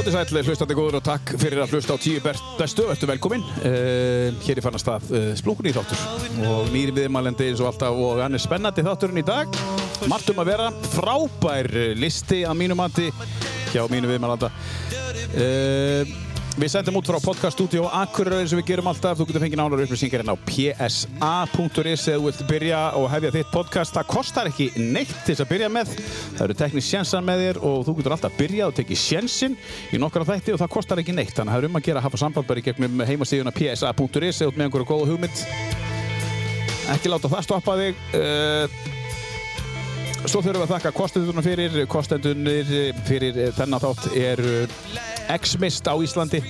[0.00, 3.42] Er sættileg hlustandi góður og takk fyrir að hlusta á tíu bestu, ertu velkomin?
[3.60, 6.00] Uh, Hér er fann að uh, splunkunni í þáttur.
[6.48, 9.60] Og nýri viðmælendi eins og alltaf og hann er spennandi þátturinn í dag.
[10.08, 11.68] Margt um að vera, frábær
[12.00, 13.10] listi að mínu mati
[13.74, 14.48] hjá mínu viðmælanda.
[15.36, 16.16] Uh,
[16.60, 19.16] Við sendum út frá podcaststudio Akureyri sem við gerum alltaf.
[19.16, 21.06] Þú getur fengið nánar upplýsingar inn á psa.is
[22.04, 23.96] eða þú vilt byrja og hefja þitt podcast.
[23.96, 25.94] Það kostar ekki neitt til þess að byrja með.
[26.34, 29.56] Það eru teknísk sjensan með þér og þú getur alltaf byrjað og tekið sjensinn
[29.88, 31.32] í nokkara þætti og það kostar ekki neitt.
[31.32, 33.80] Þannig að það er um að gera að hafa samband bara í gegnum heimastíðuna psa.is
[33.80, 35.44] eða út með einhverju góða hugmynd.
[36.92, 38.08] Ekki láta það stoppa þig.
[38.20, 38.80] Uh,
[40.28, 41.76] Svo þurfum við að þakka kostendunum fyrir.
[41.90, 42.74] Kostendunir
[43.08, 44.42] fyrir þennan þátt er
[45.32, 46.42] X-Mist á Íslandi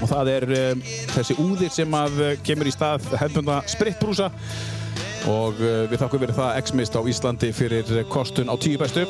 [0.00, 0.80] og það er um,
[1.12, 4.30] þessi úðir sem að kemur í stað hefðbunda spritbrúsa
[5.28, 9.06] og við þakkum fyrir það X-Mist á Íslandi fyrir kostun á tíu bestu.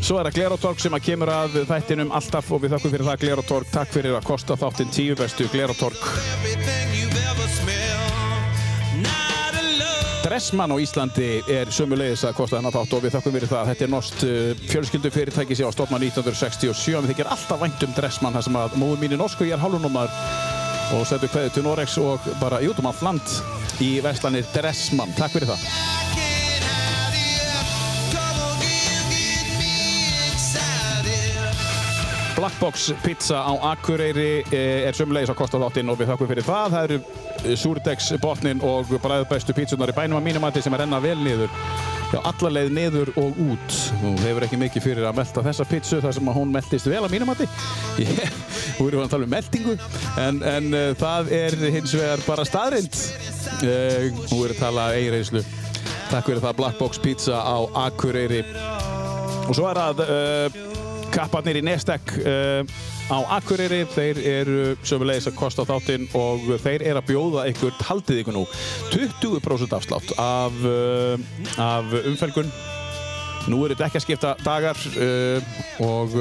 [0.00, 3.20] Svo er það Glerotorg sem að kemur að þættinum alltaf og við þakkum fyrir það
[3.24, 3.74] Glerotorg.
[3.74, 6.89] Takk fyrir að kosta þáttinn tíu bestu Glerotorg.
[10.30, 13.70] Dressmann á Íslandi er sömulegis að kosta þennan þátt og við þakkum fyrir það.
[13.70, 14.20] Þetta er nost
[14.70, 17.00] fjölskyldufyrirtæki sem var stofnað 1967.
[17.02, 19.56] Við þykir alltaf vænt um Dressmann þar sem að móður mín er norsk og ég
[19.56, 20.14] er hálfunumar
[20.94, 23.34] og setjum hverju til Norex og bara út um allt land
[23.82, 25.10] í verslanir Dressmann.
[25.18, 25.66] Takk fyrir það.
[32.38, 36.78] Blackbox pizza á Akureyri er sömulegis að kosta þáttinn og við þakkum fyrir það.
[36.78, 37.02] Það eru
[37.56, 41.50] súrdegsbotnin og bræðbæstu pítsunar í bænum að mínumætti sem er enna vel niður.
[42.10, 43.76] Já, alla leið niður og út.
[44.00, 47.14] Þú hefur ekki mikið fyrir að melda þessa pítsu þar sem hún meldist vel að
[47.14, 47.46] mínumætti.
[48.76, 49.76] Þú erum að tala um meldingu,
[50.24, 53.02] en, en uh, það er hins vegar bara staðrind.
[53.62, 55.44] Uh, þú erum að tala eiginreyslu.
[56.10, 57.56] Takk fyrir það Blackbox pizza á
[57.86, 58.42] Akureyri.
[59.46, 60.62] Og svo er það uh,
[61.14, 62.18] kapparnir í Nestek
[63.10, 68.22] á Akureyri, þeir eru sömulegis að kosta þáttinn og þeir eru að bjóða ykkur, haldið
[68.22, 68.44] ykkur nú
[68.94, 71.18] 20% afslátt af, uh,
[71.60, 72.50] af umfelgun
[73.50, 75.52] nú eru þetta ekki að skipta dagar uh,
[75.86, 76.16] og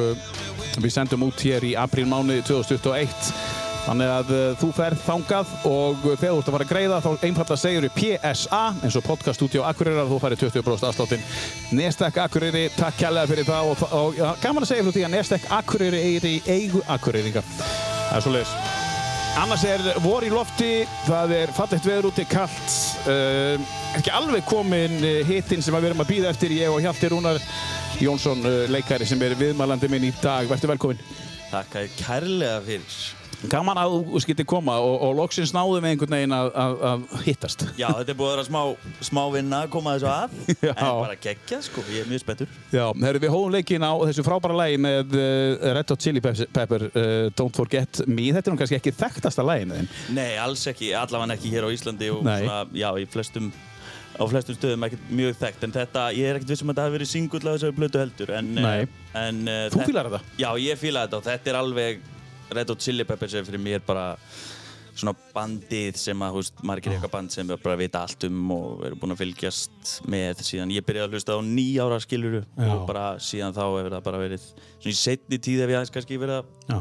[0.80, 3.59] við sendum út hér í aprílmáni 2021
[3.90, 7.08] Þannig að uh, þú ferð þangað og þegar þú ert að fara að greiða þá
[7.26, 11.24] einfallega segir við PSA eins og podcast stúdíu Akureyrar þú færir 20% afsláttinn.
[11.74, 15.14] Nestek Akureyri, takk kærlega fyrir það og, og ja, gaman að segja frá því að
[15.16, 17.42] Nestek Akureyri er í eigu Akureyringa.
[17.50, 18.56] Það er svo leiðis.
[19.40, 20.72] Annars er vor í lofti,
[21.08, 22.80] það er fallegt veður úti, kallt.
[23.10, 27.42] Uh, ekki alveg komin hitinn sem við erum að býða eftir, ég og Hjalti Rúnar
[28.04, 30.46] Jónsson, uh, leikari sem er viðmælandi minn í dag.
[30.52, 31.08] Verður velkomin.
[31.50, 33.00] Takk að kærlega fyrir.
[33.48, 37.04] Gaman að þú skilti koma og, og loksins náðum við einhvern veginn að, að, að
[37.24, 37.62] hittast.
[37.80, 38.62] Já, þetta er búið að vera smá,
[39.08, 40.34] smá vinna að koma þessu að,
[40.68, 40.74] Já.
[40.74, 42.52] en bara geggja sko, ég er mjög spenntur.
[42.76, 46.86] Já, herru, við hóðum leikin á þessu frábæra lagi með uh, Red Hot Chili Pepper,
[46.90, 48.28] uh, Don't Forget Me.
[48.36, 49.90] Þetta er nú kannski ekki þekktasta með þeim.
[50.20, 53.50] Nei, alls ekki, allavega ekki hér á Íslandi og svona, já, í flestum,
[54.20, 56.88] á flestum stöðum ekkert mjög þekkt, en þetta, ég er ekkert viss um að þetta
[56.90, 58.52] hafi verið singull á þessari blötu heldur, en...
[58.60, 58.86] eh,
[59.24, 60.22] en uh, Þú fílar þetta?
[60.44, 62.02] Já, ég fíla þetta og þetta er alveg,
[62.56, 64.14] Red Hot Chili Peppers er fyrir mér bara
[65.00, 68.54] svona bandið sem að, hú veist, margir eitthvað band sem við bara vita allt um
[68.56, 72.70] og eru búin að fylgjast með síðan ég byrjaði að hlusta á nýjára skiluru Já.
[72.74, 75.94] og bara síðan þá hefur það bara verið svona í setni tíð ef ég aðeins
[75.96, 76.80] kannski verið að Já.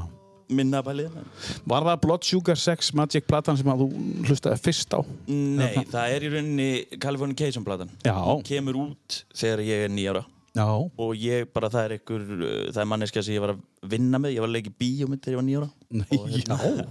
[0.58, 1.20] minna bælið
[1.68, 3.90] Var það Blood Sugar Sex Magic platan sem að þú
[4.30, 5.00] hlustaði fyrst á?
[5.28, 8.16] Nei, það er í rauninni Californication platan Já.
[8.18, 10.24] Hún kemur út þegar ég er nýjára
[10.56, 10.64] Já.
[10.98, 14.19] og ég bara, það er einhver uh, það er manneskja sem ég var að vinna
[14.22, 16.86] með ég var að leika í bíómynd þegar ég var nýjára Nei, og, hérna,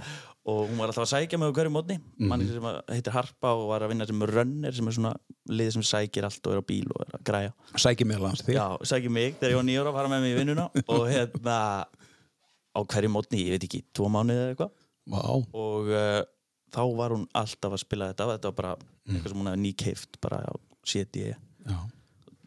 [0.47, 2.28] og hún var alltaf að sækja mig á hverju mótni Mhm.
[2.31, 5.13] manneskja sem heitir Harpa og var að vinna sem runner sem er svona
[5.50, 8.56] lið sem sækir allt og er á bíl og er að græja Sækir hans þig.
[8.56, 11.57] Já, sækir mig þegar ég var nýjára að fara með mig í vinnuna og hérna
[12.77, 14.71] á hverju mótni, ég veit ekki, tvo mánuði eða eitthvað
[15.07, 15.21] Vá.
[15.56, 16.21] og uh,
[16.71, 18.77] þá var hún alltaf að spila þetta þetta var bara
[19.07, 19.15] Mm.
[19.15, 21.15] eitthvað sem hún hefði nýkeift bara á CD
[21.63, 21.77] Já.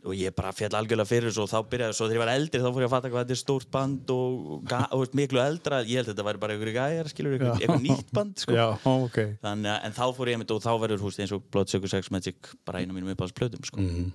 [0.07, 2.61] Og ég bara fjall algjörlega fyrir þessu og þá byrjaði svo þegar ég var eldri
[2.63, 5.81] þá fór ég að fatta hvað þetta er stórt band og, og veist, miklu eldra
[5.85, 8.57] ég held að þetta væri bara einhverju gæjar skilur eitthvað, eitthvað nýtt band sko.
[8.57, 9.19] Já, ok.
[9.45, 12.11] Þannig, að- en þá fór ég og þá verður húst eins og Blood Sugar Sex
[12.15, 13.81] Magic bara einu mínum uppáðs plötum sko.
[13.85, 14.13] Mm.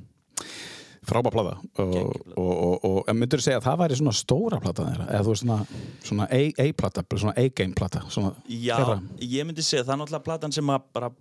[1.06, 1.58] Frábær plata.
[1.78, 2.42] Og, Geggjuð plata.
[2.42, 5.06] og, og, og, myndur þú segja að það væri svona stóra plata þeirra?
[5.12, 5.58] Eða þú veist svona,
[6.10, 6.28] svona
[6.66, 8.02] A-plata, svona A-game plata?
[8.50, 8.98] Já, þeirra?
[9.22, 11.12] ég myndi segja það er náttúrulega platan sem að bara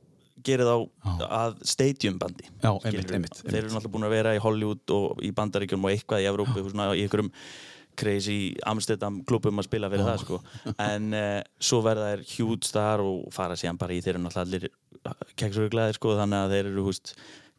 [0.47, 4.43] gerir þá að stadium bandi Já, einmitt, einmitt, þeir eru náttúrulega búin að vera í
[4.45, 7.31] Hollywood og í bandaríkjum og eitthvað í Evrópu svona, í einhverjum
[7.95, 10.41] crazy Amsterdam klubum að spila fyrir það sko.
[10.83, 14.49] en uh, svo verða þeir huge star og fara síðan bara í þeir eru náttúrulega
[14.49, 17.15] allir keksur glæðir sko, þannig að þeir eru húst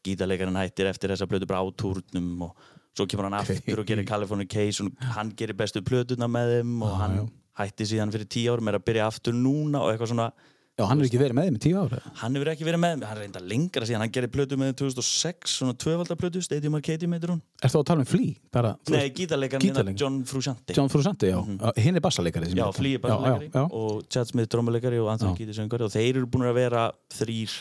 [0.06, 4.08] gítarleikarinn hættir eftir þessa blötu bara á túrnum og svo kemur hann aftur og gerir
[4.08, 7.24] California Case og hann gerir bestu plötuna með þeim og Já, hann já.
[7.62, 10.30] hætti síðan fyrir tíu árum er að byrja aftur núna og eitthvað svona
[10.76, 13.04] Já, hann er ekki verið með þeim í tíu ára hann hefur ekki verið með,
[13.08, 17.32] hann reynda lengra síðan hann gerir plötu með þeim 2006, svona tvöfaldarplötu Stadium Arcadium heitir
[17.32, 18.34] hún Er það að tala um Flea?
[18.52, 19.94] Bara, Nei, veist, gítarleikarinn Gítarleikari.
[19.96, 21.40] hérna, John Frusciante John Frusciante, já
[21.80, 22.76] Hinn er bassaleikari sem Já, um.
[22.76, 25.38] Flea er já, og Chad Smith drömmuleikari og Anthony Já.
[25.40, 26.84] Kiedis söngari og þeir eru búin að vera
[27.16, 27.56] þrýr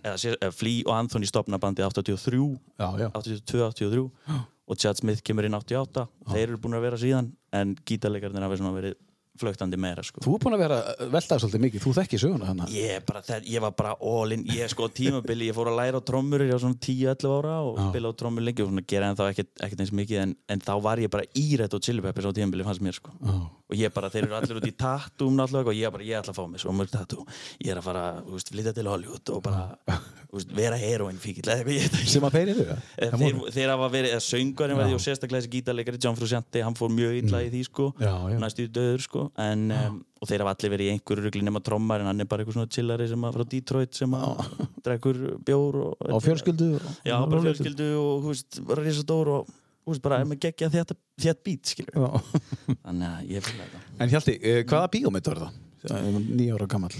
[0.00, 2.40] eða Flea og Anthony stopna bandið 83
[2.80, 3.08] já, já.
[3.12, 4.08] 82, 83
[4.72, 8.56] og Chad Smith kemur inn 88 þeir eru búin að vera síðan en gítarleikarnir hafa
[8.56, 8.96] svona verið
[9.40, 10.20] flögtandi meira sko.
[10.24, 10.78] Þú er búin að vera
[11.12, 14.44] veltað svolítið mikið, þú þekkir söguna hann Ég, bara, það, ég var bara all in,
[14.52, 17.78] ég sko tímabili, ég fór að læra á trommur ég var svona 10-11 ára og
[17.80, 17.86] Já.
[17.88, 20.64] spila á trommur lengi og svona gera en þá ekkert, ekkert eins mikið en, en
[20.66, 23.14] þá var ég bara í Red og Chili Peppers á tímabili fannst mér sko.
[23.24, 23.36] Já,
[23.72, 26.34] og ég bara, þeir eru allir út í tattúum náttúrulega og ég bara, ég ætla
[26.34, 27.24] að fá mig svo mörg tattú
[27.64, 29.64] ég er að fara, þú veist, flytja til Hollywood og bara,
[30.28, 32.10] þú veist, vera heroin ekki.
[32.12, 32.66] Sem að þeir eru
[33.02, 34.12] Eh, þeir, þeir hafa verið,
[34.76, 34.78] Já.
[34.82, 37.88] verði og sérstaklega þessi gítarleikari John Frusciante, hann fór mjög illa í því sko
[38.42, 42.00] næstu döður sko en, um, og þeir hafa allir verið í einhverju rugli nema trommar
[42.02, 44.42] en hann er bara eitthvað svona chillari sem að frá Detroit sem að
[44.86, 46.68] drekkur bjór og, Á fjölskyldu
[47.06, 50.70] já, bara fjölskyldu og þú veist, bara risadór og þú veist, bara er með geggja
[50.70, 52.10] þétt, þétt bít skilur, Já.
[52.86, 53.80] þannig að ég fylgja þetta.
[53.98, 55.58] En Hjalti, eh, hvaða bíómynd var það?
[56.30, 56.92] Nýja ára gammal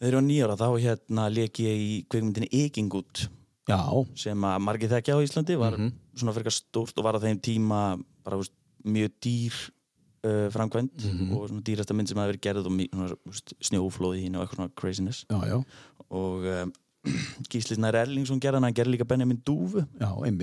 [0.00, 3.26] Þegar ég var nýjára þá hérna leik ég í kveikmyndinni Ekingut
[3.68, 3.76] Já,
[4.16, 5.90] sem að margir þekkja á Íslandi var Mhm.
[6.16, 7.80] svona fyrir stórt og var á þeim tíma
[8.24, 8.54] bara veist,
[8.88, 9.58] mjög dýr
[10.26, 11.32] uh, framkvæmt Mhm.
[11.36, 12.76] og svona dýrasta mynd sem hafi verið gerð og
[13.64, 15.24] snjóflóði hín og eitthvað svona craziness.
[15.30, 15.58] Já, já,
[16.10, 16.72] og um,
[17.48, 19.86] Gísli Snær Erlingsson gerði hann, gerði líka Benjamin Dúfu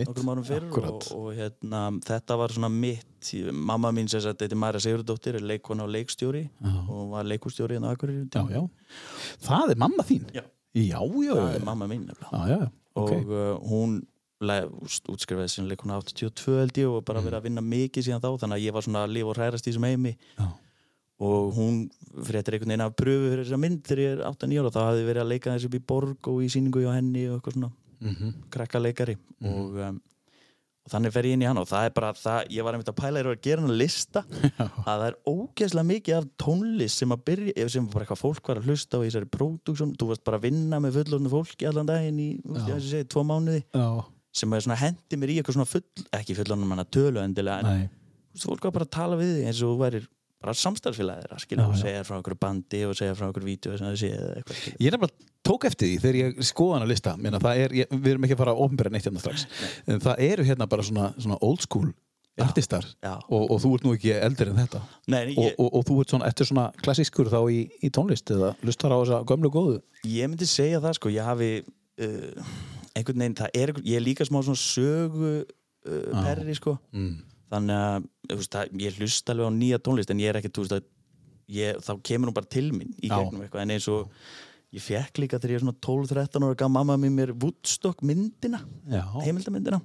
[0.10, 3.06] nokkrum árum fyrir og, og hérna, þetta var svona mitt
[3.54, 6.74] mamma mín sem sagt, þetta er Mæra Sigurdóttir er leikona og leikstjóri Já.
[6.90, 8.70] og var leikustjóri en Akureyri um
[9.46, 10.26] Það er mamma þín?
[10.34, 10.42] Já.
[10.74, 12.32] Já, það er mamma mín nefnilega.
[12.34, 13.12] Já, já, ok.
[13.12, 14.02] Og uh, hún
[14.42, 18.58] útskrifaði sinni leikona 82 held ég og bara verið að vinna mikið síðan þá þannig
[18.60, 20.16] að ég var svona að lifa og hrærast í þessum heimi.
[20.38, 20.48] Já.
[21.18, 21.78] og hún
[22.28, 25.06] fréttir einhvern veginn af pröfu fyrir þessa mynd þegar ég er 8-9 ára þá hafði
[25.08, 27.72] verið að leika þessi upp í borg og í síningu hjá henni og eitthvað svona
[27.98, 28.34] Mhm.
[28.54, 29.96] krakka leikari og, um,
[30.86, 32.92] og þannig fer ég inn í hann og það er bara það, ég var einmitt
[32.92, 34.22] að pæla þér að gera hann að lista
[34.62, 38.62] að það er ógeðslega mikið af tónlist sem að byrja, sem bara eitthvað fólk var
[38.62, 41.90] að hlusta á í þessari pródúksjón, þú varst bara að vinna með fullorðinu fólki allan
[41.90, 43.64] daginn í, þú veist, ég segi, tvo mánuði.
[43.74, 43.90] Já,
[44.38, 47.90] sem að hendi mér í eitthvað svona full ekki fullorðinu manna tölu endilega en nei.
[48.32, 50.08] þú veist, fólk var bara að tala við þig eins og þú værir
[50.38, 54.18] bara samstarfsfélagir að skilja og segja frá einhverju bandi og segja frá einhverju vídeo séð
[54.20, 54.82] eða eitthvað skilja.
[54.86, 57.14] Ég nefnilega tók eftir því þegar ég skoða hana lista.
[57.18, 59.48] Meina, það er, ég, Við erum ekki að fara að ofnbæra neitt hérna strax.
[59.88, 61.90] En það eru hérna bara svona, svona old school
[62.38, 62.44] Já.
[62.46, 62.86] artistar.
[63.02, 63.16] Já.
[63.18, 64.84] og, og þú ert nú ekki eldri en þetta.
[65.10, 67.92] Nei, en og, ég, og, og þú ert svona, eftir svona klassískur þá í, í
[67.98, 69.80] tónlist eða lustar á þessa gömlu góðu?
[70.06, 72.52] Ég myndi segja það sko, ég hafi uh,
[72.98, 76.78] einhvern veginn, það er ég er líka smá svona sögu uh, perri sko.
[76.96, 77.16] Mm.
[77.54, 80.66] þannig að veist, það, ég hlusta alveg á nýja tónlist en ég er ekki, þú
[80.66, 80.88] veist að
[81.58, 83.64] ég, þá kemur hún bara til mín í gegnum eitthvað.
[83.64, 84.12] En eins og
[84.76, 88.60] ég fekk líka þegar ég er svona 12-13 ára gaf mamma mér Woodstock myndina
[88.92, 89.80] Já, heimildamyndina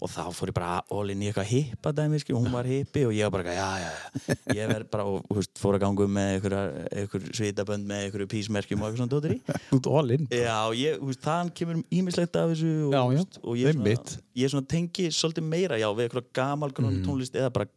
[0.00, 3.04] og þá fór ég bara all in í eitthvað hippa dæmi skil, hún var hippi
[3.08, 3.90] og ég var bara já, já,
[4.26, 6.48] já ég verð bara og veist, fór að ganga um með
[6.90, 9.40] einhver svitabönd með einhverju písmerkjum og eitthvað svona dóttir í
[9.70, 13.02] þú ert all in Já, ég, þú veist, þaðan kemur ímislegt af þessu og, Já,
[13.18, 17.02] já, og ég, svona, ég svona tengi svolítið meira já, við eitthvað gamal mm.
[17.06, 17.70] tónlist eða bara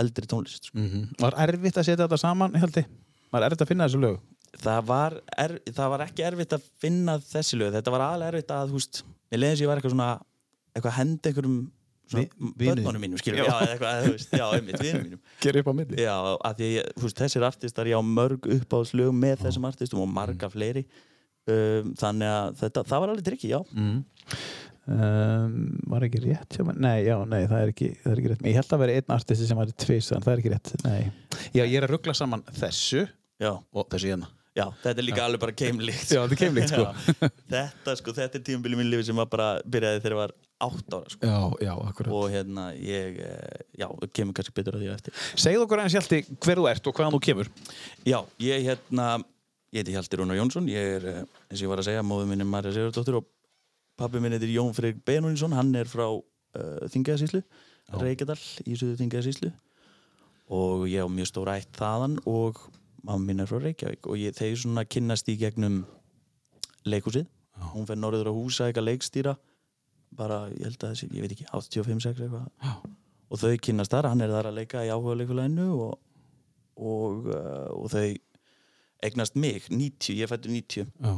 [0.00, 0.78] eldri tónlist sko.
[0.78, 2.84] mm Var erfitt að setja þetta saman, Hjalti?
[3.30, 4.20] Var erfitt að finna þessu lög?
[4.58, 8.54] það, var er, það var ekki erfitt að finna þessi lög þetta var alveg erfitt
[8.54, 10.10] að, veist ég leiðis ég var eitthvað svona
[10.74, 11.60] eitthvað að henda einhverjum
[12.10, 13.46] börnunum mínum, skilur Já.
[13.46, 15.20] já, eitthvað, veist, já, einmitt, vinum mínum.
[15.44, 16.00] Gerði upp á milli.
[16.02, 16.14] Já,
[16.48, 16.70] að því,
[17.04, 20.82] veist, þessir artistar ég á mörg uppáðslög með þessum artistum og marga fleiri.
[21.50, 23.60] Um, þannig að þetta, það var alveg trikki, já.
[23.74, 24.02] Mm.
[24.96, 25.54] um,
[25.94, 26.82] Var ekki rétt mér?
[26.82, 28.44] Nei, já, nei, það er ekki, það er ekki rétt.
[28.50, 31.00] Ég held að vera einn artisti sem var tvis en það er ekki rétt Nei.
[31.54, 33.06] Já, ég er að ruggla saman þessu
[33.40, 34.30] já, og þessu hérna.
[34.58, 36.10] Já, þetta er líka alveg bara keimlíkt.
[36.10, 36.86] Já, þetta er keimlíkt, sko.
[37.30, 37.30] Já.
[37.54, 40.94] þetta, sko, þetta er tímabili mín lífi sem var bara byrjaði þegar ég var átt
[40.94, 41.26] ára, sko.
[41.26, 41.72] Já, já,
[42.06, 45.14] og hérna, ég, eh, já, kemur kannski betur að því á eftir.
[45.34, 47.50] Segð okkur eins Hjalti hver þú ert og hvaðan þú kemur.
[48.04, 49.06] Já, ég hérna
[49.70, 50.68] ég heiti Hjalti Rúnar Jónsson.
[50.68, 53.26] Ég er, eh, eins og ég var að segja, móður minn er Marja Sigurdóttir og
[53.96, 57.42] pabbi minn heitir Jón Freyr Benuninsson hann er frá uh, Þingaðasíslu
[58.00, 59.52] Reykjadal í suðu Þingaðasíslu
[60.50, 62.58] og ég á mjög stór ætt þaðan og
[63.02, 64.06] mamma mín er frá Reykjavík.
[64.06, 65.84] Og ég, þeir svona kynnast í gegnum
[66.88, 67.28] leikhúsið
[67.74, 69.36] hún fer norður á húsa eitthvað leikstýra
[70.18, 72.84] bara, ég held að þessi, ég veit ekki 85-6 eitthvað.
[73.30, 75.92] Og þau kynnast þar, hann er þar að leika í áhuga leikuleginu og,
[76.80, 78.06] og, uh, og þau
[79.06, 81.12] eignast mig, 90, ég fættu 90 Já,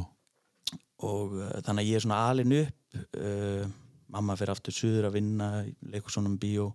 [1.03, 3.65] og uh, þannig að ég er svona alin upp uh,
[4.13, 5.49] mamma fyrir aftur suður að vinna
[5.89, 6.69] leikur svona um bíó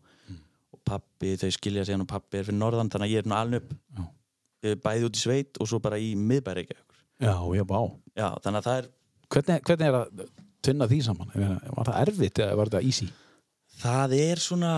[0.75, 3.31] og pappi, þau skilja sig hann og pappi er fyrir norðan þannig að ég er
[3.31, 3.79] nú alveg upp.
[3.95, 4.75] Já.
[4.85, 6.67] bæði út í sveit og svo bara í miðbæri
[7.19, 7.81] Já, já, bá.
[8.15, 8.91] já, þannig að það er
[9.29, 10.21] Hvernig, hvernig er að
[10.63, 11.31] tvinna því saman?
[11.35, 13.09] Var það erfitt eða var það easy?
[13.79, 14.71] það er svona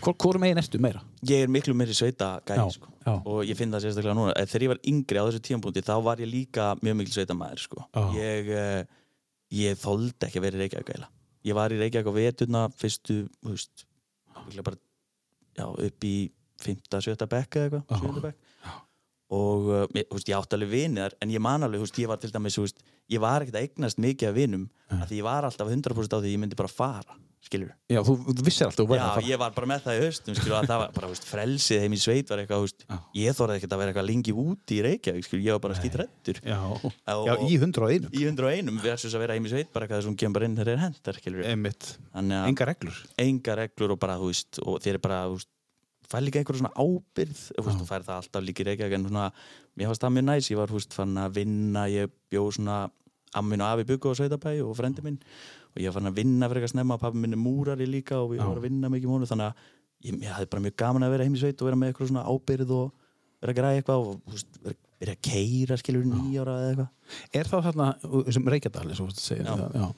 [0.00, 1.02] Hvor, hvor megin ertu meira?
[1.28, 2.88] ég er miklu meiri sveita gæði sko.
[3.28, 5.94] og ég finn það sérstaklega núna Eh, þegar ég var yngri á þessu tímapunkti þá
[6.06, 7.84] var ég líka mjög mikil sveitamæður sko.
[7.92, 8.04] Já.
[8.16, 8.84] ég, eh,
[9.52, 11.10] ég þoldi ekki að vera í Reykjavík eiginlega.
[11.44, 13.84] ég var í Reykjavík á veturna fyrstu þú veist,
[14.64, 14.76] bara,
[15.58, 16.80] já, upp í 5.
[17.00, 17.26] 7.
[17.28, 18.00] bekk eða eitthvað Já.
[18.00, 18.22] 7.
[18.24, 18.36] bekk
[19.30, 22.32] og þú veist, ég átti alveg vinir en ég man alveg, veist, ég var til
[22.34, 25.70] dæmis veist, ég var ekkert að eignast mikið af vinum af því ég var alltaf
[25.70, 29.38] 100% á því ég myndi bara fara skilur Já, þú, þú vissir alltaf Já, ég
[29.40, 32.32] var bara með það í haustum skilur, að það var bara, frelsið heim í sveit
[32.32, 32.98] var eitthvað, Já.
[33.20, 35.96] ég þorði ekkert að vera eitthvað lengi úti í Reykjavík, skilur, ég var bara skýt
[36.02, 36.58] rættur Já,
[37.30, 38.12] já, í hundra og einum.
[38.12, 40.74] í 101 versus að vera heim í sveit bara eitthvað sem kemur bara inn þegar
[40.74, 41.22] er hendar,
[42.50, 43.00] Enga reglur.
[43.16, 44.76] enga reglur og bara, þú veist og
[46.10, 49.26] fær líka einhverja svona ábyrð þú fær það alltaf líka í Reykjavík en svona,
[49.78, 52.78] mér fannst það mjög næs, ég var, veist, fann að vinna ég bjó svona
[53.38, 55.20] ammin og afi byggu á Sveitabæ og frendi minn
[55.70, 58.42] og ég fann að vinna fyrir eitthvað snemma, pappi minn er múrari líka og ég
[58.42, 59.68] var að vinna mikið mónu þannig að
[60.08, 62.10] ég, ég hafði bara mjög gaman að vera heim í sveit og vera með eitthvað
[62.10, 62.88] svona ábyrð og
[63.40, 66.90] vera að græða eitthvað og vera, vera að keira skilur nýjára eða eitthvað.
[67.40, 67.86] Er þá þarna,
[68.34, 69.14] sem Reykjadal, og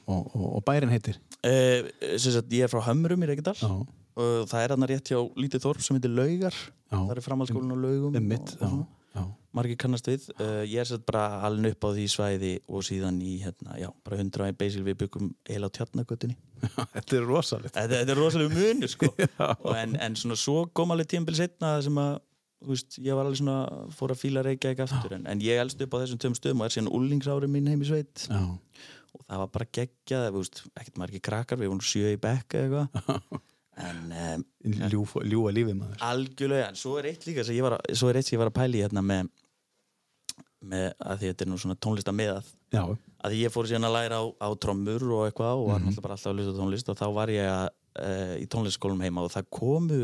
[0.07, 1.19] og, og, og bærin heitir?
[1.43, 3.57] sem sagt, ég er frá Hömrum í Reykjadal.
[3.59, 6.57] Já, og það er hann rétt hjá lítið þorp sem heitir Laugar.
[6.93, 8.17] Já, það er framhaldsskólinn á Laugum.
[8.19, 8.87] Og, já, og svona.
[9.17, 9.23] já.
[9.57, 10.27] margir kannast við.
[10.39, 13.89] Uh, ég er sett bara alveg upp á því svæði og síðan í hérna, já,
[14.05, 16.37] bara hundra í beisil við byggum eila á tjarnagötunni
[16.97, 17.77] Þetta er rosalegt.
[17.79, 19.09] þetta, er rosalega munu sko.
[19.39, 19.49] Já.
[19.77, 22.21] En, en svona svo kom alveg tímabil setna sem að
[22.63, 25.17] þú veist, ég var alveg svona fór að fíla Reykjavík aftur.
[25.17, 27.83] En, en ég elst upp á þessum töm stöðum og er síðan úlingsári mín heim
[27.83, 28.27] í sveit.
[28.29, 28.45] Já,
[29.13, 33.43] og það var bara geggjað ekkert margir krakkar, við vorum sjö í bekk eða eitthvað
[33.89, 34.45] en um,
[34.93, 36.01] Ljú, ljúa lífið maður.
[36.07, 38.43] algjörlega, en svo er eitt líka sem ég var að, svo er eitt sem ég
[38.43, 39.31] var að pæla í hérna með,
[40.73, 42.15] með að því þetta er nú svona tónlista
[42.73, 45.83] Já, að því ég fór síðan að læra á, á trommur og eitthvað og var
[45.83, 47.67] náttúrulega bara alltaf að hlusta tónlist og þá var ég að,
[48.01, 49.99] uh, í tónlistskólum heima og það komu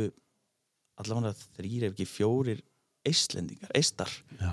[0.99, 2.61] allavega þrýr ef ekki fjórir
[3.09, 4.53] eistlendingar, eistar já,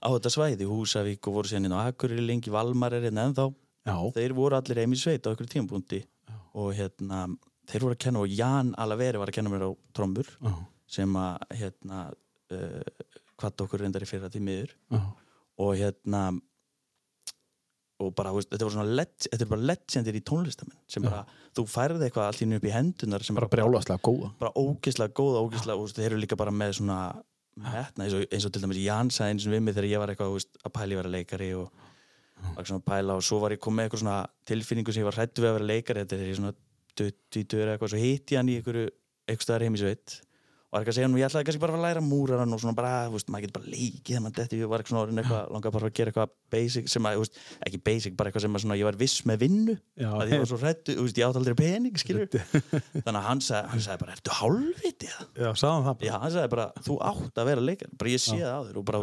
[0.00, 3.48] á þetta svæði, Húsavík og voru síðan inn á Akureyri lengi, Valmar er hérna ennþá.
[3.88, 6.02] Já, þeir voru allir heim í sveit á einhverju tímapunkti
[6.60, 7.24] og hérna,
[7.70, 10.52] þeir voru að kenna og Jan Alaveri var að kenna mér á trommur já,
[10.98, 13.08] sem að hérna uh,
[13.40, 15.00] hvað okkur reyndar í fyrra til miður já.
[15.64, 16.24] og hérna
[18.00, 21.24] og bara, veist, þetta, voru svona leg, þetta er bara legendir í tónlistamenn sem bara,
[21.56, 24.30] þú færði eitthvað allt í einu upp í hendunar sem Bara brjálaslega góða.
[24.40, 27.00] bara ógeðslega góða, ógeðslega og þeir eru líka bara með svona
[27.60, 30.02] metna, eins og, eins og til dæmis Jan sagði eins og við mig þegar ég
[30.02, 31.86] var eitthvað veist, að að vera leikari og
[32.56, 35.08] var svona að pæla og svo var ég komið með eitthvað svona tilfinningu sem ég
[35.10, 36.54] var hrættu við að vera leikari þetta er svona
[37.00, 40.20] 20 eða eitthvað svo hitti hann í einhverju eitthvað staðar heim í sveit.
[40.70, 42.76] Og var eitthvað að segja hann ég ætlaði kannski bara að læra múraran og svona
[42.78, 45.20] bara, þú veist, maður getur bara leikið þegar maður detti, ég var eitthvað svona orðinn
[45.24, 48.44] eitthvað, langaði bara að gera eitthvað basic sem að, þú veist, ekki basic, bara eitthvað
[48.44, 49.74] sem að svona, ég var viss með vinnu.
[50.06, 52.30] Að ég var svo hrættu, þú veist, ég átt aldrei pening, skilur
[53.02, 55.26] þannig að hann sagði, hann sagði bara, ertu hálfviti eða?
[55.42, 58.38] Já, sagðan það Já, hann sagði bara, þú átt að vera leikar bara ég sé
[58.38, 58.46] Já.
[58.46, 58.78] það á þér.
[58.78, 59.02] Og bara,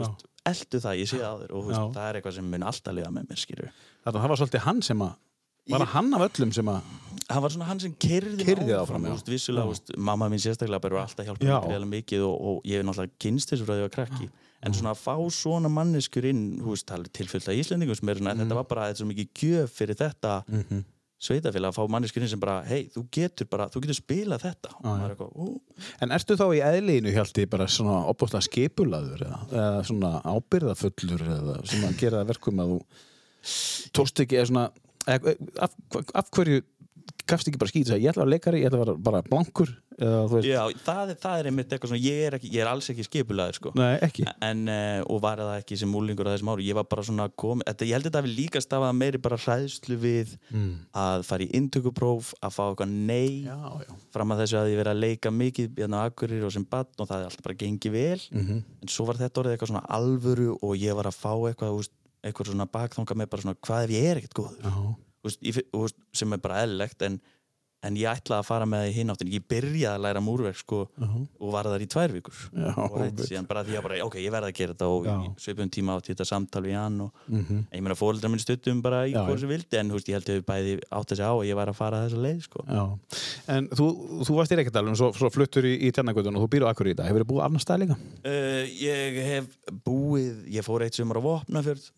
[0.54, 1.56] eldu það, ég sé það á þér.
[1.60, 3.72] Og það er eitthvað sem mun alltaf liða með mér, skilur
[4.08, 5.16] Þannig að það var svolítið hann sem að,
[5.69, 6.81] var það hann af öllum sem að,
[7.29, 9.15] hann var svona hann sem kerði Keyrði áfram, já.
[9.19, 9.97] þú veist, Já.
[9.97, 11.57] mamma mín sérstaklega bara alltaf hjálpa Já.
[11.59, 13.95] mér greiðlega mikið og, og ég hef náttúrulega kynst þessu frá því að ég var
[13.97, 14.29] krakki
[14.67, 16.43] en svona að fá svona manneskur inn
[17.13, 18.41] tilfyllt af Íslendingum sem er svona, Mhm.
[18.47, 20.43] þetta var bara svo mikið gjöf fyrir þetta
[21.17, 24.69] sveitafélag að fá manneskur inn sem bara, hei, þú getur bara þú getur spilað þetta
[24.69, 25.05] Já, já.
[25.05, 25.59] er eitthvað,
[26.01, 31.97] En ertu þá í eðlínu hjalti bara svona opbúrslega skipulaður eða, eða svona ábyrðafullur eða
[31.97, 34.67] gera það verkum að þú tókst ekki eða svona
[35.07, 35.77] af,
[36.13, 36.63] af hverju
[37.27, 39.71] gafst ekki bara skýt ég ætla að vera leikari, ég ætla að vera bara blankur
[39.97, 42.89] eða já, það, er- það er einmitt eitthvað svona, ég er, ekki, ég er alls
[42.93, 43.71] ekki skipulaður sko.
[43.79, 44.25] Nei ekki.
[44.45, 47.25] En, uh, og var það ekki sem múlingur á þessum ári, ég var bara svona
[47.33, 50.69] kom, þetta, ég held að þetta hafi líka stafað meiri bara hræðslu við mm.
[51.01, 53.97] að fara í inntökupróf, að fá eitthvað nei Já, já.
[54.13, 57.01] fram að þessu að ég verið að leika mikið hérna á Akureyri og sem badn
[57.01, 58.25] og það er alltaf bara gengið vel.
[58.37, 61.73] Mm en svo var þetta orðið eitthvað svona alvöru og ég var að fá eitthvað,
[61.81, 61.91] veist,
[62.25, 64.69] eitthvað svona bakþanga með bara svona hvað ef ég er ekkert góður?
[65.27, 67.19] Veist, sem er bara eðlilegt en,
[67.86, 70.79] en ég ætlaði að fara með það í hináttin ég byrjaði að læra múrverk sko
[70.98, 71.07] já,
[71.38, 72.39] og var þar í tvær vikur.
[72.57, 73.22] Já, og einmitt.
[73.29, 76.13] síðan bara því að bara, ok, ég verði að gera þetta og svipum tíma átti
[76.15, 79.51] þetta samtal við hann og mm ég meina fóreldrar minn stuttum bara í hvað sem
[79.51, 81.77] vildi en veist, ég held að við bæði átt segja á að ég var að
[81.77, 82.63] fara þessa leið sko.
[82.65, 82.84] já.
[83.53, 83.88] En þú,
[84.27, 86.96] þú varst í Reykjadalum svo, svo fluttur í, í Tjarnagötun og þú býr á Akureyri
[86.96, 87.10] í dag.
[87.12, 87.98] Hefur þið búið annars stað líka?
[88.25, 89.51] uh, ég hef
[89.86, 91.91] búið ég fór eitt sumar á Vopnafjörð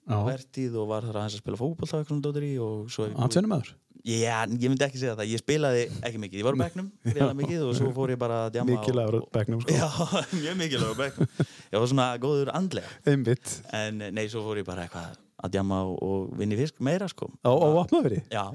[4.08, 4.46] Já.
[4.48, 7.64] ég myndi ekki segja það, ég spilaði ekki mikið, ég var á bekknum, spilaði mikið
[7.68, 9.76] og svo fór ég bara að djama Mikilvægur á bekknum, sko.
[9.76, 9.88] Já,
[10.44, 11.32] mjög mikilvægur á bekknum
[11.74, 13.56] Ég var svona góður andlega Einmitt.
[13.76, 17.28] En nei, svo fór ég bara eitthvað að djama og, og vinni fisk meira sko
[17.44, 18.22] Á, á Vopnafri?
[18.32, 18.46] Já,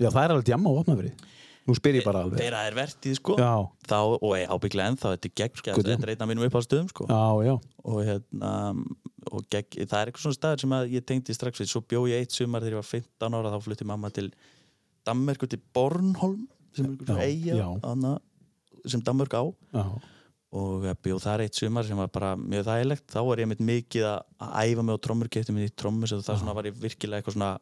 [0.00, 1.14] Já, það er alveg djamma á Vopnafri.
[1.64, 2.40] Nú spyr ég bara alveg.
[2.42, 3.52] þeirra er vertið sko Já,
[3.88, 5.74] Þá, og ég ábygglega ennþá, þetta er gegn já.
[5.78, 7.54] Þetta er einn af mínum upp á stöðum sko já, já.
[7.88, 8.50] og hérna
[9.32, 12.20] og gegg, það er eitthvað svona staður sem ég tengdi strax við, svo bjó ég
[12.24, 14.28] eitt sumar þegar ég var 15 ára, þá flutti mamma til
[15.06, 18.18] Danmerku til Bornholm sem er eiga
[18.84, 19.44] sem Danmörk á.
[19.72, 19.84] Já,
[20.54, 23.62] og eh, bjó þar eitt sumar sem var bara mjög þægilegt, þá var ég mitt
[23.64, 27.22] mikið að æfa mig á trommur, kefti mig í og það svona var ég virkilega
[27.22, 27.54] eitthvað svona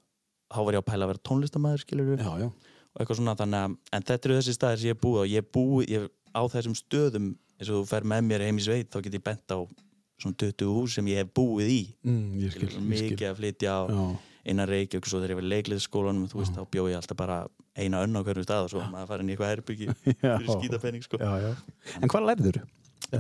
[0.53, 2.49] þá var ég að pæla að vera tónlistamæður skilur já.
[2.49, 5.25] og eitthvað svona þannig að en þetta eru þessi staðir sem ég hef búið á.
[5.33, 8.67] Ég hef búið ég, á þessum stöðum eins og þú fer með mér heim í
[8.67, 9.59] sveit þá get ég bent á
[10.21, 11.81] svona 20 hús sem ég hef búið í.
[12.05, 13.83] Mm, ég skil, Skilur, ég mikið að flytja á.
[13.89, 14.05] Já,
[14.49, 17.41] innan Reykjavík svo þegar ég var í leikliðsskólanum þú veist þá bjó ég alltaf bara
[17.79, 19.89] eina önn á hverju stað og svo maður farin í eitthvað herbyggi
[20.27, 20.37] Já.
[20.39, 21.21] fyrir skítapenning sko.
[21.23, 22.65] En hvað lærið þú?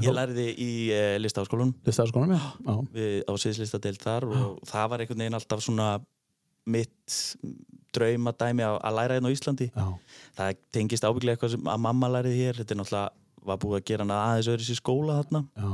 [0.00, 2.74] ég læriði í uh, listaháskólanum Listafaskólanum, já.
[2.96, 5.88] við, á sviðslistadeild þar og það var einhvern veginn alltaf svona
[6.72, 7.16] mitt
[7.92, 9.86] draumadæmi að, að læra hérna á Íslandi Já,
[10.38, 13.86] það tengist ábygglega eitthvað sem að mamma læriði hér þetta er náttúrulega var búið að
[13.90, 15.70] gera hana aðeins öðru sér skóla þarna já.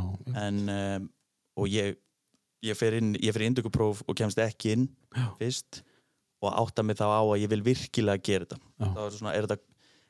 [0.46, 1.08] en um,
[1.60, 1.98] og ég
[2.66, 5.28] ég fer inn, ég fer í indökupróf og kemst ekki inn Já.
[5.38, 5.82] fyrst
[6.42, 8.88] og átta mig þá á að ég vil virkilega gera þetta Já.
[8.94, 9.58] þá er, svona, er, þetta,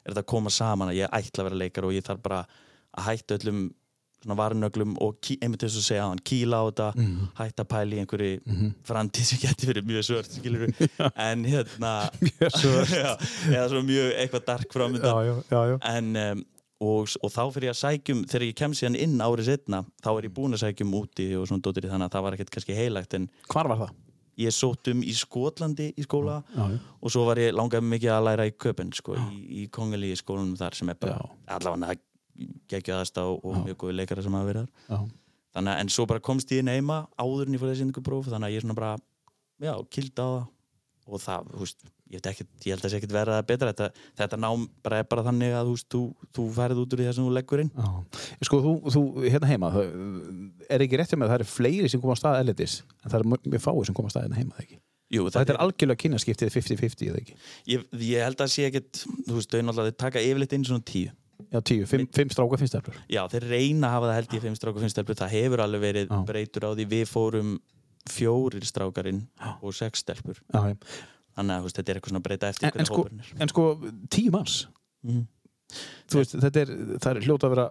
[0.04, 2.40] er þetta að koma saman að ég ætla að vera leikar og ég þarf bara
[2.98, 3.68] að hætta öllum
[4.18, 7.28] svona varnöglum og ký, einmitt þess að segja hann, kýla á þetta Mm.
[7.38, 8.72] hætta að pæla í einhverju Mhm.
[8.82, 13.22] framtíð sem getur verið mjög svört en hérna Mjög svört.
[13.54, 16.44] eða svo mjög eitthvað dark framöndan en um,
[16.80, 20.10] og, og þá fyrir ég að sækjum þegar ég kem síðan inn árið setna þá
[20.14, 22.76] er ég búinn að sækjum úti og svona dóttir þannig að það var ekkert kannski
[22.78, 23.96] heilagt en Hvar var það?
[24.38, 26.76] ég sótt um í Skotlandi í skóla Já, já.
[27.02, 30.54] og svo var ég langaði mikið að læra í Köpen sko, í, í kongali skólanum
[30.60, 31.16] þar sem er bara
[31.56, 31.96] allavega
[32.70, 34.68] geggjaðast á og mjög góði leikara sem þar.
[34.86, 34.98] Já,
[35.56, 38.28] þannig að en svo bara komst ég inn heima áður en ég fór þessi indugupróf
[38.30, 38.92] þannig að ég svona bara
[39.58, 40.46] já, kildi á það.
[41.08, 43.88] Og það, veist, ég, ekkert, ég held að það sé ekkert verða betra þetta,
[44.20, 46.02] þetta nám bara er bara þannig að veist, þú,
[46.38, 47.88] þú færið út úr því það sem þú leggur inn já.
[48.48, 49.70] Sko, þú, þú hérna heima,
[50.68, 53.12] er ekki rétt hjá mig að það eru fleiri sem koma á stað erlendis, en
[53.12, 54.80] það eru mjög fáið sem koma á stað hérna heima, ekki?
[55.08, 57.36] Jú, Þetta er algjörlega kynnaskiptið 50-50, eða ekki?
[57.72, 61.08] ég, ég held að sé ekkert þú veist, þau náttúrulega taka yfirleitt inn svona tíu
[61.48, 62.96] Já, tíu, fimm, fimm stráka finnst eftir.
[63.08, 65.80] já, þeir reyna að hafa það held ég fimm strákar fimm stelpur það hefur alveg
[65.86, 67.52] verið breytur á því við fórum
[68.10, 69.22] fjórir strákarinn
[69.62, 70.74] og sex stelpur já.
[71.38, 73.06] Þannig að þetta er eitthvað svona að breyta eftir En, en, sko,
[73.46, 73.66] en sko,
[74.12, 74.58] tíu manns,
[75.06, 75.24] Mhm.
[76.10, 76.70] þú veist, þetta er,
[77.14, 77.66] er hljóta að vera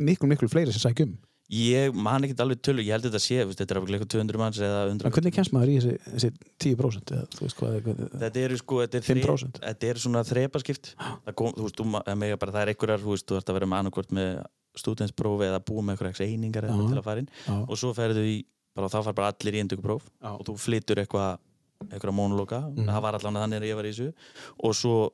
[0.00, 1.16] miklu, miklu fleiri sem sækjum.
[1.48, 3.94] Ég man ekki alveg tölu, ég held að þetta sé, þú veist, þetta er alveg
[3.96, 6.30] eitthvað 200 manns eða 100 En hvernig kemst maður í þessi, þessi
[6.76, 7.12] 10%?
[7.16, 9.60] Eða, veist hvað, hvað, Þetta eru sko, þetta er, 5%.
[9.64, 13.26] þetta er svona þrepaskipt það, kom, þú veist, þú, bara, það er einhverjar þú veist,
[13.32, 14.30] þú ert að vera með annarkvort með
[14.76, 17.30] stúdensprófi eða búa með einhverjar einingar eða til að fara inn
[17.64, 18.36] og svo ferðu í,
[18.76, 20.30] bara þá far bara allir í indugupróf Já.
[20.36, 21.38] og þú flyttur eitthvað
[21.86, 22.86] eitthvað mónuloka, Mhm.
[22.88, 24.12] það var allan þannig að ég var í þessu.
[24.64, 25.12] Og svo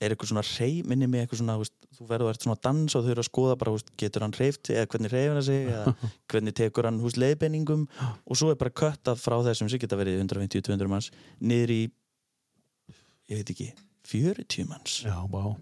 [0.00, 2.62] er eitthvað svona rey, minni mig eitthvað svona veist, þú verður að ert svona að
[2.62, 5.42] dansa og þau eru að skoða bara, veist, getur hann reyft eða hvernig reyfur hann
[5.42, 5.94] sig eða
[6.32, 7.86] hvernig tekur hann húst leiðbeiningum.
[8.26, 11.90] Og svo er bara köttað frá þessum sem geta verið 150-200 manns niður í
[13.30, 13.72] ég veit ekki
[14.10, 15.02] 40 manns.
[15.04, 15.54] Já, vá,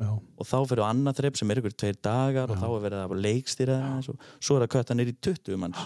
[0.00, 2.62] já, og þá fyrir á annað þrepp sem er ykkur tveir dagar og Já.
[2.62, 5.82] þá er verið að leikstýra og svo er það köttað niður í 20 manns.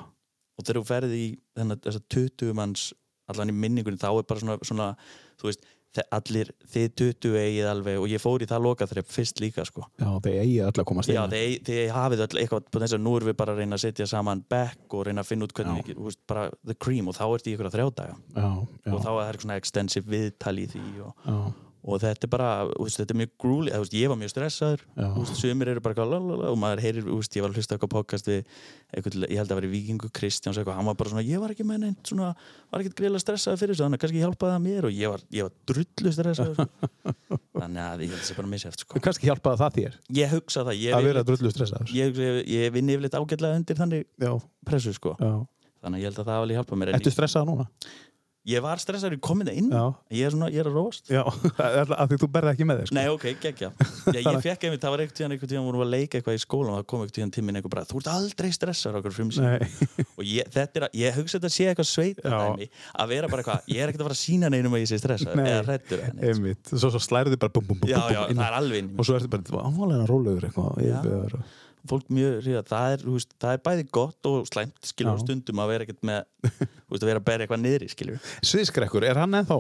[0.55, 2.93] Og þegar þú ferði í þennan þessar 20 manns
[3.33, 4.91] allan í minningunni þá er bara svona, svona
[5.41, 5.67] þú veist,
[6.11, 9.85] allir þið 20 eigið alveg og ég fór í það loka þrepp fyrst líka sko.
[10.01, 11.19] Já, þeir eigi öll að komast inn.
[11.19, 13.79] Já, þið, þið hafið öll eitthvað på þess að nú erum við bara að reyna
[13.79, 17.11] að setja saman back og reyna að finna út hvernig þú veist, bara the cream
[17.11, 18.17] og þá ert í ykkur að þrjá daga.
[18.35, 18.49] Já,
[18.89, 21.29] já, og þá er það svona extensive viðtal í því og,
[21.85, 24.85] og þetta er bara, veist, þetta er mjög grúli veist, ég var mjög stressaður,
[25.37, 28.41] sumir eru bara lalala og maður heyrir, veist, ég var að hlusta eitthvað podcast við
[28.95, 31.67] eitthvað, ég held að vera Víkingu Kristjáns eitthvað, hann var bara svona, ég var ekki
[31.69, 32.31] með neitt svona,
[32.73, 34.89] var ekkert greiðlega stressaður fyrir þessu þannig að kannski hjálpaði það mér.
[34.89, 36.55] Og ég var, ég var drullu stressaður.
[36.55, 36.65] Sko.
[37.61, 39.03] þannig að ég held að það sé bara misjæft sko.
[39.05, 39.99] kannski hjálpaði það þér?
[40.21, 40.91] Ég hugsa það, ég,
[41.95, 44.33] ég, ég, ég vinn yfirleitt ágætlega undir þannig Já,
[44.67, 46.41] pressu sko, þannig að ég held að það
[48.45, 51.23] ég, var stressaður í komin inn Já, ég er svona, ég er að róast já,
[51.99, 52.97] af því þú berði ekki með þig, sko.
[52.99, 53.71] Nei, ok, geggja.
[54.15, 56.43] Ég, fekk einmitt, það var einhvern tíðan, einhvern tíðan vorum við að leika eitthvað í
[56.45, 59.49] skólan og það kom einhvern tíðan tíminn eitthvað bara, þú ert aldrei stressaður okkur frumsýn.
[59.49, 62.69] Nei, Og ég, þetta er, að- ég hugsa þetta sé eitthvað sveitadæmi
[63.01, 65.01] að vera bara eitthvað, ég er ekkert að fara að sína neinum að ég sé
[65.03, 65.51] stressaður Nei.
[65.51, 65.79] eða
[66.31, 66.71] einmitt.
[66.75, 68.39] Svo, svo slærið þið bara bum, bum, bum, Já, já, inn.
[68.39, 71.43] það er alveg inn í Og svo ertu bara, ámálega rólegur eitthvað.
[71.85, 72.65] Fólk mjög af.
[72.71, 76.07] það er, þú veist, það er bæði gott og slæmt skilur stundum að vera ekkert
[76.09, 79.59] með þú veist, að vera að bera eitthvað niðri skilur Sviðskrekkur, er hann ennþá?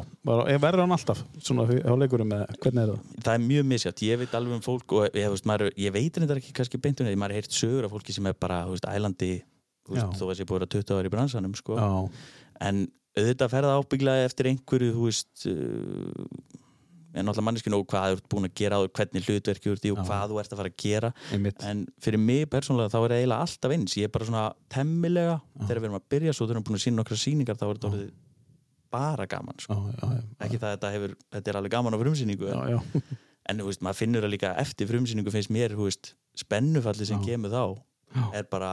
[0.49, 3.21] Er- Verður hann alltaf svona því- á leikurum með, hvernig er það?
[3.27, 5.93] það er mjög misjátt, ég veit alveg um fólk og ég, þú veist, maður, ég
[5.99, 8.73] veit þetta ekki kannski beintunni maður er heyrt sögur af fólki sem er bara þú
[8.79, 9.31] veist, ælandi,
[9.85, 11.77] þú veist, þó að sé búið að vera 20 ári í bransanum sko.
[11.77, 11.91] Já,
[12.71, 12.87] en
[13.21, 16.25] auðvitað ferða ábygglega eftir einhverju þú veist uh,
[17.14, 19.87] en náttúrulega manneskinu og hvað þú ert búin að gera og hvernig hlutverki þú ert
[19.87, 21.12] í og hvað þú ert að fara að gera.
[21.35, 21.62] Einmitt.
[21.64, 23.96] En fyrir mig persónulega þá er það eiginlega alltaf eins.
[24.00, 26.81] Ég er bara svona temmilega þegar við erum að byrja svo þegar við erum búin
[26.81, 28.12] að sína nokkra sýningar þá er þetta orðið
[28.94, 29.74] bara gaman sko.
[29.74, 33.09] Já, já, já, ekki það að þetta, hefur, þetta er alveg gaman á frumsýningu en,
[33.50, 37.64] en veist, maður finnur það líka eftir frumsýningu finnst mér veist, spennufalli sem kemur þá
[38.38, 38.70] er bara,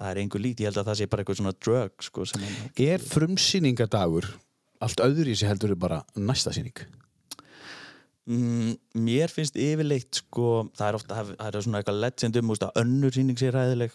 [0.00, 2.24] það er einhver lít ég held að það sé bara eitthvað svona drug sko,
[2.88, 4.30] Er frumsýningadagur
[4.84, 6.86] allt öðru í sig heldur bara næsta sýning?
[8.28, 8.74] Mm,
[9.06, 12.82] mér finnst yfirleitt sko, það er ofta það er svona eitthvað legend um úst, að
[12.82, 13.94] önnur sýning sé ræðileg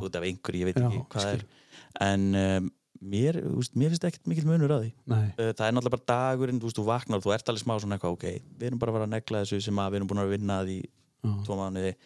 [0.00, 1.42] út af einhverju, ég veit Já, ekki hvað skil.
[1.44, 2.70] er en um,
[3.12, 5.26] mér, úst, mér finnst ekkert mikill munur að því Nei.
[5.36, 8.16] Uh, það er náttúrulega bara dagurinn, þú þú vaknar þú ert alveg smá svona eitthvað,
[8.16, 10.32] ok, við erum bara að vera að negla þessu sem að við erum búin að
[10.32, 11.34] vinna að í Já.
[11.44, 11.96] tvo fi-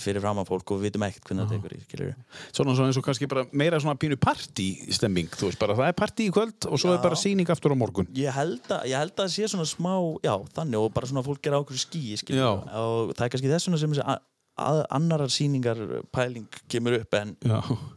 [0.00, 2.14] fyrir fram að fólk og við vitum ekkert hvernig það tekur
[2.56, 5.98] Svona, svona eins og kannski bara meira svona pínu partí-stemming, þú veist bara, það er
[6.00, 6.96] partí í kvöld og svo Já.
[6.98, 8.08] er bara sýning aftur á morgun.
[8.16, 9.94] ég held að, ég held að það sé svona smá
[10.24, 13.80] já, þannig og bara svona fólk gera ákveður skí og það er kannski þess vegna
[13.84, 14.20] sem þessi a-
[14.60, 15.78] að, annarar sýningar
[16.12, 17.30] pæling kemur upp en.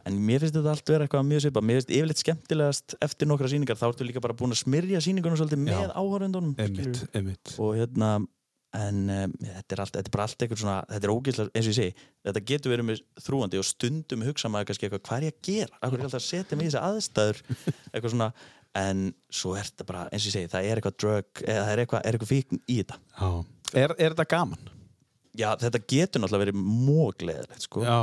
[0.08, 1.66] En mér finnst þetta allt vera eitthvað mjög svipað.
[1.68, 5.36] Mér finnst yfirleitt skemmtilegast eftir nokkra sýningar þá ertu líka bara búin að smyrja sýningunum
[5.36, 5.74] svolítið með
[7.12, 7.52] einmitt.
[7.60, 8.14] Og hérna,
[8.74, 11.68] en um, þetta, er allt, þetta er bara allt eitthvað svona, þetta er ógeðslega, eins
[11.68, 15.18] og ég segi, þetta getur verið með þrúandi og stundum hugsa maður kannski eitthvað, hvað
[15.20, 15.78] er ég að gera?
[15.80, 17.42] Akkur er ég alltaf að setja mig í þessi aðstæður?
[17.92, 18.30] eitthvað svona,
[18.84, 19.02] en
[19.40, 21.84] svo er þetta bara, eins og ég segi, það er eitthvað drug, eða það er
[21.84, 23.00] eitthvað, er eitthvað fíkn í þetta.
[23.20, 23.28] Já.
[23.74, 24.72] Er, er þetta gaman?
[25.34, 26.58] Já, þetta getur náttúrulega verið
[26.88, 27.86] mógleðilegt, sko.
[27.86, 28.00] Já.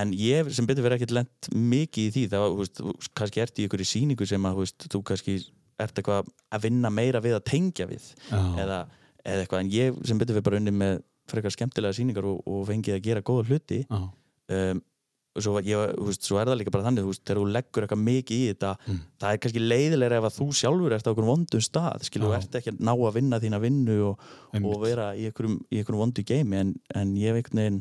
[0.00, 2.82] En ég sem betur verið ekkert lent mikið í því þá, þú veist,
[3.18, 5.34] kannski ert í ykkur í sýningu sem að, þú veist, þú kannski
[5.80, 8.38] ert eitthvað að vinna meira við að tengja við Já.
[8.62, 8.78] eða,
[9.24, 12.62] eða eitthvað, en ég sem betur verið bara unni með frekar skemmtilega sýningar og, og
[12.68, 13.84] fengið að gera góða hluti.
[14.50, 14.80] Um,
[15.30, 17.50] og svo, ég, þú veist, svo er það líka bara þannig, þú veist, þegar þú
[17.54, 18.70] leggur eitthvað mikið í þetta,
[19.22, 22.34] það er kannski leiðilega ef að þú sjálfur ert á okkur vondum stað skilur, þú
[22.40, 24.24] ert ekki að ná að vinna þína vinnu og,
[24.58, 27.80] og vera í einhverjum, í einhverjum vondu geimi en, en ég einhvern veginn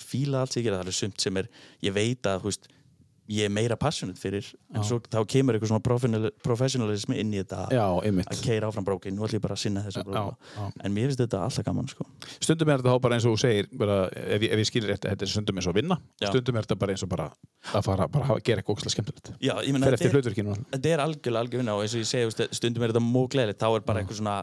[0.00, 1.50] fíla allt gera, það er sumt sem er
[1.82, 2.70] ég veit að, þú veist,
[3.30, 7.38] ég er meira passionate fyrir, en svo þá kemur eitthvað svona professional- professionalismi inn í
[7.40, 7.84] þetta Já,
[8.26, 10.24] að keira áfram brókin, nú ætlum ég bara að sinna þessu já.
[10.84, 12.06] en mér finnst þetta alltaf gaman sko.
[12.40, 14.90] Stundum er þetta þá bara eins og þú segir, bara, ef, ég, ef ég skilur
[14.90, 16.28] rétt, þetta er stundum eins og að vinna, Já.
[16.32, 17.28] stundum er þetta bara eins og bara
[17.74, 19.32] að fara, bara að gera eitthvað ógæslega skemmtilegt.
[19.40, 20.56] Þetta eftir er- hlutverkinu.
[20.72, 23.68] þetta er algjörlega algjör vinna og eins og ég segi, stundum er þetta mógleðilegt þá
[23.76, 23.82] er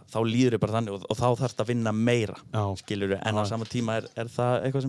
[0.07, 2.35] þá líður ég bara þannig og, og þá þarf að vinna meira
[2.77, 4.81] skilur en á sama tíma er, er það eitthvað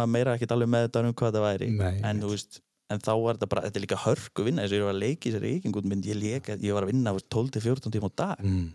[0.00, 1.70] að maður meira ekkert alveg með þetta um hvað það væri.
[1.76, 2.60] Nei, en þú veist,
[2.90, 5.02] en þá var þetta bara, þetta er líka hörku vinna eins og ég var að
[5.04, 8.44] leika í þessari ykingútmynd ég, ég var að vinna þú veist, 12-14 tíma á dag.
[8.44, 8.66] Mm.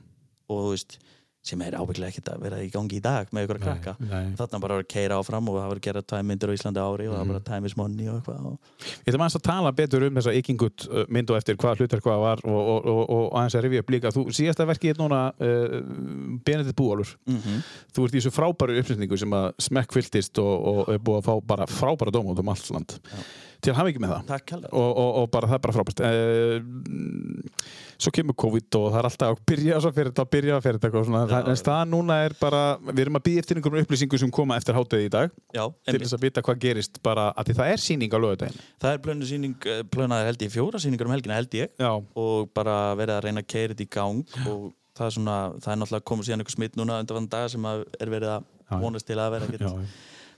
[0.46, 0.98] og þú veist,
[1.46, 4.08] sem er ábygglega ekkert að vera í gangi í dag með ykkur að krakka Nei,
[4.10, 4.36] nei.
[4.40, 6.56] þarna bara að vera að keira áfram og það var að gera tvæ myndir á
[6.58, 7.34] Íslandi ári og það var Mhm.
[7.36, 8.58] bara time is money og eitthvað.
[9.06, 12.20] Ég ætlum aðeins að tala betur um þessa ykingut mynd og eftir hvað hlutar hvað
[12.26, 14.12] var og, og, og, og aðeins að rifja upp líka.
[14.16, 15.80] Þú síðasta verkið er núna uh,
[16.46, 17.16] Benedikt Búalur.
[17.30, 17.62] mm
[17.96, 21.34] Þú ert í þessu frábæru uppsetningu sem að smekkfylltist og, og er búið að fá
[21.48, 22.98] bara frábæra dóma út um allt land.
[23.64, 24.66] Til að hafa ekki með það.
[24.74, 27.56] Og, og, og bara það er bara frábært uh,
[27.98, 31.04] svo kemur COVID og það er alltaf að byrja svo fyrir þetta, byrja fyrir þetta.
[31.16, 34.60] Það, en staðan núna er bara, við erum að býja eftir einhverjum upplýsingum sem koma
[34.60, 37.74] eftir hátegi í dag Já, til þess að vita hvað gerist bara, að því það
[37.74, 41.38] er síning á lögudaginn það er plönu sýning, plönaði held ég fjóra sýningar um helgina
[41.40, 41.72] held ég.
[41.80, 45.38] Já, og bara verið að reyna að keira þetta í gang og það er svona,
[45.60, 48.52] það er náttúrulega komið síðan einhver smitt núna undan dag sem að er verið að
[48.82, 49.72] vonast til að vera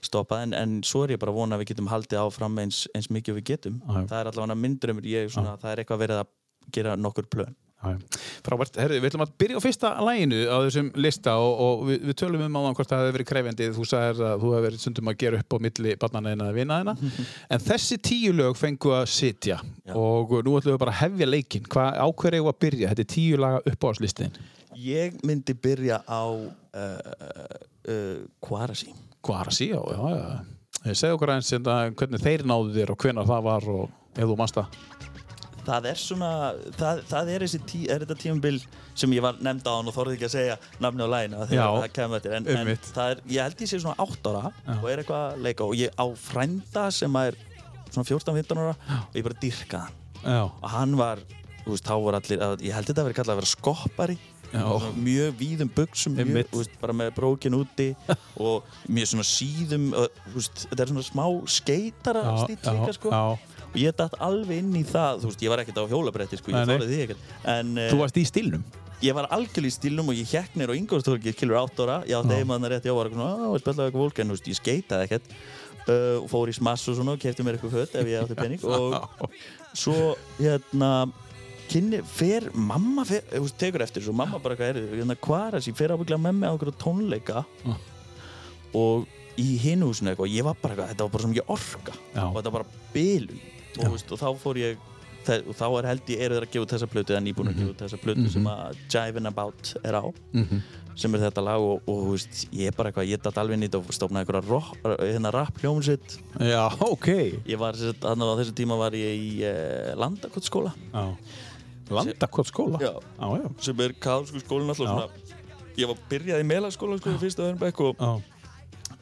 [0.04, 0.44] stoppað.
[0.46, 3.08] En, en svo er ég bara að vona að við getum haldið áfram eins, eins
[3.10, 3.78] mikið við getum.
[3.82, 4.02] Já.
[4.10, 6.30] það er allavega myndrömmur, ég svona, það er eitthvað verið að
[6.74, 7.56] gera nokkur plön.
[8.42, 12.00] Frábært, herru, við ætlum að byrja á fyrsta læginu á þessum lista og, og við,
[12.08, 13.68] við tölum um áðan hvort það hefði verið krefjandi.
[13.76, 16.78] Þú sagðir að þú hefði verið stundum að gera upp á milli barnanæðina að vinna
[16.80, 16.94] þeina
[17.54, 19.94] en þessi tíu lög fengu að sitja Já.
[19.94, 23.12] og nú ætlum við bara að hefja leikin hvað ákveður eigum að byrja, þetta er
[23.14, 24.40] tíu laga uppáhaldslistin
[24.78, 26.98] ég myndi byrja á uh,
[27.86, 28.90] uh, Kvarasi
[29.22, 30.94] Kvarasi, já, já, já.
[30.94, 34.36] Segðu okkur aðeins hérna, hvernig þeir náðu þér og hvenar það var og ef þú
[34.38, 34.60] manst
[35.68, 36.30] það er svona
[36.78, 38.60] það, það er, tí, er þetta tímabil
[38.98, 41.48] sem ég var nefnd á hann og þorði ekki að segja nafni á lægina Já,
[41.50, 42.36] þegar það kemur eftir.
[42.38, 44.72] En, en það er, ég held ég sé svona 8 ára Já.
[44.78, 47.38] og er eitthvað að leika og ég á frænda sem er
[47.92, 50.00] svona 14-15 ára og ég bara dyrka hann.
[50.24, 51.22] Já, og hann var,
[51.62, 54.18] þú veist, þá voru allir að, ég held þetta að vera kallað að vera skoppari.
[54.48, 54.64] Já.
[54.96, 57.90] Mjög víðum buksum mjög, veist, bara með brókin úti
[58.44, 59.90] og mjög svona síðum
[60.32, 63.12] veist, þetta er svona smá skeitara stíl líka sko.
[63.12, 63.57] já.
[63.68, 66.52] Og ég datt alveg inn í það þú veist, ég var ekkert á hjólabretti sko,
[66.54, 68.64] ég þórið því ekkert en Þú varst í stílnum?
[69.04, 72.16] ég var algjörlega í stílnum og ég hekk nýr á Ingolstorgi kilur átt ára, ég
[72.18, 72.34] Já.
[72.34, 75.28] eiginmann rétt, ég var eitthvað svona, að spilla eitthvað fólk en veist, ég skeitaði ekkert
[75.86, 78.38] uh, og fór í smass og svona og kefti mér eitthvað fött ef ég átti
[78.38, 79.36] penning og
[79.78, 80.90] svo hérna
[81.68, 85.58] kynni, fer, mamma fer, veist, tekur eftir og mamma bara hvað er hérna hvað er
[85.60, 87.76] þessi, fer ábygglega með mig á okkur tónleika Já.
[88.82, 89.06] og
[89.38, 92.24] í hinu húsinu eitthvað, ég var bara eitthvað, þetta var bara svo mikið orka Já.
[92.24, 93.46] og þetta var bara bilun
[93.78, 94.86] og, veist, og þá fór ég
[95.28, 97.80] og þá er held ég, þeir að gefa þessa plötu eða nýbúin að gefa út
[97.84, 100.62] þessa plötu sem að Jivin About er á Mhm.
[100.98, 103.76] sem er þetta lag og, og veist, ég er bara eitthvað, ég datt alveg nýtt
[103.78, 107.06] og stofnaði einhverja hérna rap hljómsitt Já, ok.
[107.46, 111.04] ég var, sem sagt, þarna á þessu tíma var ég í uh, Landakotsskóla Já.
[111.90, 112.78] Landakot skóla?
[112.82, 112.94] Já.
[113.20, 113.46] Já, já.
[113.64, 115.08] sem er kaðalsku skólinn alltaf svona
[115.78, 118.02] ég var byrjað í melaskóla sko í fyrsta öðrum bekk og.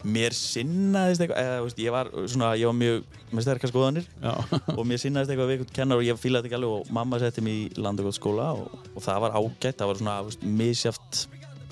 [0.05, 4.35] Mér sinnaðist eitthvað eða, veist, ég var svona, ég var mjög með sterkar skoðanir Já.
[4.77, 7.45] og mér sinnaðist eitthvað við eitthvað kennar og ég fílaði ekki alveg og mamma setti
[7.45, 11.25] mig í landagótt skóla og, og það var ágætt, það var svona veist, misjaft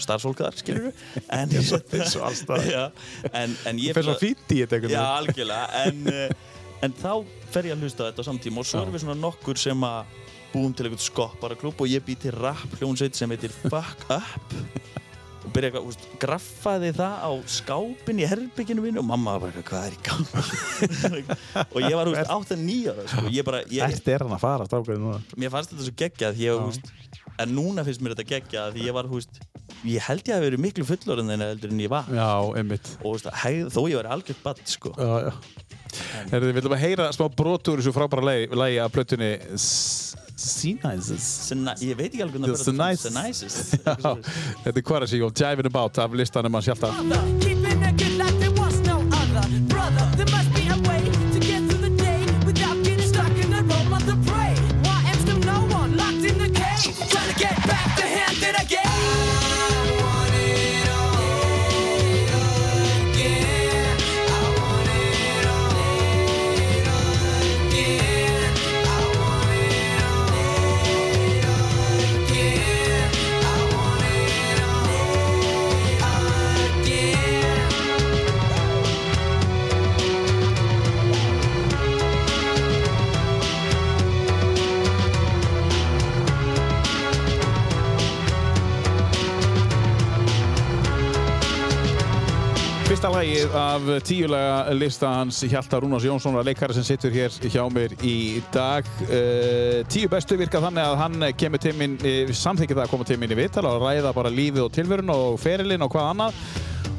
[0.03, 2.67] starfsfólk þar, skilur við en, eins og alls staðar.
[2.67, 2.85] Já,
[3.31, 5.21] en, en ég Þú fer svo fínt í þetta einhvern Já, veginn.
[5.21, 6.59] algjörlega en, uh,
[6.89, 7.13] en þá
[7.55, 8.83] fer ég að hlusta þetta á samtíma og svo Já.
[8.83, 10.19] erum við svona nokkur sem að
[10.55, 14.59] búum til einhvern skopparaklúb og ég bý til rap hljónsveit sem heitir Fuck Up
[15.45, 19.53] og byrja eitthvað, úst, graffaði það á skápin í herbygginu mínu og mamma var bara
[19.53, 20.25] eitthvað, hvað er í gang
[21.75, 23.25] og ég var, úst, 8-9 ára sko.
[23.35, 25.21] ég bara, ég, Þetta er hann að fara, strákurinn núna.
[25.37, 26.93] mér fannst þetta svo geggjað ég, úst,
[27.43, 29.41] en núna finnst mér þetta geggjað því ég var, úst,
[29.89, 32.29] ég held ég að verið miklu fullorinn en heldur en ég var Já,
[32.61, 32.91] einmitt.
[33.03, 34.95] og úst, hegð, þó ég var algjört badd sko.
[34.99, 35.33] Já, já.
[36.33, 39.33] Herðu, við viljum að heyra smá brotur þessu frábæra lagi, lagi af plötunni
[40.45, 41.27] Sinaises.
[41.49, 43.15] Sinna, ég veit ekki alveg hvernig Nicest.
[43.15, 43.95] Nicest Já,
[44.67, 46.91] þetta er Quarasi og Jivin About af listanum hans hjálta.
[93.05, 97.93] Fyrsta lagið af tíulega lista hans Hjalta Rúnars Jónssonar, leikari sem situr hér hjá mér
[98.01, 98.89] í dag.
[99.11, 103.09] Uh, tíu bestu virka þannig að hann kemur til minn, uh, samþykir það að koma
[103.11, 106.41] til minn í viðtala og ræða bara lífið og tilverun og ferilinn og hvað annað.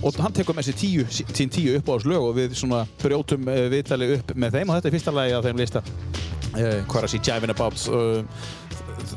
[0.05, 4.13] Og hann tekur með sér tíu, sín tíu uppáðslög og við svona brjótum uh, viðtali
[4.19, 5.85] upp með þeim og þetta er fyrsta lagið af þeim lista.
[6.53, 7.89] Hvað er að sé Jivin About?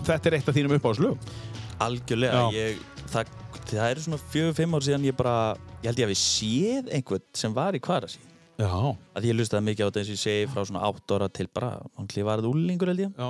[0.08, 1.32] Þetta er eitt af þínum uppáðslög.
[1.84, 2.80] Algjörlega, ég,
[3.12, 3.36] það,
[3.74, 5.36] það eru svona fjögur, fimm ár síðan ég bara,
[5.82, 8.20] ég held ég að við séð einhvern sem var í Kvarasi.
[8.58, 8.70] Já.
[9.14, 11.46] Að ég lustaði mikið á þetta eins og ég segi frá svona 8 ára til
[11.54, 13.12] bara, hann þetta úlingur held ég.
[13.14, 13.28] Já.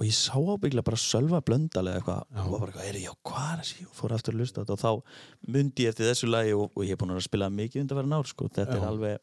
[0.00, 2.40] Og ég sá ábygglega bara Sölva Blöndal eða eitthvað Já.
[2.42, 3.84] og var bara eitthvað, er ég á Kvarasi?
[3.86, 6.86] Og fór aftur að lusta þetta og þá myndi ég eftir þessu lagi og, og
[6.88, 8.48] ég er búinn að spila mikið undan verið nár, sko.
[8.48, 8.80] Þetta Já.
[8.80, 9.20] er alveg,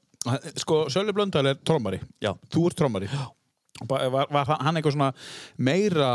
[0.59, 1.99] Sko, Sölvi Blöndal er trommari.
[2.21, 3.07] já, Þú ert trommari.
[3.11, 3.27] Var,
[3.87, 5.09] var, var hann einhver svona
[5.57, 6.09] meira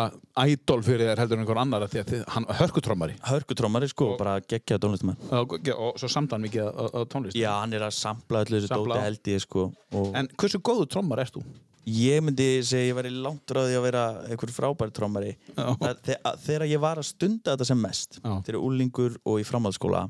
[0.45, 4.11] ædol fyrir þér heldur en einhver annar af því að þið, hann hörkutrómari hörkutrómari, sko,
[4.15, 5.21] og bara geggja tónlistumenn.
[5.31, 8.73] og, og svo samt hann mikið á, tónlist Já, hann er að sampla öllu þessu
[8.75, 9.69] dóti held ég, sko.
[9.95, 11.45] Og En hversu góðu trommar ert þú?
[11.85, 15.35] Ég myndi segja ég væri langt ráði að vera einhver frábær trómari.
[15.53, 20.07] Þegar ég var að stunda þetta sem mest þegar úlingur og í framhaldsskóla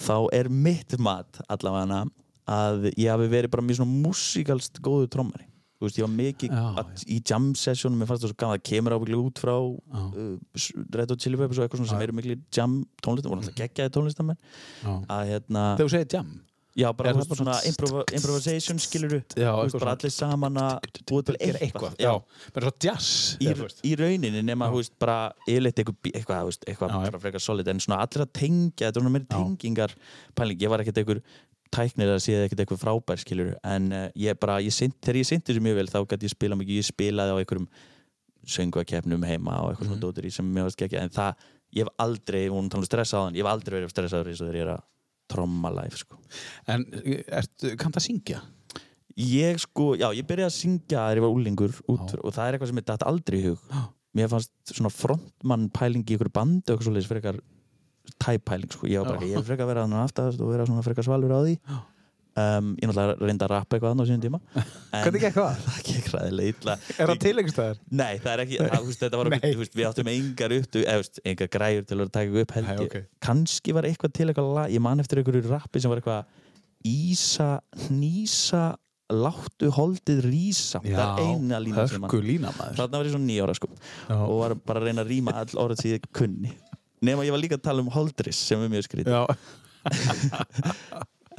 [0.00, 2.04] þá er mitt mat allavega
[2.50, 5.49] að ég hafi verið bara mjög svona músikalst góðu trómari
[5.80, 8.58] Þú veist, ég var mikið Já, að, í jam sessionum, mér fannst það svo gaman,
[8.58, 10.36] það kemur ábygglega út frá uh,
[11.00, 13.94] Red Hot Chili Peppers og eitthvað svona sem eru miklu jam tónlist, voru alltaf geggjaði
[13.96, 14.36] tónlistamenn
[14.84, 14.92] Já.
[15.16, 16.30] að hérna, Þegar þú segir jam
[16.80, 20.12] já bara, Er svona svona- improva, improvisation skiluru, Já, þú veist, eitthvað bara svona- allir
[20.14, 22.12] saman að búa til eitthvað, Já,
[22.54, 23.08] bara svo jazz
[23.40, 25.16] í, rauninni nema þú veist bara
[25.48, 29.96] yfirleitt eitthvað, eitthvað, frekar solid en svona allir að tengja, þetta er svona meiri tengingar
[30.38, 31.22] pæling, ég var ekkert einhver
[31.70, 35.28] tæknir að séð ekkert eitthvað frábær skilur en uh, ég bara, ég sind, þegar ég
[35.28, 37.68] sinti þessu mjög vel þá gæti ég spila mikið, ég spilaði á einhverjum
[38.50, 39.90] söngvakefnum heima og eitthvað Mhm.
[39.90, 41.34] svona dótur í sem varst ekki en það,
[41.76, 44.56] ég hef aldrei, hún tala um stressaðan ég hef aldrei verið stressaður eins og þegar
[44.60, 44.82] ég er að
[45.30, 46.16] tromma live sko.
[46.66, 46.84] En
[47.30, 48.40] ert, kann það syngja?
[49.20, 52.56] Ég sko, já, ég byrjaði að syngja þegar ég var úlingur út, og það er
[52.56, 53.58] eitthvað sem ég dætt aldrei í hug.
[54.16, 56.72] Mér fannst svona frontmann pæling í ykkur bandi
[58.18, 58.86] tæppæling sko.
[58.90, 59.30] ég var bara, Já.
[59.32, 61.54] ég vil frekar vera þannig aftast og vera svona frekar svalur á því
[62.40, 64.40] um, ég náttúrulega reyndi að rappa eitthvað annað á sínum tíma
[65.04, 65.62] Hvernig gekk það?
[65.66, 67.80] það gekk ræðilega illa Er það tilengstæðar?
[67.90, 70.98] Nei, það er ekki, það, veist, þetta var okkur, veist, við áttum engar upp, eða,
[71.02, 72.84] veist, engar græjur til að taka upp held ég.
[72.86, 73.08] ok.
[73.28, 76.38] Kannski var eitthvað til eitthvað lag, ég man eftir einhverju rappi sem var eitthvað
[76.80, 77.58] Ísa,
[77.90, 78.62] hnýsa,
[79.12, 80.80] láttu holdið rísa.
[80.80, 82.30] það er eina lína sem maður.
[82.78, 84.14] Þarna var ég svona nýjára sko Já.
[84.16, 86.54] og var bara að reyna að rýma all orðið sem ég kunni.
[87.02, 89.14] Nefn ég var líka að tala um holdris sem er mjög skrítið.
[89.14, 89.24] Já,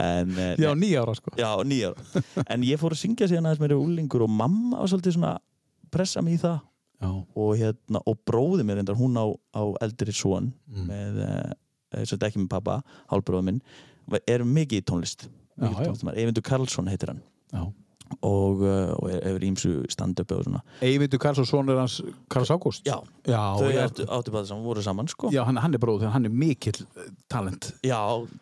[0.02, 1.30] En, eh, já nýjára sko.
[1.38, 2.00] Já, nýjára.
[2.50, 5.34] En ég fór að syngja síðan aðeins meira úlingur og mamma var svolítið svona
[5.94, 6.56] pressa mig í það
[7.02, 7.10] Já.
[7.12, 10.88] og, hérna, og bróði mér reyndar hún á, á eldri son Mm.
[10.88, 11.20] með,
[12.08, 12.80] sem þetta ekki með pappa
[13.12, 13.62] hálbróði minn,
[14.26, 15.28] er mikið í tónlist
[15.60, 17.22] tónlistamæður, Eyvindur Karlsson heitir hann
[17.52, 17.68] Já.
[18.20, 22.00] Og, uh, og hefur ímsu stand-upi og svona Eyvindur Karlsson, sonur hans
[22.32, 22.86] Karls Ágúst.
[22.88, 22.98] Já,
[23.28, 26.26] Já, þau áttu, áttu bara saman, voru saman sko Já, hann, hann er bróður, hann
[26.26, 27.72] er mikill eh, talent.
[27.86, 28.00] Já,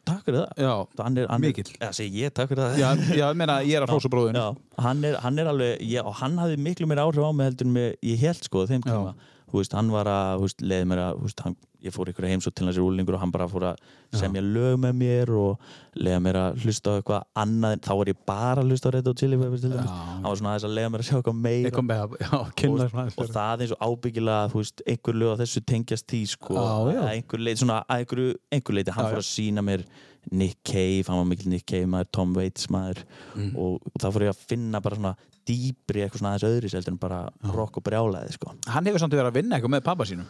[0.08, 1.73] takk fyrir það Já, hann er, hann er, Mikill.
[1.79, 4.39] Já, segi ég, takk fyrir það já, já, meina, ég er að hrósa bróðin.
[4.39, 4.47] Já,
[4.86, 7.69] hann er, hann er alveg, já, og hann hafði miklu meira áhrif á mig heldur
[7.69, 9.15] en ég held sko þeim tíma,
[9.49, 12.09] þú veist, hann var að, þú veist, leiði mér að, þú veist, hann, ég fór
[12.11, 13.77] ykkur heimsótt til hans í úlingur og hann bara fór að
[14.19, 15.61] semja lög með mér og
[15.95, 19.07] leiði mér að hlusta á eitthvað annað, þá var ég bara að hlusta á Red
[19.11, 20.09] Hot Chili Peppers til dæmis, Já.
[20.09, 21.71] hann var svona aðeins að leiða mér að sjá eitthvað meira
[22.03, 25.63] að, já, kynna og, og það eins og ábyggilega, þú veist, einhver lög á þessu
[25.71, 26.99] tengjast því, sko, Já, já.
[27.05, 28.23] að einhver leiti, svona, að einhver,
[28.59, 29.87] einhver leiti, hann Já, fór að sína mér
[30.35, 33.05] Nick Cave, hann var mikil Nick Cave maður, Tom Waits maður
[33.39, 33.53] Mm.
[33.55, 35.13] og, og þá fór ég að finna bara svona
[35.47, 37.19] dýpri eitthvað svona aðeins öðris heldur en bara
[37.55, 38.51] rock og brjálæði, sko.
[38.67, 40.27] Hann hefur samt verið að vinna eitthvað með pappa sínum.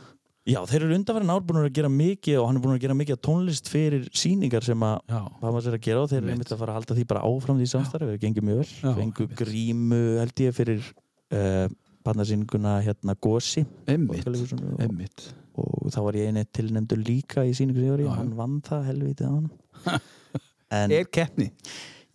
[0.48, 2.96] Já, þeir eru undanverðin ár búin að gera mikið og hann er búin að gera
[2.98, 6.54] mikið tónlist fyrir síningar sem að hvað maður er að gera og þeir eru Einmitt.
[6.56, 8.96] að fara að halda því bara áfram því samstarfi, það gengið mjög vel.
[9.02, 10.88] Fengu grímu held ég fyrir
[11.36, 11.68] uh,
[12.08, 13.66] barnasýninguna hérna Gosi.
[13.86, 18.10] Einmitt, Borgarleikhúsinu og, þá var ég eini tilnefndur líka í síningu sem ég var í
[18.10, 20.04] og hann vann það helvítið á hann
[20.80, 21.50] en Er keppni?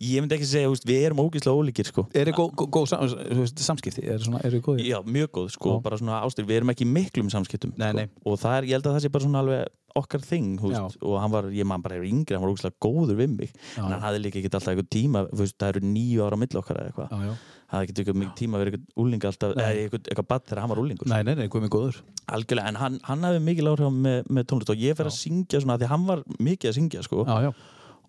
[0.03, 2.03] Ég myndi ekki segja, við erum ógeðslega ólíkir sko.
[2.13, 4.03] Er þið góð, góð, góð sam, samskipti?
[4.03, 4.83] Er þið góðið?
[4.89, 5.81] já, mjög góð, sko, Já.
[5.87, 7.97] bara svona ástyr við erum ekki miklum samskiptum Nei, sko.
[7.97, 8.09] nei.
[8.25, 11.31] og það er, ég held að það sé bara svona alveg okkar þing, og hann
[11.31, 13.85] var, ég man bara er yngri, hann var ógeðslega góður við mig Já.
[13.85, 16.59] en hann hafði líka ekki alltaf eitthvað tíma veist, það eru nýju ára á milli
[16.59, 17.37] okkar eða eitthvað það
[17.71, 20.73] hafði ekki eitthvað mikið tíma að vera eitthvað úling alltaf, eitthvað, eitthvað badd þegar hann
[20.73, 22.01] var úlingur Nei, nei, nei, hvað góður?
[22.35, 25.63] algjörlega, en hann, hann hafði mikil áhrif með, með tónlist og ég fer að syngja
[25.63, 26.77] svona, því hann var mikið að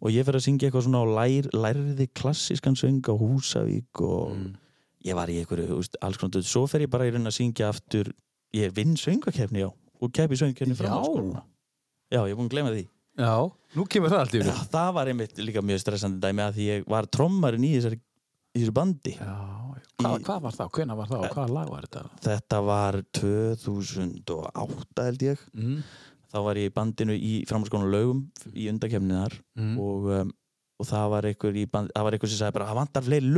[0.01, 4.37] og ég fer að syngja eitthvað svona og lær, lærði klassískan söng á Húsavík og
[4.37, 4.55] Mm.
[5.05, 6.45] ég var í einhverju, alls konar döð.
[6.45, 8.13] svo fer ég bara í raun að syngja aftur
[8.55, 10.83] ég vinn söngakefni, já, og keppi söngakefni Já.
[10.85, 11.43] framhaldsskólanna.
[12.13, 12.87] já, ég er búin að glemma því
[13.19, 14.69] Já, nú kemur það allt í já, yfir.
[14.71, 18.01] það var einmitt líka mjög stressandi dæmi að því ég var trommarinn í þessari
[18.55, 19.37] í þessu bandi Já,
[19.99, 20.71] hvað, Í- hvað var það?
[20.73, 22.11] Hvenær var það og hvaða lag var þetta?
[22.21, 25.83] þetta var 2008 held ég Mm.
[26.33, 29.79] Þá var ég í bandinu í framhaldsskólanum laugum í undakefniðar Mm.
[29.81, 30.33] og, um,
[30.81, 33.31] og það var einhver band, það var einhver sem sagði bara það vantar fleiri,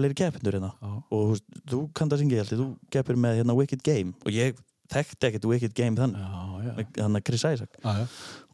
[0.00, 0.90] fleiri keppindur hérna Já.
[1.10, 4.56] og þú þú kannt að syngja ég, þú keppir með hérna Wicked Game og ég
[4.92, 6.86] þekkti ekkert Wicked Game þannig já.
[6.98, 8.06] þannig að Chris Isaac já.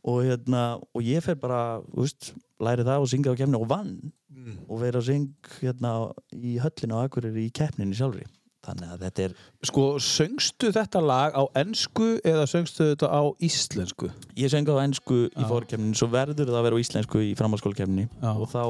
[0.04, 0.62] og, hérna,
[0.94, 4.58] og ég fer bara, veist, læri það og syngja á keppni og vann Mm.
[4.68, 5.24] og verið að syng
[5.58, 5.90] hérna
[6.36, 8.22] í höllinu á Akureyri í keppninni sjálfri
[8.68, 9.34] þannig að þetta er,
[9.68, 14.10] Sko, söngstu þetta lag á ennsku eða söngstu þetta á íslensku?
[14.38, 15.48] ég söng á ennsku í Já.
[15.50, 18.30] fórkeppninu, svo verður það að vera á íslensku í framhaldsskólakeppninni Já.
[18.36, 18.62] og þá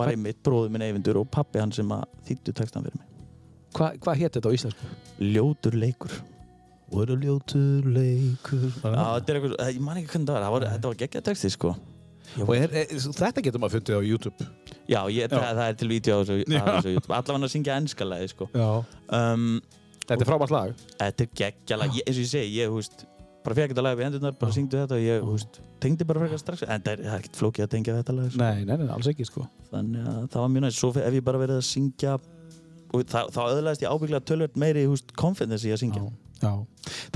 [0.00, 3.08] var einmitt bróður minn Eyvindur og pappi hann sem að þýttu textan fyrir mig
[3.76, 4.90] Hva, hvað hétt þetta á íslensku?
[5.20, 6.14] Ljótur leikur
[6.90, 10.54] Og er ljótur leikur Já, þetta er eitthvað, ég man ekki hvernig það var, það
[10.56, 11.74] var þetta var geggjað texti sko
[12.46, 14.48] Og er, er, þetta getur maður fundið á YouTube
[14.90, 15.34] Já, ég, Já.
[15.36, 16.64] Það, það er til vídeo á þessu, Já.
[16.64, 17.14] YouTube.
[17.14, 18.50] allavega að syngja ennskalega sko.
[18.54, 18.70] Já
[19.20, 19.46] um,
[20.10, 23.06] Þetta er frábært lag Þetta er geggjala, ég, eins og ég segi, ég, veist
[23.44, 26.40] bara fekk þetta lag við hendurnar, bara syngdu þetta og ég, veist, tengdi bara frekar
[26.42, 28.40] strax en það er, það er ekkert flókið að tengja þetta lag sko.
[28.42, 31.26] Nei, nei, nei, alls ekki sko þannig að það var mjög næst, svo ef ég
[31.30, 32.16] bara verið að syngja
[32.90, 36.04] og það, þá öðlaðist ég ábygglega tölvöld meiri, veist, confidence í að syngja
[36.40, 36.52] Já.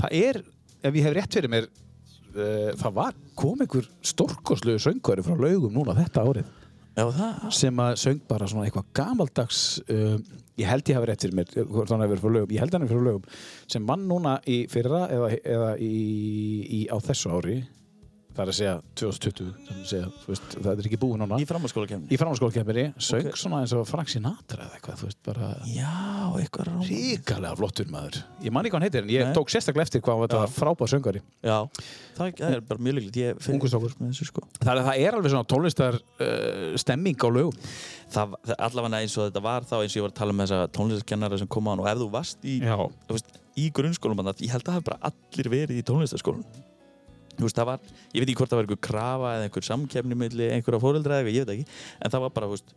[0.01, 0.41] Það er,
[0.81, 5.77] ef ég hef rétt fyrir mér uh, það var, kom einhver stórkoslu söngvari frá laugum
[5.77, 6.53] núna þetta árið
[6.95, 7.03] Já,
[7.51, 10.15] sem að söng bara svona eitthvað gamaldags uh,
[10.55, 13.25] ég held ég hafi rétt fyrir mér ég held hann hefur frá laugum
[13.67, 15.89] sem mann núna í fyrra eða, eða í,
[16.63, 17.57] í, á þessu ári
[18.35, 21.39] það er að segja 2020 sem að segja, veist, það er ekki búið núna.
[21.39, 23.39] Í framhalskólakefninni, söng Ok.
[23.39, 25.93] svona eins og Frank Sinatra eða eitthvað, veist, bara Já,
[26.41, 28.19] eitthvað rám ríkalega flottur maður.
[28.43, 29.33] Ég man ekki hvað hann heitir, en ég Nei.
[29.37, 31.57] tók sérstaklega eftir hvað þetta frábæð söngari Já,
[32.17, 32.99] það, er bara mjög
[34.01, 34.43] með þessu sko.
[34.59, 37.55] Það það er alveg svona tónlistar uh, stemming á lögum.
[38.11, 40.43] Það, það allavega eins og þetta var þá eins og ég var að tala um
[40.43, 44.53] þessa tónlistakennara sem kom á hann og ef þú varst í veist, í grunnskólum ég
[44.53, 46.64] held að það hafi bara allir verið í tónlistaskólan þú
[47.43, 47.79] veist, það var,
[48.13, 51.33] ég veit ekki hvort það var einhver krafa eða einhver samkefni milli einhverja fóreldra eða
[51.35, 51.67] ég veit ekki,
[52.01, 52.73] en það var bara, þú veist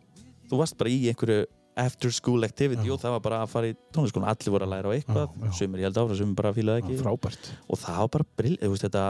[0.48, 1.46] þú varst bara í einhverju
[1.78, 2.90] after school activity Já.
[2.90, 5.44] og það var bara að fara í tónlistaskólan allir voru að læra á eitthvað, Já,
[5.46, 5.52] já.
[5.60, 7.50] sumir ég held áfram sumir bara fílaði ekki Frábært.
[7.70, 9.04] og það var bara brill, þú veist, þetta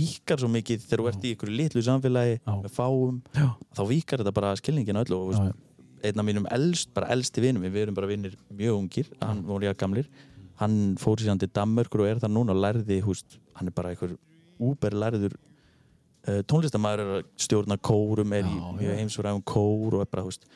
[0.00, 2.54] vikar svo mikið þegar þú ert í einhverju litlu samfélagi Já.
[2.64, 3.46] með fáum, Já.
[3.78, 5.54] þá vikar þetta bara skilningin öllu og
[6.02, 9.66] einn af mínum elst, bara elsti vinum við erum bara vinnir mjög ungir hann voru
[9.70, 10.10] ég gamlir,
[10.58, 13.94] hann fór síðan til Danmörkur og er það núna og lærði húst, hann er bara
[13.94, 14.16] einhver
[14.58, 20.26] úber lærður uh, tónlistamæður er að stjórna kórum er í heimsfæraðum kór og er bara
[20.26, 20.48] húst,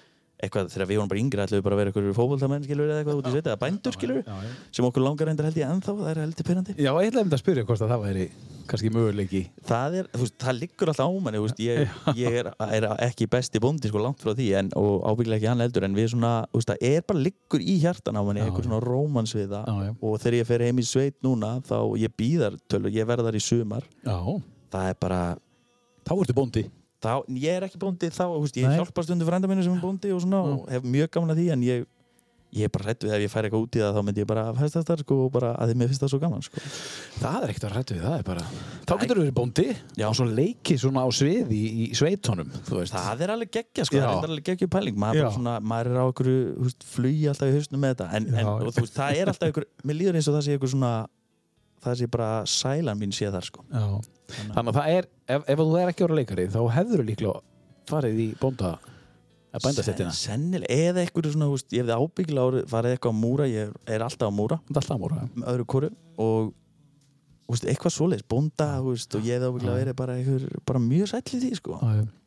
[0.42, 3.20] eitthvað þegar við vorum bara yngri ætluðu bara að vera einhverjur fótboltamenn skilur eða eitthvað
[3.20, 4.50] út í sveit eða bændur skilur Já, já.
[4.74, 7.30] sem okkur langar reyndar held ég ennþá, það er heldur pyrrandi Já, ég ætlaði um
[7.30, 8.26] þetta að spyrja hvort að það væri
[8.72, 9.42] kannski möguleiki.
[9.66, 13.26] það er, þú veist, það liggur alltaf á manni veist, ég, ég er, er ekki
[13.30, 16.46] besti bóndi sko langt frá því en, og ábygglega ekki hann heldur en við svona,
[16.52, 18.52] þú veist, það er bara liggur í hjartan á manni, já.
[18.62, 19.64] svona rómans við það
[19.98, 23.06] og þegar ég fer heim í sveit núna þá ég býðar tölur, ég
[27.02, 30.12] Þá ég er ekki bóndi þá, veist, ég hjálpa stundu frænda minni sem er bóndi
[30.14, 30.52] og svona Já.
[30.54, 31.90] og hef mjög gaman að því en ég
[32.52, 34.28] ég er bara hrætt við ef ég fær eitthvað út í það þá myndi ég
[34.28, 36.62] bara fæsta þetta sko og bara að því mér finnst það svo gaman sko.
[37.22, 38.42] Það er ekkert að rættu við, það er bara...
[38.82, 40.04] Þá getur þú verið bóndi Já.
[40.10, 42.92] og svo leikið svona á sviði í, í veist.
[42.92, 46.06] Það er alveg geggja sko, það er alveg geggja pæling maður, svona, maður er á
[46.60, 49.68] veist, flugi alltaf í hausnum með þetta en, en og, veist, það er alltaf einhver,
[49.88, 50.92] mér líður eins og það sé einhver svona
[51.82, 53.64] það sé bara sælan mín sé þar sko.
[53.72, 53.84] Já.
[54.54, 57.40] Þannig að það er, ef, ef þú er ekki ára leikari, þá hefur þú líklega
[57.90, 58.70] farið í bónda,
[59.52, 60.12] að bændastettina.
[60.16, 63.48] Sen- sennilega, eða einhverju svona þú veist, ég hefði ábyggilega árið- farið eitthvað á múra
[63.50, 65.28] ég er alltaf á múra alltaf múra.
[65.36, 66.54] með öðru kóru og
[67.54, 71.12] veist, eitthvað svoleiðis, bónda þú veist, og ég hefði ábyggilega verið bara, einhver, bara mjög
[71.12, 71.78] sæll í því sko.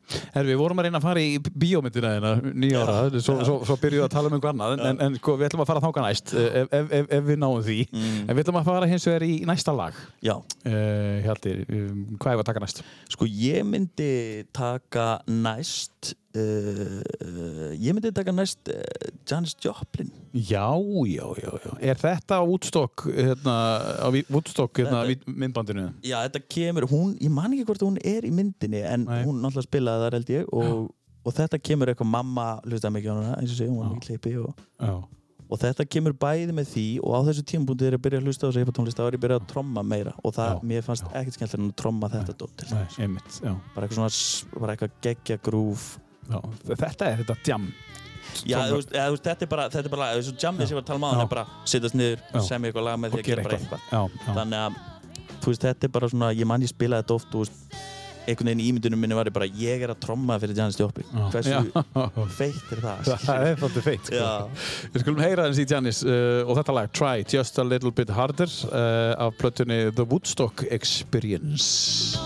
[0.06, 3.74] Herru, við vorum að reyna að fara í bíómyndina þeirna nýja ára, svo, svo, svo
[3.82, 5.82] byrjuðum við að tala um einhver annað, en, en, en sko, við ætlum að fara
[5.82, 7.78] þáka næst, ef, ef, ef, ef við náum því.
[7.90, 9.98] mm, En við ætlum að fara hins vegar í næsta lag.
[10.22, 12.80] Já, Uh, Hjalti, um, hvað er að taka næst?
[13.14, 14.08] Sko ég myndi
[14.54, 18.80] taka næst uh, ég myndi taka næst uh,
[19.28, 20.66] Janis Joplin Já,
[21.08, 21.72] já, já, já.
[21.80, 23.54] Er þetta Woodstock, hérna,
[24.04, 25.86] á Woodstock hérna, Þetta- myndbandinu?
[26.04, 29.22] Já, þetta kemur, hún, ég man ekki hvort hún er í myndinni en Nei.
[29.24, 30.86] hún náttúrulega spilaði þar held ég og,
[31.26, 33.94] og þetta kemur eitthvað mamma hlustaði mikið á hana, eins og segja, hún var Já.
[33.96, 34.94] mikið klippi og, Já.
[35.46, 38.44] og þetta kemur bæði með því og á þessu tímapunkti þegar ég byrja að hlusta
[38.44, 41.08] á þessu heipatónlist þá er ég byrjað að tromma meira og það, Já, mér fannst
[41.12, 43.54] ekkert skemmt að tromma þetta dótt já.
[43.72, 45.94] bara eitthvað svona, s- bara eitthvað geggja grúf
[46.30, 46.40] já.
[46.72, 47.68] Þetta er þetta jam.
[48.44, 50.74] Já, þú veist, eða, þú veist, þetta er bara, þetta er bara, þessu jammið sem
[50.74, 53.22] ég var að tala um hann er bara sittast niður, semja eitthvað lag með því
[53.22, 53.84] að gera bara eitthvað.
[53.86, 53.92] eitthvað.
[53.96, 54.34] Já, já.
[54.40, 54.80] Þannig að,
[55.36, 57.78] þú veist, þetta er bara svona, ég man ég spilaði þetta oft, þú veist,
[58.26, 61.06] einhvern veginn í ímyndunum minni var ég bara, ég er að tromma fyrir Janis Joplin.
[61.06, 61.26] Já.
[61.34, 62.24] Hversu Já.
[62.36, 63.10] feitt er það?
[63.26, 64.10] Það er þáttu feitt.
[64.10, 64.22] Sko.
[64.22, 64.90] Já.
[64.94, 68.10] Við skulum heyra þess í Janis uh, og þetta lag Try Just a Little Bit
[68.16, 72.16] Harder uh, af plötunni The Woodstock Experience.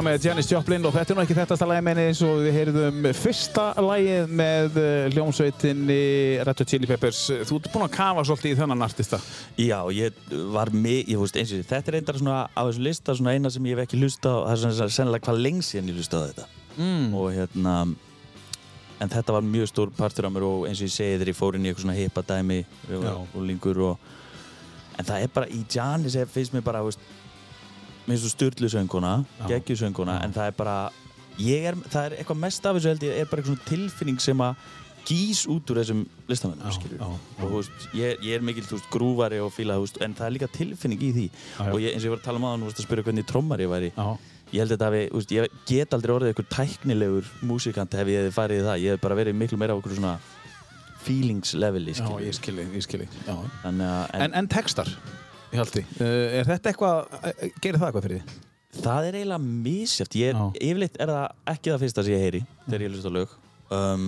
[0.00, 2.38] Lag með Janis Joplin og þetta er nú ekki þetta lagi með henni eins og
[2.40, 5.98] við heyrðum fyrsta lagið með eh, hljómsveitinni
[6.46, 7.20] Red Hot Chili Peppers.
[7.48, 9.18] Þú ert búinn að kafa svolítið í þennan artista.
[9.60, 10.16] Já, ég
[10.54, 13.52] var mig, ég veist eins og þetta er reyndar svona á þessu lista svona eina
[13.52, 16.26] sem ég hef ekki hlusta á, það er svona sennilega hvað lengs ég hlusta á
[16.30, 16.48] þetta.
[16.78, 17.06] Mm.
[17.20, 17.76] Og hérna,
[19.04, 21.40] en þetta var mjög stór partur af mér og eins og ég segi þegar ég
[21.42, 22.62] fór inn í eitthvað svona hippa dæmi
[22.96, 24.12] og, og lingur og,
[24.96, 27.04] en það er bara, í Janis finnst mér bara, veist,
[28.06, 29.46] mér finnst þú styrlu sönguna, Já.
[29.54, 30.24] geggju sönguna, Já.
[30.24, 30.76] en það er bara,
[31.38, 34.20] ég er, það er eitthvað mest af þessu held ég, er bara eitthvað svona tilfinning
[34.20, 34.56] sem að
[35.10, 38.66] gís út úr þessum listamönnum, Já, skilur já, og þú veist, ég, ég er mikill
[38.68, 41.70] þú veist, grúvari og fíla, veist, en það er líka tilfinning í því Já, já.
[41.72, 43.26] og ég, eins og ég var að tala um aðan, þú veist, að spyrja hvernig
[43.30, 44.08] trommar ég væri Já.
[44.52, 48.36] ég held að þú veist, ég get aldrei orðið eitthvað tæknilegur músikant ef ég hefði
[48.36, 50.12] farið í það, ég hef bara verið miklu meira á okkur svona
[51.00, 53.08] feelings leveli, Já, skilur ég skilji, ég skilji.
[53.26, 53.36] Já.
[53.64, 54.88] en, En, en textar,
[55.50, 58.38] Hjalti, uh, er þetta eitthvað, uh, gerir það eitthvað fyrir því?
[58.80, 60.44] Það er eiginlega misjæft ég, Já.
[60.62, 61.24] Yfirleitt er það
[61.54, 63.32] ekki það fyrsta sem ég heyri þegar ég hlusta lög
[63.74, 64.04] um,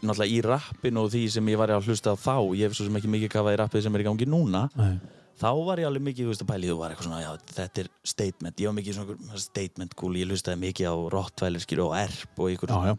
[0.00, 2.96] Náttúrulega í rappinu og því sem ég var að hlusta þá ég hef svo sem
[2.96, 4.94] ekki mikið kafað í rappið sem er í gangi núna Nei.
[5.42, 7.82] þá var ég alveg mikið þú veist, að pæli þú var eitthvað svona, já, þetta
[7.84, 11.98] er statement ég var mikið svona statement cool ég hlustaði mikið á Rottweiler skilur og
[12.00, 12.96] Erp og ykkur, Já, já.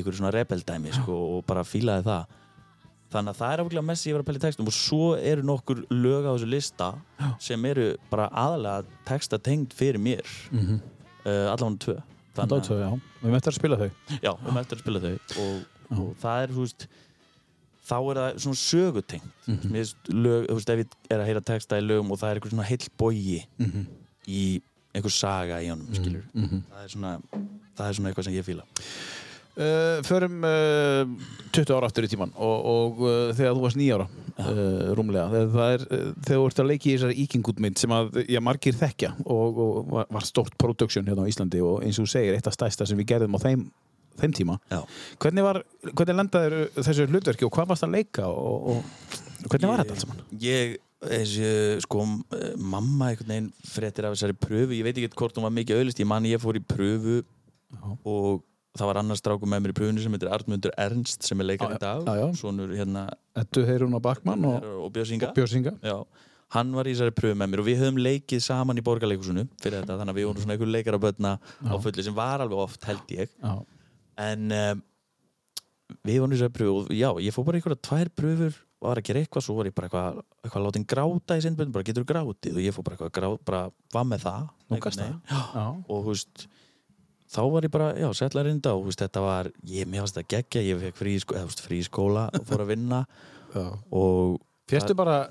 [0.00, 2.32] ykkur svona rebeldæmi sko, og bara fílaði það
[3.12, 5.46] þannig að það er áfæklega mest sem ég var að í textum og svo eru
[5.46, 6.90] nokkur lög á þessu lista
[7.42, 10.24] sem eru bara aðalega texta tengd fyrir mér.
[10.52, 10.78] Mm -hmm.
[11.24, 11.74] uh, allavega
[12.60, 12.92] er tvö, já.
[13.22, 13.90] Við möttum að spila þau.
[14.22, 15.16] já, við erum eftir að spila þau.
[15.42, 15.62] Og,
[15.98, 16.88] og það er, þú veist
[17.88, 19.32] þá er það svona sögutengt.
[19.46, 19.70] Mm -hmm.
[19.72, 22.34] finnst lög, þú veist, ef ég er að heyra texta í lögum og það er
[22.34, 23.46] eitthvað svona heill bogi
[24.28, 24.62] í
[24.96, 27.12] einhver saga í honum, skilur það er svona
[27.78, 28.64] það er svona eitthvað sem ég fíla
[29.58, 31.08] Uh, förum uh,
[31.50, 35.84] 20 ára aftur í tíman og, og uh, þegar þú varst nýjára uh, rúmlega, þegar,
[36.28, 40.26] þú ert að leiki í þessari íkingútmynd sem að já, margir þekkja og, og var,
[40.28, 43.10] stórt production hérna á Íslandi og eins og þú segir, eitt af stæsta sem við
[43.16, 43.64] gerðum á þeim,
[44.22, 44.58] þeim tíma.
[44.70, 44.78] Já.
[45.24, 49.82] hvernig, var, hvernig lendaður þessu hlutverki og hvað varst að leika og, og hvernig var
[49.82, 50.22] þetta allt saman?
[50.44, 51.48] ég, þessi,
[51.82, 52.04] sko
[52.38, 54.78] eh, mamma einhvern veginn fréttir af þessari pröfu.
[54.78, 57.24] Ég veit ekki hvort hún var mikið auðlist ég man ég fór í pröfu
[58.06, 58.44] og
[58.76, 61.72] það var annars strákum með mér í pröfunni sem heitir Arnmundur Ernst sem er leikar
[61.76, 62.02] í dag.
[62.38, 63.06] svonur hérna
[63.38, 65.30] Ettu Heirun og Bakmann og, og Björsinga.
[65.82, 65.96] Já,
[66.56, 69.80] hann var í þessari pröfu með mér og við höfum leikið saman í borgarleikusinu fyrir
[69.80, 72.62] þetta, þannig að við vorum svona einhver leikar að bönna á fulli sem var alveg
[72.68, 73.34] oft held ég.
[73.42, 73.54] Já,
[74.28, 74.84] en um,
[76.04, 79.08] við vorum í þessari pröfu og já, ég fór bara einhverja tvær pröfur var að
[79.08, 82.58] gera eitthvað, svo var ég bara eitthvað eitthvað látin gráta í sindböndum, bara getur grátið?
[82.60, 83.62] Og ég fór bara eitthvað grát, bara
[83.94, 84.44] var með það?
[85.26, 85.80] Það.
[85.88, 86.44] og þú veist
[87.28, 90.18] þá var ég bara, já, settla reynda og þú veist, þetta var, ég, mér fannst
[90.20, 93.04] það geggja ég fekk frí, í skó, eða, veist, frí skóla og fór að vinna.
[93.92, 94.36] Og
[94.68, 95.22] Fyrstu bara,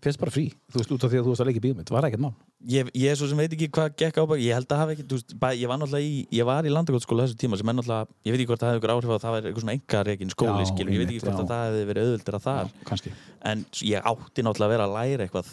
[0.00, 1.92] fyrstu bara frí, þú veist, út af því að þú varst að leika í bíómynd,
[1.92, 2.32] var ekkert mál.
[2.68, 5.16] Ég, ég svo sem veit ekki hvað gekk á ég held að hafa ekki, þú
[5.16, 8.08] veist, bæ, ég var náttúrulega í ég var í landakotskóla þessu tíma sem er náttúrulega
[8.28, 10.34] ég veit ekki hvort það hefði ykkur áhrif á að það var eitthvað svona engarekin
[10.34, 11.40] skóli Já, skilur, ég veit ekki hvort já.
[11.40, 12.72] að það hefði verið auðvöldir að þar.
[12.84, 13.14] Já,
[13.52, 15.52] en ég átti náttúrulega að vera að læra eitthvað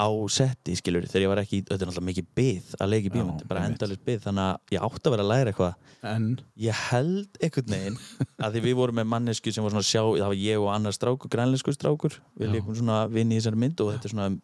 [0.00, 3.48] á setti skilur þegar ég var ekki, þetta er náttúrulega mikið byð að bíómynd, Já,
[3.50, 5.90] bara endalist byð þannig að ég átti að vera að læra eitthvað.
[6.10, 6.28] En?
[6.64, 7.98] Ég held einhvern veginn
[8.40, 10.96] að því við vorum með mannesku sem var svona sjá það var ég og annar
[10.96, 12.16] strákur, grænlensku strákur.
[12.40, 14.40] Við leikum svona vinn í þessari mynd og þetta er svona um,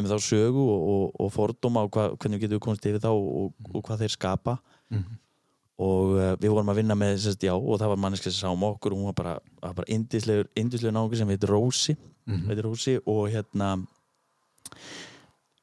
[0.00, 3.12] um þá sögu og, og, og fordóma og hva, hvernig við getum komast yfir þá
[3.14, 4.58] og, og hvað þeir skapa.
[4.90, 5.24] Mhm.
[5.78, 8.50] og uh, við vorum að vinna með sérst, já, og það var manneska sem sá
[8.50, 10.96] um okkur og hún var bara, bara indislegur, indislegur
[14.68, 15.16] og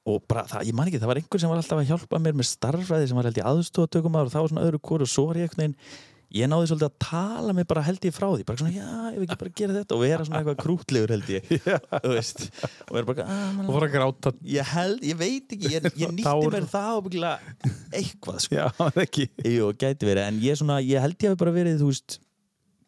[0.06, 2.36] og bara það, ég man ekki, það var einhver sem var alltaf að hjálpa mér
[2.38, 5.24] með starfræði sem var held í aðstofatökum og það var svona öðru kóru og svo
[5.32, 6.04] var ég einhvern veginn
[6.36, 8.44] ég náði svolítið að tala mig bara held ég frá því.
[8.48, 9.96] Bara svona, já, ég vil ekki bara gera þetta.
[9.96, 11.52] Og vera svona eitthvað krútlegur held ég
[12.90, 14.34] og vera bara, þú man, fór að gráta.
[14.56, 17.56] Ég held, ég veit ekki ég, ég nýtti mér það ábyggilega
[18.02, 18.60] eitthvað, sko.
[18.60, 18.68] Já,
[19.06, 19.28] ekki.
[19.56, 22.20] Jú, gæti verið, en ég svona, ég held ég hafi bara verið, þú veist,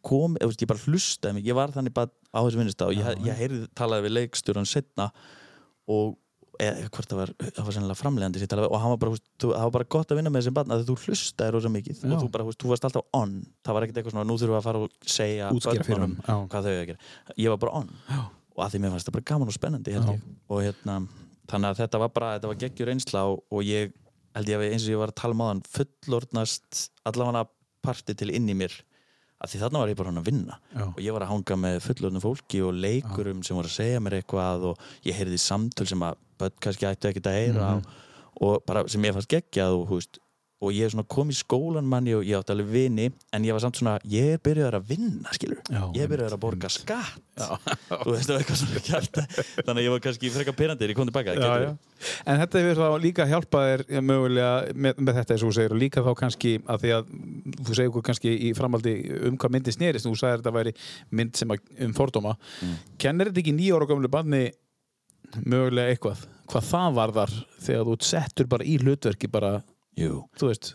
[0.06, 2.92] kom, eða, þú veist, ég bara hlustaði mig, ég var þannig bara á þessu vinnustaf
[2.92, 5.12] og ég, ég heyrði, talaði við leikstjóran setna
[5.88, 6.16] og
[6.58, 9.52] eða hvort það var, það var sennilega framlegandi og hann var bara, þú veist, þú-
[9.54, 12.08] það var bara gott að vinna með þessum barn að þú hlustaði rosa mikið Já.
[12.16, 13.36] og þú bara, þú veist, þú varst alltaf on.
[13.64, 16.16] Það var ekkert eitthvað svona, nú þurfum við að fara og segja börnunum
[16.50, 17.00] hvað þau eiga að gera,
[17.38, 17.92] ég var bara on.
[18.10, 18.20] Já.
[18.58, 19.94] og að því mér fannst það bara gaman og spennandi
[20.50, 20.96] og hérna,
[21.48, 23.94] þannig að þetta var bara þetta var geggjur einsla og, og ég
[24.34, 27.46] held ég að eins og ég var að tala um áðan fullorðnast allavega
[27.86, 28.74] parti til inn í mér
[29.44, 30.84] að því þarna var ég bara hann að vinna Já.
[30.88, 34.16] og ég var að hanga með fullorðnu fólki og leikurum sem voru að segja mér
[34.22, 37.84] eitthvað og ég heyrði samtöl sem að börn kannski ættu ekkert að heyra Mhm.
[38.42, 40.20] og, og bara sem ég fannst geggjað og, þú veist,
[40.58, 43.62] og ég svona kom í skólan manni og ég átti alveg vini en ég var
[43.62, 47.22] samt svona, ég er byrjaður að vinna skilur, Já, ég er byrjaður að borga skatt.
[48.04, 51.10] Þú veist það eitthvað svona kjálta þannig að ég var kannski frekar pyrrandir, ég kom
[51.10, 51.76] tilbaka já.
[52.26, 55.58] En þetta hefur þá líka hjálpað þér ja, mögulega með, með þetta eins og þú
[55.60, 57.12] segir og líka þá kannski að því að
[57.58, 58.96] þú segir okkur kannski í framaldi
[59.30, 60.74] um hvað myndi snerist þú sagðir þetta væri
[61.18, 62.38] mynd sem að, um fordóma.
[63.02, 64.48] Kennir þetta ekki nýja ára gömlu banni
[65.46, 66.26] mögulega eitthvað?
[66.48, 67.34] Hvað það varðar
[67.66, 69.58] þegar þú settur bara í hlutverki bara,
[69.98, 70.22] Jú.
[70.38, 70.74] þú veist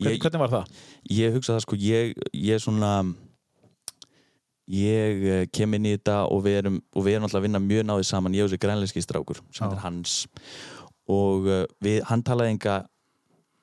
[0.00, 0.72] hvern, Ég- hvernig var það?
[1.14, 2.94] ég hugsa það sko ég, ég svona
[4.70, 7.60] ég eh, kem inn í þetta og við erum, og við erum alltaf að vinna
[7.60, 10.24] mjög náðið saman ég og þessi grænleinski strákur sem er hans
[11.04, 12.76] og uh, við, hann talaði enga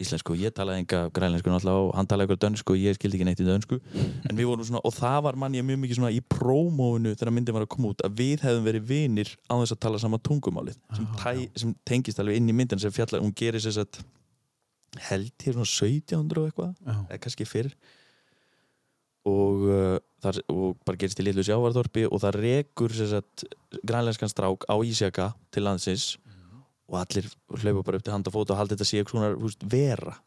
[0.02, 3.26] íslensku, ég talaði enga grænleinsku náttúrulega og hann talaði eitthvað dönsku og ég skildi ekki
[3.28, 3.80] neitt í dönsku
[4.30, 7.34] en við vorum svona, og það var mann ég mjög mikið svona í prómóinu þegar
[7.34, 10.22] myndin var að koma út að við hefðum verið vinir á þess að tala sama
[10.22, 11.30] tungumálið sem, tæ,
[11.66, 14.04] sem tengist alveg inn í myndin sem fjallar, hún gerir sér satt
[15.00, 16.96] held ég svona 1700 og eitthvað Já.
[17.08, 17.72] eða kannski fyrr.
[19.30, 22.96] Og, uh, þar, og bara gerist í litlu sjávarþorpi og það rekur
[23.86, 26.16] grænlenskan strák á Ísjaka til landsins
[26.92, 27.28] og allir
[27.62, 30.18] hlaupa bara upp til handa og fóta og halda þetta sé eitthvað svona húst, vera.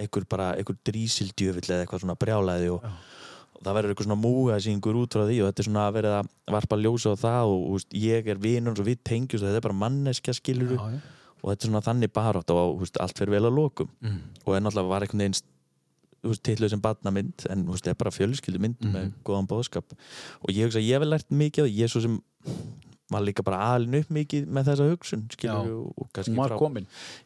[0.00, 2.86] Einhver bara, einhver drísildjöfill eða eitthvað svona brjálæði og,
[3.54, 6.16] og það verður eitthvað svona múgasýngur út frá því og þetta er svona að verið
[6.16, 9.60] að varpa ljósa á það og úst, ég er vinur og við tengjumst og þetta
[9.60, 10.98] er bara manneskja skilur já, já.
[11.44, 13.90] Og þetta er svona þannig barátt og úst, allt fyrir vel að lokum.
[14.00, 14.20] Mm.
[14.46, 18.92] og er náttúrulega var einhvern veginn tilluð sem badnamynd en úst, er bara fjölskyldumynd Mhm.
[18.94, 22.00] með góðan bóðskap og ég hugsa að ég hef lært mikið og ég er svo
[22.00, 22.20] sem
[23.10, 26.58] var líka bara alin upp mikið með þessa hugsun skilur og, og kannski frá-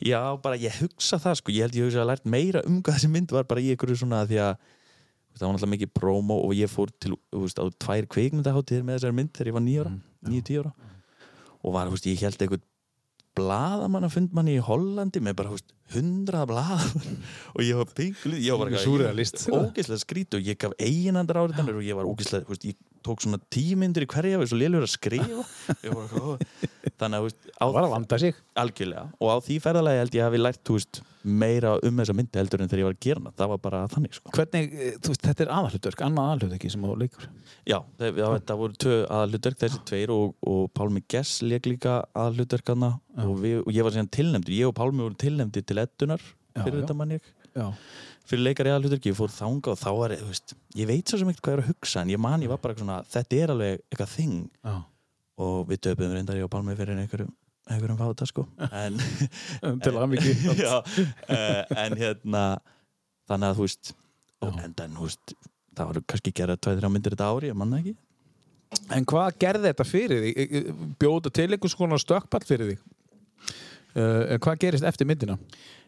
[0.03, 2.99] Já, bara ég hugsa það sko, ég held ég hugsa að lært meira um hvað
[2.99, 6.35] þessi mynd var bara í einhverju svona því að veist, það var náttúrulega mikið promo
[6.45, 9.93] og ég fór til veist, á tvær kvikmyndaháttíðir með þessari mynd þegar ég var nýjára,
[10.27, 10.73] Mm, níu, tíu ára.
[11.63, 12.63] Og var, veist, ég held einhvern
[13.39, 15.59] blaðamann að fund manni í Hollandi með bara,
[15.95, 17.17] hundrað blaðamann
[17.55, 21.87] og ég var pinglið, ég var bara ógeðslega skrít og ég gaf eiginandar áriðanir og
[21.87, 25.45] ég var ógeðslega, ég tók svona tíu myndir í hverja og svo lélur að skrifa.
[25.85, 25.95] Ég
[26.99, 28.41] þannig að, veist, á Það var að vanda sig.
[28.59, 29.05] Algjörlega.
[29.23, 32.63] Og á því ferðalagi held ég að við lært veist, meira um þessa myndi heldur
[32.65, 33.35] en þegar ég var að gera hana.
[33.39, 34.33] Það var bara þannig sko.
[34.35, 37.29] Hvernig, eh, veist, þetta er aðalhlutverk, annað aðalhlutverk sem þú leikur.
[37.69, 42.01] Já, það, já, þetta voru tvö aðalhlutverk þessi tveir og, og Pálmi Gess leik líka
[42.15, 42.95] aðalhlutverk hana
[43.25, 46.23] og, við, og ég var síðan tilnefndur, ég og Pálmi voru tilnefndir til eddunar
[46.59, 46.83] Já, fyrir já.
[46.83, 47.67] þetta mann ég Já,
[48.29, 51.21] fyrir leikari aðalhlutverk, ég fór þanga og þá var ég, þú veist, ég veit svo
[51.21, 53.39] sem ekkert hvað ég er að hugsa en ég man ég var bara svona, þetta
[53.43, 54.75] er alveg eitthvað þing já.
[55.49, 57.31] og við töpum reyndar ég og Pálmi fyrir einhverjum,
[57.69, 58.99] einhverjum fáta sko en
[59.67, 60.83] Um, Til að mikið uh,
[61.83, 62.43] en hérna
[63.29, 63.95] þannig að þú veist
[64.39, 64.61] og Já.
[64.65, 65.35] en den, þú veist
[65.79, 67.97] það voru kannski gera tveið þrjá myndir þetta ári, ég manna ekki
[68.93, 70.71] En hvað gerði þetta fyrir þig?
[71.01, 72.83] Bjóða til einhvers konar stökkpall fyrir þig?
[73.97, 75.39] Uh, en hvað gerist eftir myndina?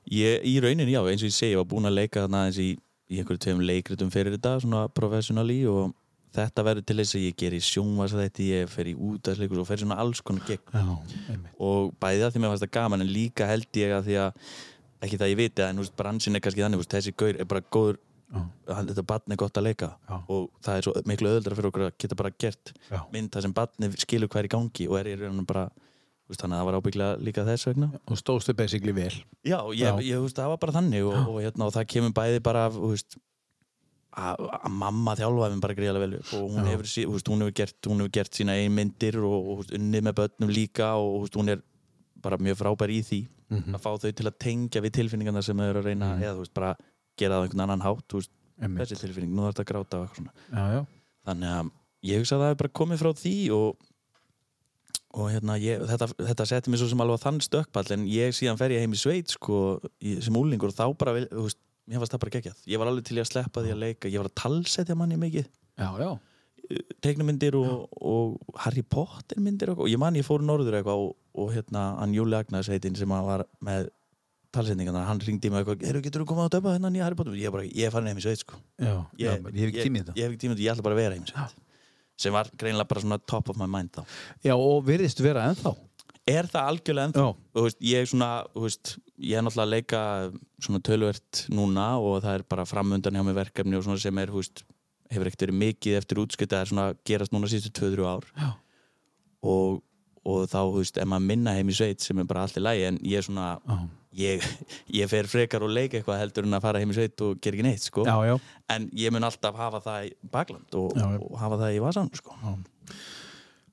[0.09, 2.61] Ég, í rauninni, já, eins og ég segi, ég var búinn að leika þarna eins
[2.63, 2.71] í,
[3.11, 5.95] í einhverju tveim leikritum fyrir þetta, svona professionally og
[6.37, 9.99] þetta verður til þess að ég geri sjónvarsþætti, ég fer í útæðsleikus og fer svona
[9.99, 13.81] alls konar gegn Já, og bæði það því mér fannst það gaman en líka held
[13.81, 14.45] ég að því að
[15.01, 17.51] ekki það ég viti en þú veist, bransin er kannski þannig veist, þessi gaur er
[17.51, 17.99] bara góður
[18.31, 18.43] Já.
[18.71, 20.17] þetta barn er gott að leika Já.
[20.31, 22.73] og það er svo miklu öðuldra fyrir okkur að geta bara gert
[23.11, 25.65] mynd það sem barnið skilur hvað er í gangi og er í raunum bara
[26.31, 27.89] veist, þannig að það var ábygglega líka þess vegna.
[28.07, 29.11] Og stóðstu basically vel.
[29.47, 32.43] Já, ég, ég, veist, það var bara þannig og, og, hérna, og það kemur bæði
[32.47, 33.19] bara af, veist
[34.21, 37.77] að að mamma þjálfaði mér bara greiðlega vel og hún hefur, veist, hún, hefur gert,
[37.87, 41.61] hún hefur gert sína ein myndir og, unnið með börnum líka og hún er
[42.21, 43.21] bara mjög frábær í því
[43.51, 43.75] Mhm.
[43.75, 46.43] að fá þau til að tengja við tilfinningarna sem þau eru að reyna eða þú
[46.45, 46.69] veist, bara
[47.19, 48.15] gera það á einhvern annan hátt
[48.79, 50.03] þessi tilfinning, nú þarf þetta að gráta
[50.55, 50.83] Já, já.
[51.27, 51.71] Þannig að
[52.07, 53.89] ég hugsa að það er bara komið frá því og
[55.19, 58.35] og hérna, ég, þetta, þetta setti mér svo sem alveg á þann stökkpall en ég
[58.37, 61.59] síðan fer ég heim í sveit sko, í, sem úlingur og þá bara, þú veist,
[61.91, 62.65] mér fannst það bara geggjað.
[62.71, 65.19] Ég var alveg til í að sleppa því að leika ég var að talsetja manni
[65.19, 65.49] mikið.
[65.81, 66.11] Já, já.
[67.03, 71.17] Teiknumyndir og, og Harry Potter myndir og, og ég man ég fór norður eitthvað og,
[71.43, 73.89] og hérna hann Júli Agnes heitinn sem var með
[74.55, 77.35] talsetningarna, hann ringdi mig eitthvað eru getur þú komað að döpa hennan í Harry Potter?
[77.39, 78.61] Ég, bara, ég er farin heim í sveit sko.
[78.79, 80.15] Já, já, ég hef ekki tímið ég, þetta.
[80.21, 81.59] ég hef ekki tímið þetta, ég ætla bara að vera heim í sveit
[82.21, 84.03] sem var greinilega bara svona top of my mind þá.
[84.45, 85.75] Já, og virðist vera ennþá.
[86.31, 87.29] Er það algjörlega ennþá?
[87.59, 90.03] Veist, ég er svona, þú veist, ég er náttúrulega að leika
[90.67, 94.33] svona tölvert núna og það er bara framundan hjá mig verkefni og svona sem er,
[94.33, 94.65] þú veist,
[95.11, 98.29] hefur ekkert verið mikið eftir útskipta, það er svona að gerast núna síðustu 2-3 ár.
[98.37, 98.51] Já.
[99.51, 99.81] og,
[100.29, 102.63] og þá, þú veist, ef maður minna heim í sveit sem er bara allt í
[102.65, 103.77] lagi en ég er svona Já.
[104.21, 104.49] ég,
[105.01, 107.57] ég fer frekar og leika eitthvað heldur en að fara heim í sveit og gera
[107.57, 108.05] ekki neitt, sko.
[108.09, 108.37] Já, já.
[108.75, 112.37] En ég mun alltaf hafa það í bakland og, og hafa það í vasan, sko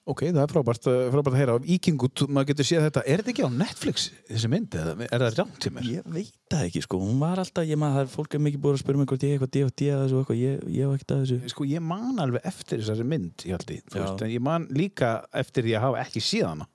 [0.07, 3.33] Ok, það er frábært, uh, frábært að heyra Íkingut, maður getur séð þetta Er þetta
[3.33, 4.77] ekki á Netflix, þessi mynd?
[4.79, 5.89] Eða er það rámt til mér?
[5.97, 8.81] Ég veit það ekki sko, hún var alltaf, ég maður, fólk er mikið búið að
[8.85, 9.89] spyrja mig hvort ég eitthvað D.O.D.
[9.91, 11.51] eða þessu eitthvað, ég, ég hef ekkert að þessu.
[11.51, 15.75] Sko, ég man alveg eftir þessari mynd, ég haldi En ég man líka eftir því
[15.75, 16.69] að hafa ekki séð hana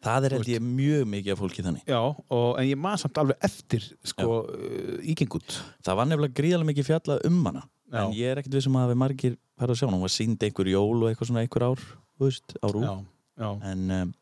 [0.00, 1.82] Það er held ég mjög mikið af fólki þannig.
[1.90, 6.68] Já, og, en ég man samt alveg eftir sko, uh, Íkingut Það var nefnilega gríðarlega
[6.70, 7.98] mikið fjallað um hana, Já.
[8.00, 10.46] en ég er ekkert vissum að hafi margir færð að sjá hana, hún var sínd
[10.46, 11.84] einhver jól og eitthvað svona einhver ár,
[12.28, 12.84] veist, á rú.
[12.84, 12.94] Já,
[13.40, 14.14] já, En, um,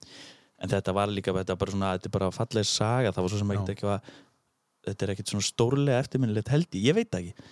[0.58, 3.34] en þetta var líka, þetta var bara svona, þetta er bara falleg saga, það var
[3.34, 3.74] svo sem ekkert Já.
[3.76, 4.10] eitthvað,
[4.88, 7.48] þetta er ekkert svona stórlega eftirminnilegt held ég, ég veit ekki.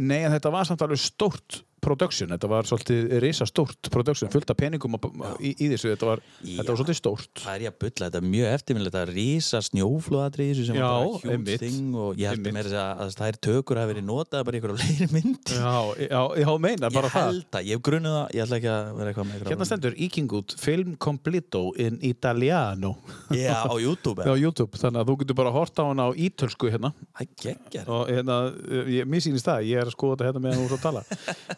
[0.00, 4.50] Nei, en þetta var samt alveg stórt production, þetta var svolítið risa stórt production, fullt
[4.52, 4.96] af peningum
[5.40, 7.32] í, í þessu, þetta var, þetta var svolítið stórt.
[7.42, 10.78] Það er ég að bulla, þetta er mjög eftirminnilegt að rísa snjóflóðatri í þessu sem
[10.78, 11.62] Já, var einmitt.
[11.62, 14.58] thing og ég held að meira að, að það er tökur hafi verið notaði bara
[14.58, 15.74] í einhverju leiri mynd Já,
[16.08, 17.28] já, já, meina, bara ég það.
[17.28, 19.98] held það, ég hef grunnið það, ég ætla ekki að vera eitthvað með Hérna stendur
[20.08, 22.92] Íkingut, film completo in italiano.
[23.34, 26.10] Já, á YouTube á YouTube, þannig að þú getur bara að horta á hana á
[26.18, 26.90] ítölsku hérna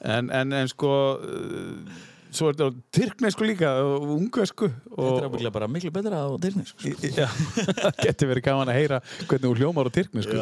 [0.11, 1.99] Ég, ég en, en, en sko uh,
[2.35, 6.67] svo er þetta tyrknesku líka og ungversku Þetta er ábygglega bara miklu betra á Disney
[6.69, 6.93] sko.
[7.03, 7.27] Já,
[7.81, 10.37] það getur verið gaman að heyra hvernig þú hljómar á tyrknesku.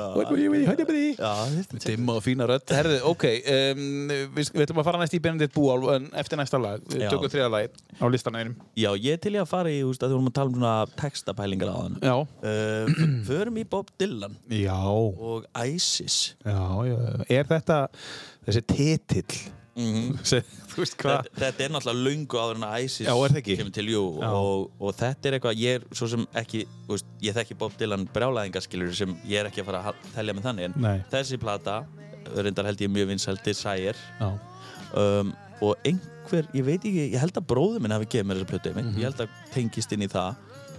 [1.85, 2.66] Dimma og fína rödd.
[2.75, 3.85] Herðu, ok, um,
[4.37, 7.51] við, við ætlum að fara næst í Benedikt Búál en eftir næsta lag, tökum þriða
[7.55, 8.57] lag á listan einum.
[8.79, 10.59] Já, ég til í að fara í, þú veist, að þú vorum að tala um
[10.59, 12.01] svona textapælingar á hann.
[12.03, 16.35] Já, uh, Förum í Bob Dylan já, og ISIS.
[16.45, 16.99] Já, já.
[17.29, 17.85] Er þetta
[18.49, 19.47] þessi titill
[20.79, 21.24] Veist hvað?
[21.29, 23.14] Þetta, þetta er náttúrulega löngu áður en að ISIS Já,
[23.47, 27.37] kemur til jú og, og þetta er eitthvað, ég er svo sem ekki veist, ég
[27.39, 30.79] þekki Bob Dylan brjálæðingaskilur sem ég er ekki að fara að telja með þannig en
[30.85, 30.97] Nei.
[31.11, 31.81] þessi plata,
[32.37, 34.29] reyndar held ég mjög vinsæl Desire Já,
[34.99, 35.33] um,
[35.64, 38.74] og einhver, ég veit ekki ég held að bróður minn hafi gefið mér þessa plötu
[38.74, 38.85] Mhm.
[38.93, 40.37] mm ég held að tengist inn í það.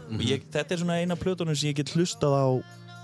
[0.10, 2.48] Og ég, þetta er svona eina plötunum sem ég get hlustað á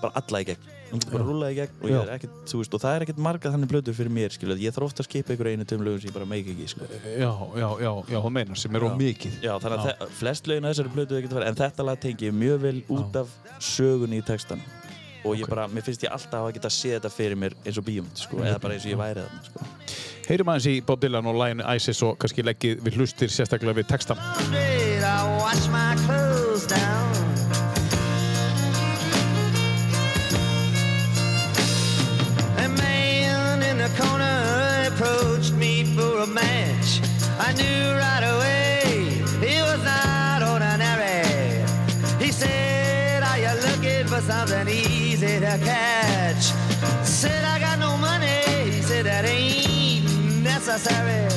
[0.02, 0.72] bara alla í gegn.
[1.10, 3.72] Bara rúlað í gegn og, er ekkert, þú veist, og það er ekkert marga þannig
[3.72, 6.16] plötur fyrir mér skilu, ég þarf ofta að skipa einhverju einu tveim lögum sem ég
[6.16, 6.88] bara meik ekki sko.
[7.04, 9.38] já, já, já, já, hún meinar sem er of mikið.
[9.44, 12.38] Já, þannig að flest lögin að þessari plötu geta verið, en þetta lag tengi ég
[12.38, 13.34] mjög vel út af
[13.74, 14.62] sögunni í textan
[15.26, 17.88] og ég bara, mér finnst ég alltaf að geta séð þetta fyrir mér eins og
[17.88, 19.58] bíum, sko, eða bara eins og ég væri þarna, sko.
[20.26, 23.90] Heyrum aðeins í Bob Dylan og læginu ISIS og kannski leggið við hlustir sérstaklega við
[23.94, 24.22] textan
[36.26, 37.02] a match.
[37.40, 39.02] I knew right away
[39.46, 41.64] he was not ordinary.
[42.24, 46.44] He said, Are you looking for something easy to catch?
[47.04, 48.42] Said, I got no money.
[48.72, 51.28] He said, That ain't necessary.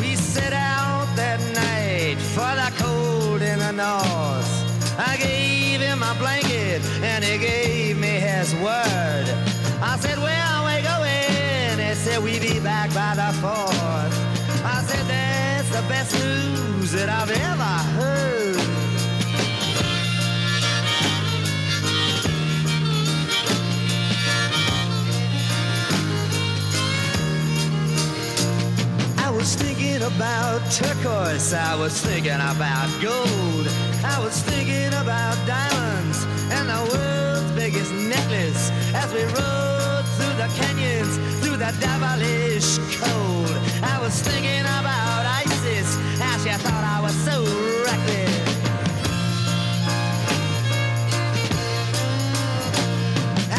[0.00, 4.37] We set out that night for the cold in the north.
[4.98, 9.26] I gave him my blanket and he gave me his word.
[9.80, 11.78] I said, Where are we going?
[11.78, 14.64] He said, We be back by the fourth.
[14.64, 18.87] I said, That's the best news that I've ever heard.
[29.98, 33.66] Thinking about turquoise, I was thinking about gold,
[34.04, 40.48] I was thinking about diamonds and the world's biggest necklace as we rode through the
[40.54, 43.50] canyons, through the devilish cold.
[43.82, 47.42] I was thinking about ISIS as you thought I was so
[47.84, 48.36] reckless.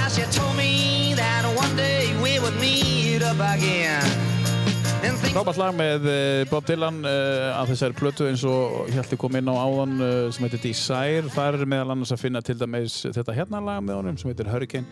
[0.04, 4.18] As you told me that one day we would meet up again.
[5.00, 9.47] Frábært lag með eh, Bob Dylan uh, að þessari plötu eins og Hjalti kom inn
[9.47, 11.30] á áðan uh, sem heitir Desire.
[11.32, 14.50] Það er meðal annars að finna til dæmis þetta hérna lag með honum sem heitir
[14.52, 14.89] Hurricane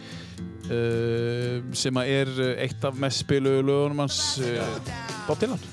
[0.71, 2.31] uh, sem er
[2.63, 4.21] eitt af mest spilu lögunum hans
[5.27, 5.67] Bob Dylan.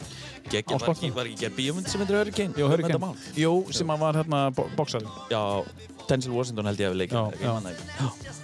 [0.50, 2.56] Gekki, var, ekki, var ekki gerð bíómynd sem heitir Hurricane?
[2.56, 3.12] Þetta Hurricane.
[3.38, 5.14] Jú, sem að var hérna boksarinn.
[5.30, 5.42] Já,
[6.08, 8.42] Denzel Washington held ég að við leikja.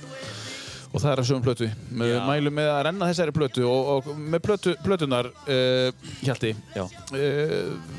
[0.91, 1.70] Og það er að sögum plötu.
[2.01, 2.20] Við Já.
[2.26, 6.84] mælum með að renna þessari plötu og, og með plötu, plötunar, uh, Hjalti, Já.
[7.14, 7.99] uh,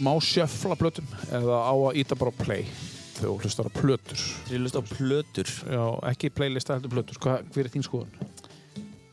[0.00, 2.64] má sjöfla plötum eða á að íta bara á play
[3.16, 4.22] þegar þú hlustar á plötur.
[4.46, 5.52] Þegar ég lust á plötur.
[5.72, 7.20] Já, ekki playlista heldur plötur.
[7.20, 8.32] Hvað, hver er þín skoðun?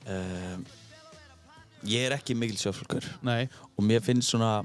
[0.04, 0.64] Um,
[1.88, 3.48] ég er ekki mikil sjöflokkur Nei.
[3.78, 4.58] og mér finnst svona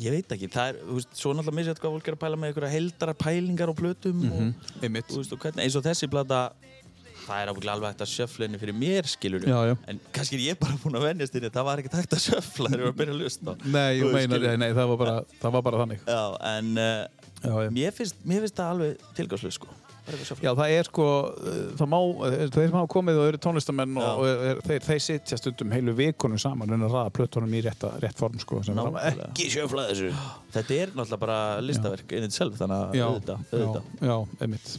[0.00, 2.38] ég veit ekki, það er, þú veist, svo náttúrulega misjætt hvað fólk er að pæla
[2.40, 5.10] með einhverja heldara pælingar á plötum og, Einmitt.
[5.10, 6.42] þú veist, og hvernig, eins og þessi plata
[7.22, 9.06] það er ábygglega alveg hægt að sjöfla henni fyrir mér
[9.46, 9.76] já.
[9.88, 12.72] en kannski er ég bara búinn að venjast henni það var ekkert hægt að sjöfla
[12.72, 14.56] þegar ég var að byrja að lusta Nei, ég meina, skilur.
[14.58, 16.02] nei, það var bara, það var bara þannig.
[16.08, 16.22] Já,
[16.52, 17.70] en uh, Já, já.
[17.74, 19.70] mér, finnst, mér finnst það alveg tilgangslöð sko
[20.42, 23.96] Já, það er sko, uh, það má, uh, þeir sem hafa komið og eru tónlistamenn
[23.96, 24.12] og, Já.
[24.12, 27.92] og er, þeir, þeir sitja stundum heilu vikunum saman en að raða plötunum í rétta,
[28.02, 28.62] rétt form sko.
[28.66, 29.30] sem Nákvæmlega.
[29.32, 30.12] ekki sjöfla þessu.
[30.56, 33.92] þetta er náttúrulega bara listaverk innið sjálf þannig að Já, auðvitað, já, auðvitað.
[34.10, 34.72] já, einmitt.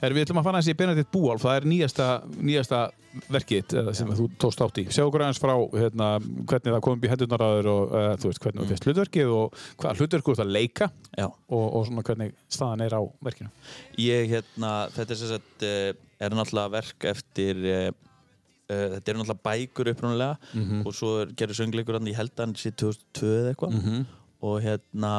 [0.00, 2.06] Er, við ætlum að fara eins í Benedikt Búálf, það er nýjasta,
[2.40, 2.80] nýjasta
[3.30, 4.84] verkið eða, sem þú tókst átt í.
[4.94, 6.08] Sjá okkur aðeins frá hérna,
[6.48, 9.32] hvernig það kom upp í hendurnar aður og uh, þú veist hvernig þú fyrst hlutverkið
[9.36, 11.26] og hvað hlutverk þú ert að leika Já.
[11.26, 13.50] og, og svona hvernig staðan er á verkinu.
[14.00, 15.90] Ég, hérna, þetta er sagt, uh,
[16.20, 21.60] er náttúrulega verk eftir, uh, uh, þetta er náttúrulega bækur upprunalega og svo er- gerður
[21.64, 23.78] söngleikur hann, ég held að hann sé 2002 eða eitthvað
[24.40, 25.14] og hérna,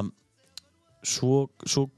[1.06, 1.90] svo, svo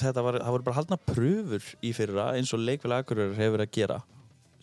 [0.00, 3.72] þetta var, það voru bara haldna pröfur í fyrra eins og leikvel Akureyrar hefur að
[3.76, 4.00] gera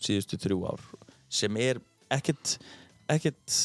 [0.04, 0.84] síðustu þrjú ár
[1.34, 1.80] sem er
[2.14, 2.56] ekkert,
[3.10, 3.58] ekkert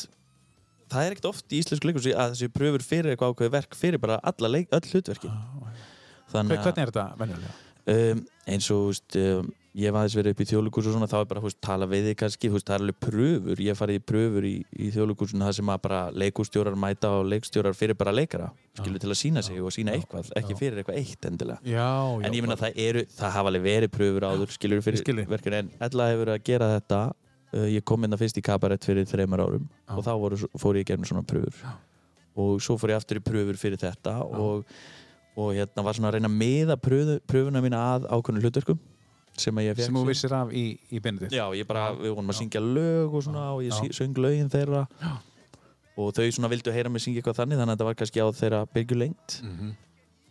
[0.89, 4.01] það er ekkert oft í íslensku leikur að þessi pröfur fyrir eitthvað ákveði verk fyrir
[4.01, 5.31] bara alla leik, öll hlutverki
[6.29, 7.53] Þannig Hvernig er þetta venjulega?
[7.89, 8.19] um,
[8.53, 9.47] eins og um,
[9.77, 11.87] ég hef aðeins verið upp í þjóðlugurs og svona, þá er bara, þú veist, tala
[11.89, 14.53] við þig kannski, þú veist, það er alveg pröfur, ég hef farið í pröfur í,
[14.73, 18.49] í þjóðlugursinu, það sem að bara leikustjórar mæta og leikstjórar fyrir bara leikara
[18.79, 21.59] skilur til að sína sig og sína eitthvað ekki fyrir eitthvað eitt endilega.
[21.63, 22.25] Já, já.
[22.25, 25.73] en ég meina það eru, það hafa alveg verið pröfur áður skilur fyrir verkefni en
[25.89, 29.43] Ella hefur að gera þetta uh, ég kom inn að fyrst í kabarett fyrir þreymar
[29.45, 29.97] árum Já.
[29.97, 30.93] og þá voru, fór ég
[31.29, 31.59] pröfur.
[31.61, 31.75] Já.
[32.39, 34.63] og svo fór ég aftur í pröfur fyrir þetta og,
[35.35, 38.79] og hérna var svona að reyna að miða pröfu, pröfuna mína að ákveðnu hlutverkum
[39.39, 41.33] sem að ég fekk Sem þú vissir af í, í Benedikt.
[41.35, 44.85] Já, bara, við vorum að syngja lög og svona og ég söng lögin þeirra.
[45.01, 45.13] Já.
[45.99, 48.27] og þau svona vildu heyra mig syngja eitthvað þannig þannig að þetta var kannski á
[48.31, 49.71] þeirra byrju lengt Mhm.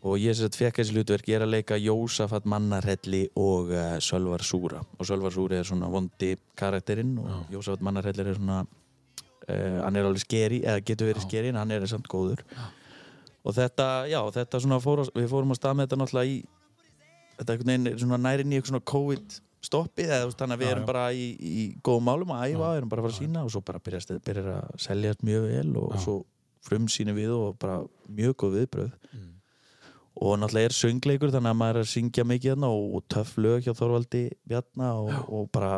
[0.09, 3.99] og ég sem sagt fekk þessi hlutverk ég er að leika Jósafat Mannarhelli og uh,
[4.01, 4.81] Sölvar Súra.
[4.99, 10.05] Og Sölvar Súri er svona vondi karakterinn og Jósafat Mannarhelli er svona uh, hann er
[10.09, 12.41] alveg skeri eða getur verið skeri en hann er samt góður.
[13.45, 16.39] Og þetta, já, þetta svona fór, á- við fórum að stað með þetta náttúrulega í
[17.39, 20.69] þetta einhvern veginn er svona nærin í eitthvað svona COVID stoppi eða þannig að við
[20.69, 20.89] Já, erum já.
[20.93, 23.63] bara í, í góðum málum að æfa, erum bara að fara að sína og svo
[23.67, 26.01] bara byrjar að seljast mjög vel og Já.
[26.05, 26.15] svo
[26.69, 29.35] frumsýni við og bara mjög góð viðbröð Mm.
[30.19, 33.37] og náttúrulega er söngleikur þannig að maður er að syngja mikið þarna og, og töff
[33.39, 35.77] lög hjá Þorvaldi Bjarna og, og bara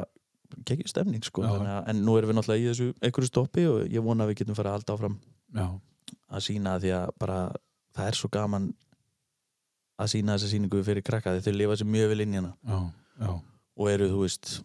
[0.67, 1.51] geggjur stemning sko Já.
[1.61, 4.41] að, en nú erum við náttúrulega í þessu einhverju stoppi og ég vona að við
[4.43, 5.19] getum fara að halda áfram
[5.61, 5.67] Já.
[6.37, 7.39] að sína því að bara
[7.97, 8.71] það er svo gaman
[10.01, 12.55] að sína þessa síningu fyrir krakka því þau lifa sér mjög vel inn í hana
[12.65, 12.79] Já.
[13.21, 13.31] Já.
[13.81, 14.57] og eru, þú veist,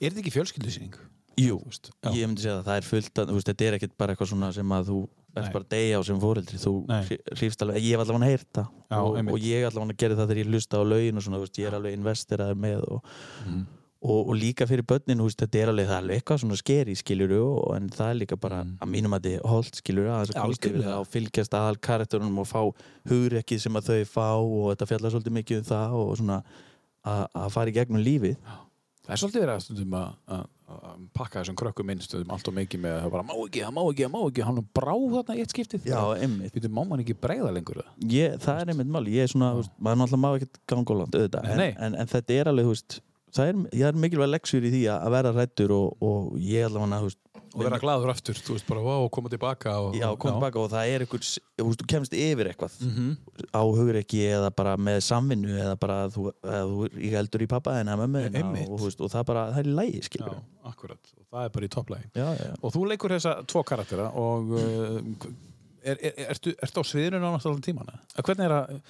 [0.00, 0.94] Er þetta ekki fjölskyldusýning?
[1.40, 4.14] jú, veist, ég myndi segja það það er fullt að, veist, þetta er ekkert bara
[4.14, 4.98] eitthvað svona sem að þú
[5.34, 6.18] ert bara að deyja á sem
[7.64, 10.52] alveg, ég hef allavega heyrt það Já, og, og ég allavega gerði það þegar ég
[10.52, 13.08] hlusta á lögin og svona, veist, ég er alveg investiraður með og,
[13.48, 13.64] Mhm.
[14.04, 16.58] Og, og líka fyrir börnin, þú veist, þetta er alveg það er alveg eitthvað svona
[16.60, 17.40] skeri, skiljuru
[17.76, 18.74] en það er líka bara, Mm.
[18.84, 21.78] að mínum að er holdt, skiljuru, að þess að komast yfir það og fylgjast aðal
[21.88, 22.60] karakterunum og fá
[23.08, 26.42] hugrekkið sem að þau fá og þetta fjallar svolítið mikið um það og svona
[27.04, 28.36] að fara í gegnum lífið.
[29.04, 30.44] Það er svolítið verið að stundum að,
[31.12, 33.74] pakka þessum krökkum inn stundum allt og mikið með að það bara má ekki, það
[33.76, 34.44] má ekki, það má ekki.
[34.48, 35.88] Hann er brá þarna í eitt skiptið.
[35.90, 36.54] Já, einmitt.
[36.56, 37.90] Býtum, má man ekki bregða lengur það?
[38.14, 41.18] ég, það er einmitt máli, ég er svona, maður náttúrulega má ekkert ganga of langt,
[41.20, 42.96] auðvitað, en, en, en þetta er alveg, þú veist,
[43.34, 43.60] það er,
[43.90, 47.20] er mikilvæg leksur í því að að vera rættur og, og ég allavega, þú veist,
[47.54, 50.72] Og vera glaður aftur, þú veist, bara wow, koma tilbaka og, já, kom tilbaka og
[50.72, 51.20] það er einhver,
[51.62, 53.12] þú kemst yfir eitthvað Mhm.
[53.54, 57.76] á hugreiki eða bara með samvinnu eða bara þú, eða þú ég heldur í pappa
[57.78, 60.34] en að mömmu og, veist, og það bara, það er lægi, Já,
[60.66, 62.58] akkurat, og það er bara í topplægi.
[62.58, 64.98] Og þú leikur þessa tvo karaktera og uh,
[65.84, 67.86] er, er, ertu, ertu á sviðinu nánast allan tíman?
[68.18, 68.80] Hvernig er að,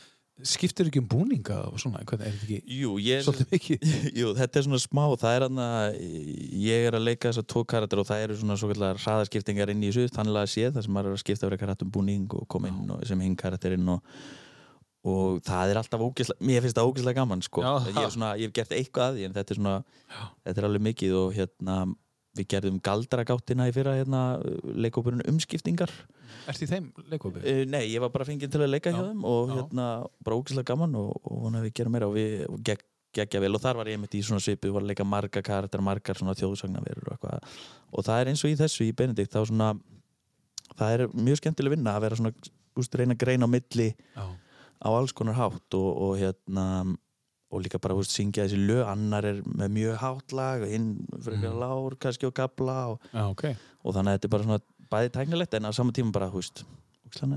[0.42, 3.92] skiptir ekki um búninga og svona, hvernig er þetta ekki Jú, ég er svolítið mikið?
[4.18, 5.98] Jú, þetta er svona smá, það er hann að
[6.64, 9.84] ég er að leika þessar tvo karakter og það eru svona svo kallar hraðaskiptingar inn
[9.84, 12.48] í þessu þannig að sé það sem maður er að skipta verið karakterum búning og
[12.50, 14.16] koma inn og, sem hinn karakterinn og,
[15.06, 17.62] og það er alltaf ógeðslega, mér finnst það ógeðslega gaman sko.
[17.62, 17.72] Já.
[17.92, 19.76] ég, er svona, ég hef gert eitthvað að því en þetta er svona,
[20.42, 21.78] þetta er alveg mikið og hérna
[22.34, 24.22] við gerðum galdragáttina í fyrra hérna,
[24.64, 25.92] leikópurinn umskiptingar
[26.50, 27.42] Ertu í þeim leikópi?
[27.44, 28.96] uh, Nei, ég var bara fenginn til að leika Já.
[28.98, 29.54] hjá þeim og Já.
[29.60, 29.86] hérna,
[30.26, 32.82] bara ógeðslega gaman og, og vona að við gerum meira og við og gegg,
[33.14, 35.84] geggja vel og þar var ég mitt í svona svipu var að leika marga karakter,
[35.86, 37.58] margar svona þjóðsagnaverur og eitthvað
[37.94, 39.68] og það er eins og í þessu í Benedikt þá svona
[40.74, 42.34] það er mjög skemmtileg vinna að vera svona
[42.74, 44.24] úst, reyna að greina á milli Já.
[44.82, 46.64] á alls konar hátt og, og hérna
[47.54, 50.88] og líka bara úst, syngja þessi lög annar er með mjög hátt lag og hinn
[51.22, 51.58] fyrir Mm.
[51.62, 53.44] lár kannski og gabla og, Já, ok.
[53.84, 56.64] og þannig að þetta er bara svona bæði tæknilegt en á sama tíma bara húst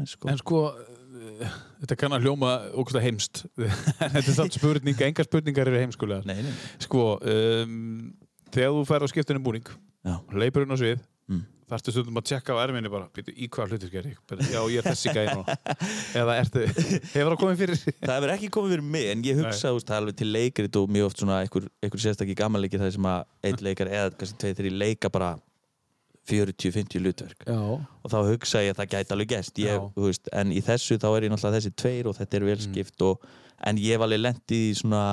[0.10, 0.28] sko.
[0.30, 3.44] En sko, uh, þetta kann að hljóma ógustlega heimst.
[3.58, 5.78] Þetta er samt spurning, engar spurningar eru
[6.26, 6.40] nei,
[6.82, 8.14] Sko, um,
[8.50, 9.68] þegar þú fær á skiptinu búning,
[10.34, 11.44] leipur inn á svið, Mm.
[11.68, 14.20] Þarftu stundum að tjekka á erminni bara, býtu, í hvað hlutur ger ég?
[14.30, 15.56] Bara, Já, ég er þessi gæði núna.
[16.22, 17.82] Eða ertu, hefur það komið fyrir?
[18.04, 20.80] það hefur ekki komið fyrir mig en ég hugsa úst, það er alveg til leikrit
[20.80, 24.40] og mjög oft svona einhver, einhver sérstakki gamanleiki það sem að einn leikar eða kannski
[24.46, 25.34] tveið þeirri leika bara
[26.28, 27.56] 40-50 hlutverk Já.
[27.56, 29.84] og þá hugsa ég að það gæti alveg gæst ég, Já.
[29.96, 32.98] þú veist, en í þessu þá er ég náttúrulega þessi tveir og þetta er velskipt
[32.98, 33.06] Mm.
[33.08, 33.28] og,
[33.68, 35.04] en ég hef alveg lent í svona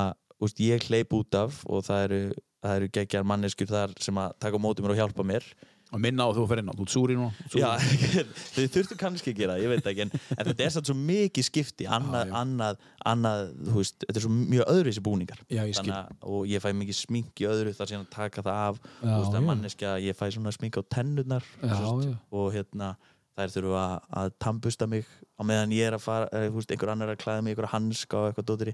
[0.43, 2.19] úst, ég hleyp út af og það eru,
[2.65, 5.47] það eru geggjar manneskjur þar sem að taka á móti mér og hjálpa mér
[5.95, 7.61] Og minna á þú fer inn á, þú ert súri súri.
[7.63, 7.71] Já,
[8.55, 10.97] þau þurftu kannski að gera það, ég veit ekki en, en þetta er satt svo
[10.99, 12.37] mikið skipti annað, Já, já.
[12.43, 12.83] annað,
[13.15, 15.75] annað þú veist, þetta er svo mjög öðru þessi búningar Já, ég.
[15.79, 18.83] Þannig að- og ég fæ mikið smink í öðru þar síðan að taka það af
[18.85, 19.47] þú veist, að já.
[19.49, 22.95] manneskja, ég fæ svona smink á tennurnar þú og hérna
[23.35, 26.71] þær þurfa að, að tambusta mig á meðan ég er að fara, eh, þú veist,
[26.75, 28.71] einhver annar að klæða mig einhver hanska og eitthvað dóttir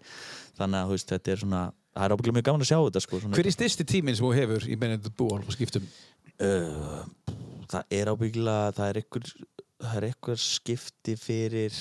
[0.58, 1.62] þannig að þú veist, þetta er svona,
[1.96, 4.32] það er ábygglega mjög gaman að sjá þetta sko, Hver er styrsti tíminn sem þú
[4.36, 5.86] hefur í Benedikt Búal og skiptum?
[6.40, 7.02] Uh,
[7.70, 9.32] það er ábyggilega það er einhver,
[9.80, 11.80] það er einhver skipti fyrir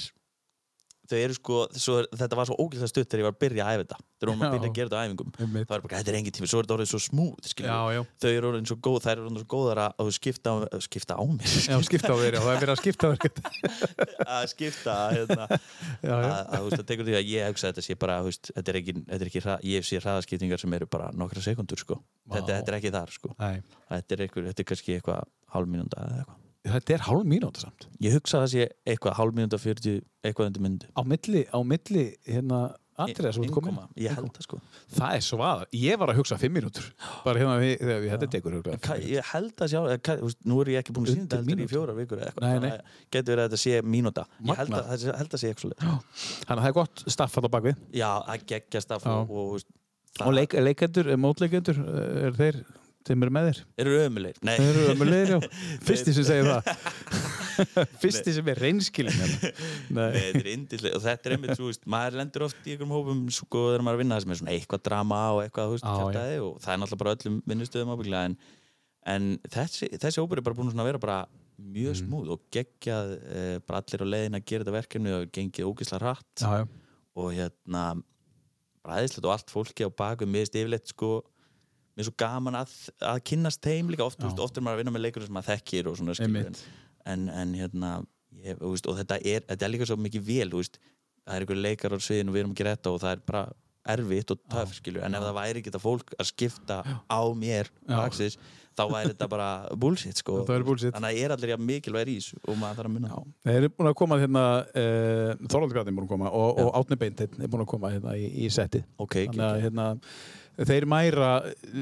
[1.10, 3.74] þau eru sko, svo, þetta var svo ógæslega stutt þegar ég var að byrja að
[3.74, 4.00] æfa þetta.
[4.20, 5.30] Þegar hún var að byrja að gera þetta á æfingum.
[5.40, 7.36] Það var bara, þetta er engin tími, svo er þetta orðið svo smúð
[8.20, 10.54] þau eru orðin svo góð, þær eru orðin svo góðar að að skipta
[10.84, 13.32] skipta á mér Já, skipta á þér, já, það er verið að skipta á þér.
[14.36, 18.20] að skipta hérna, að, þú veist, það tekur því að ég hugsa þetta sé bara,
[18.26, 21.80] veist, þetta er ekki, þetta er ekki ég sé hraðaskiptingar sem eru bara nokkra sekundur
[21.82, 22.00] sko.
[22.28, 23.34] þetta, þetta er ekki þar sko.
[23.40, 24.70] Þetta, er einhver, þetta er
[26.68, 27.88] þetta er hálf mínúta samt.
[28.04, 31.60] ég hugsa að það sé eitthvað hálf mínúnda 40 eitthvað undir myndu Á milli, á
[31.64, 32.60] milli, hérna,
[33.00, 33.70] þú komin.
[33.72, 34.58] Innkoma, ég held það sko
[34.98, 35.68] Það er svaða.
[35.80, 36.90] Ég var að hugsa fimm mínútur.
[37.24, 38.10] Bara hérna, við, þegar við,
[38.58, 38.80] huglega.
[38.84, 39.80] Ka, ég held að sjá,
[40.20, 42.28] þú veist, nú er ég ekki búin að þetta heldur í fjórar vikur að
[43.16, 45.78] getur verið að þetta sé mínúta ég held að, það sé- að eitthvað.
[45.80, 47.80] Þannig að það er gott staff alltaf bakvið.
[48.02, 49.16] já, að gegja staff Já.
[49.16, 49.64] og, og,
[50.20, 51.78] þú Og leik, leikendur, mótleikendur,
[52.26, 52.58] er þeir,
[53.08, 53.60] þeim eru með þér?
[53.84, 55.40] eru ömulegir Þeir eru ömulegir, já.
[55.88, 56.70] Fyrsti sem segir það.
[58.04, 59.16] Fyrsti sem er reynskilin.
[59.20, 59.52] hérna.
[59.90, 60.20] Nei, Nei.
[60.20, 63.24] þetta er indislega og þetta er einmitt, þú veist, maður lendur oft í einhverjum hópum
[63.36, 65.88] sko þegar maður er að vinna það sem er svona eitthvað drama og eitthvað, veist,
[65.88, 65.98] já.
[66.00, 68.38] kjátaði og það er náttúrulega bara öllum vinnustöðum ábygglega en,
[69.16, 71.20] en þessi, þessi hópur er bara búin að vera bara
[71.60, 72.00] mjög Mhm.
[72.06, 76.00] smúð og geggjað eh, bara allir á leiðin að gera þetta verkefni og gengið ógislega
[76.06, 76.46] hratt
[77.20, 77.82] og hérna
[78.86, 81.10] bræðislegt og allt fólki á baku er yfirleitt sko
[82.00, 84.06] mér er svo gaman að, að kynnast þeim líka.
[84.08, 86.62] Oft, veist, oft er maður að vinna með leikurinn sem maður þekkir og svona skilur
[87.10, 87.90] en, en hérna
[88.40, 90.48] ég, veist, og þetta er, þetta er líka svo mikið vel
[91.30, 93.26] það er einhver leikar á sviðinu og við erum að gera þetta og það er
[93.28, 93.44] bara
[93.90, 97.70] erfitt og töff skilur, en ef það væri ekki þetta fólk að skipta á mér
[97.70, 97.96] Já.
[98.04, 98.38] Axis,
[98.78, 99.50] þá væri þetta bara
[99.82, 100.40] bullshit sko.
[100.48, 100.94] Bullshit.
[100.96, 103.32] þannig að ég er allir jafn mikilvægir í þessu og maður þarf að munna Já,
[103.48, 106.72] þeir eru búin að koma hérna uh, Þorvaldur Gratni er búin að koma og, og
[106.82, 108.86] Átni Beinteinn er búin að koma hérna í, í settið.
[109.00, 109.90] Ok, þannig að hérna
[110.68, 111.80] þeir mæra eh,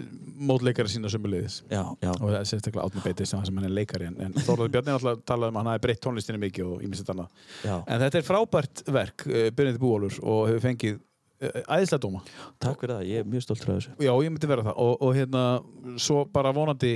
[0.49, 4.37] mótleikara sína sömulegis og það er sérstaklega Átni Beinteinn sem, hann er leikari en, en
[4.37, 7.43] Þorvaldur Bjarni alltaf talað um að hann hafi breytt tónlistinni mikið og ímyndist annað.
[7.63, 7.75] Já.
[7.79, 12.23] en þetta er frábært verk, uh, Byrjandi Búólur og hefur fengið uh, æðislega dóma.
[12.63, 13.93] Takk fyrir það, ég er mjög stolt frá þessu.
[13.97, 14.81] Já, ég myndi vera það.
[14.85, 15.45] Og, og hérna,
[16.01, 16.95] svo bara vonandi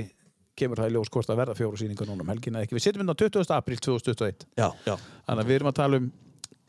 [0.58, 2.76] kemur það í ljós hvort að verða fjóru síningar núna um helgina ekki.
[2.76, 3.54] Við setjum á 20.
[3.56, 4.94] apríl 2021 já, já,
[5.26, 6.10] Þannig að við erum að tala um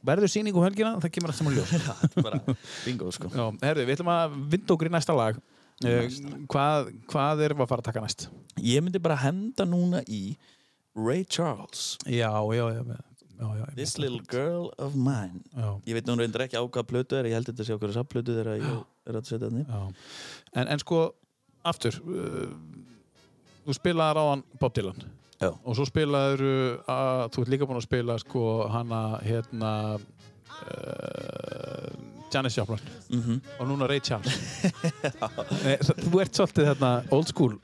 [0.06, 1.74] verður síningu um helgina, það kemur allt saman ljós.
[2.14, 5.40] þetta er bingo sko Já, herðu, við ætlum að vinda okkur í næsta lag.
[5.84, 6.06] Uh,
[6.52, 8.28] hvað, hvað við að fara að taka næst?
[8.62, 10.36] ég myndi bara henda núna í
[10.96, 12.84] Ray Charles Já, já, já.
[13.40, 15.42] já, This Little Girl of Mine
[15.88, 18.08] ég veit nú reyndar ekki á hvaða plötu er ég held þetta sé okkur að
[18.12, 18.70] plötu þegar ég
[19.10, 19.82] er að setja já.
[20.54, 21.02] En, en sko,
[21.66, 22.54] aftur, uh,
[23.66, 25.02] þú spilaðar á hann Bob Dylan
[25.44, 26.44] já, og svo spilaður
[26.90, 31.94] að þú ert líka búin að spila sko hana hérna uh,
[32.34, 32.80] Janis Joplin.
[33.10, 33.40] Mhm.
[33.60, 34.34] Og núna Ray Charles.
[35.66, 37.58] Nei, þú ert svolítið þarna old school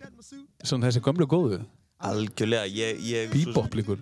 [0.64, 1.62] svona þessi gömlu góðu.
[2.06, 4.00] Algjörlega ég, ég bebop líkur.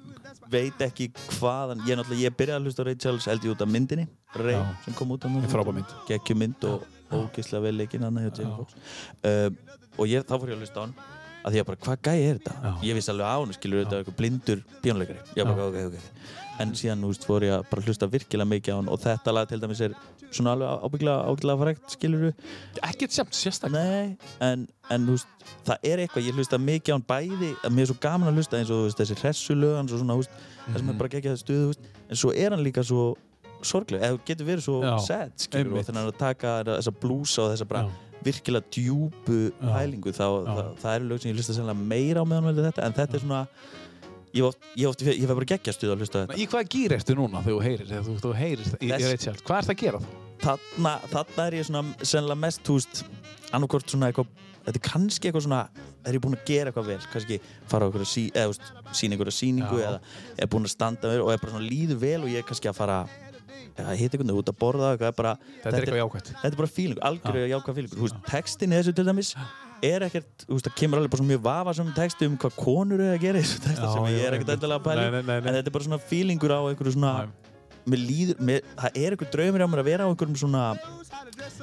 [0.52, 1.10] veit ekki
[1.40, 4.06] hvaðan ég náttúrulega ég byrjaði að hlusta Ray Charles held ég út af myndinni.
[4.38, 4.66] Ray Já.
[4.86, 6.64] sem kom út af Ein frábær mynd.
[6.64, 8.76] og ógeðslega vel leikinn hann hjá Jamie Foxx.
[9.24, 9.50] Uh,
[9.98, 10.94] og ég, þá fór ég að hlusta á hann
[11.48, 12.56] að því að bara hvað gæi er þetta?
[12.64, 12.72] Já.
[12.90, 16.36] ég vissi alveg á hann skilur þetta eitthvað blindur píónuleikari ég bara ok, ok, ok.
[16.58, 19.50] En síðan úst, fór ég að bara hlusta virkilega mikið á hann og þetta lag
[19.50, 19.94] til dæmis er
[20.34, 22.24] svona alveg ábygglega ábygglega frækt skilur
[22.88, 24.16] ekkert semt sérstaklega Nei,
[24.48, 27.86] en, en þú veist, það er eitthvað, ég hlusta mikið á hann bæði, að mér
[27.86, 30.26] er svo gaman að hlusta eins og þú veist, þessi hressulög hans og svona, þú
[30.26, 33.06] veist, það sem er bara geggjað stuð, þú veist, en svo er hann líka svo
[33.66, 37.54] sorgleg, eða getur verið svo Já, sad, skilur, og þannig að taka þessa blúsa og
[37.54, 38.04] þessa bara Já.
[38.26, 39.68] Virkilega djúpu Já.
[39.74, 42.86] pælingu, þá, það, það eru lög sem ég hlusta sennilega meira á meðan veldi þetta,
[42.88, 43.42] en þetta er svona,
[44.38, 46.40] ég hef bara geggjað stuð að hlusta þetta.
[46.40, 49.46] í hvaða gýr ertu núna þegar þú heyrir þegar þú, þú heyrir í, í Charles
[49.48, 50.10] hvað ert að gera þá?
[50.44, 53.04] þarna, þarna er ég svona sennilega mest, þú veist,
[53.56, 54.34] annarkort svona eitthvað,
[54.68, 55.62] þetta er kannski eitthvað svona
[56.08, 57.40] er ég búinn að gera eitthvað vel, kannski
[57.72, 59.88] fara á eitthvað sí, eða, þú sína einhverja síningu Já.
[59.88, 62.72] eða er búinn að standa og er bara svona líður vel og ég er kannski
[62.72, 63.00] að fara
[63.84, 66.60] að hitta einhvern veginn út að borða eitthvað, bara, þetta er eitthvað jákvæmt þetta er
[66.62, 67.62] bara feeling, algjörlega
[67.94, 69.34] þú veist, textin þessu til dæmis
[69.86, 73.04] er ekkert, þú veist, það kemur alveg bara svona mjög vafasum texti um hvað konur
[73.04, 75.38] eru að gera þessu texti Já, sem ég er ekkert endilega að nei.
[75.38, 77.14] en þetta er bara svona feelingur á einhverju svona
[77.88, 80.64] mér líður, mér, það er einhver draumur á mér að vera á einhverjum svona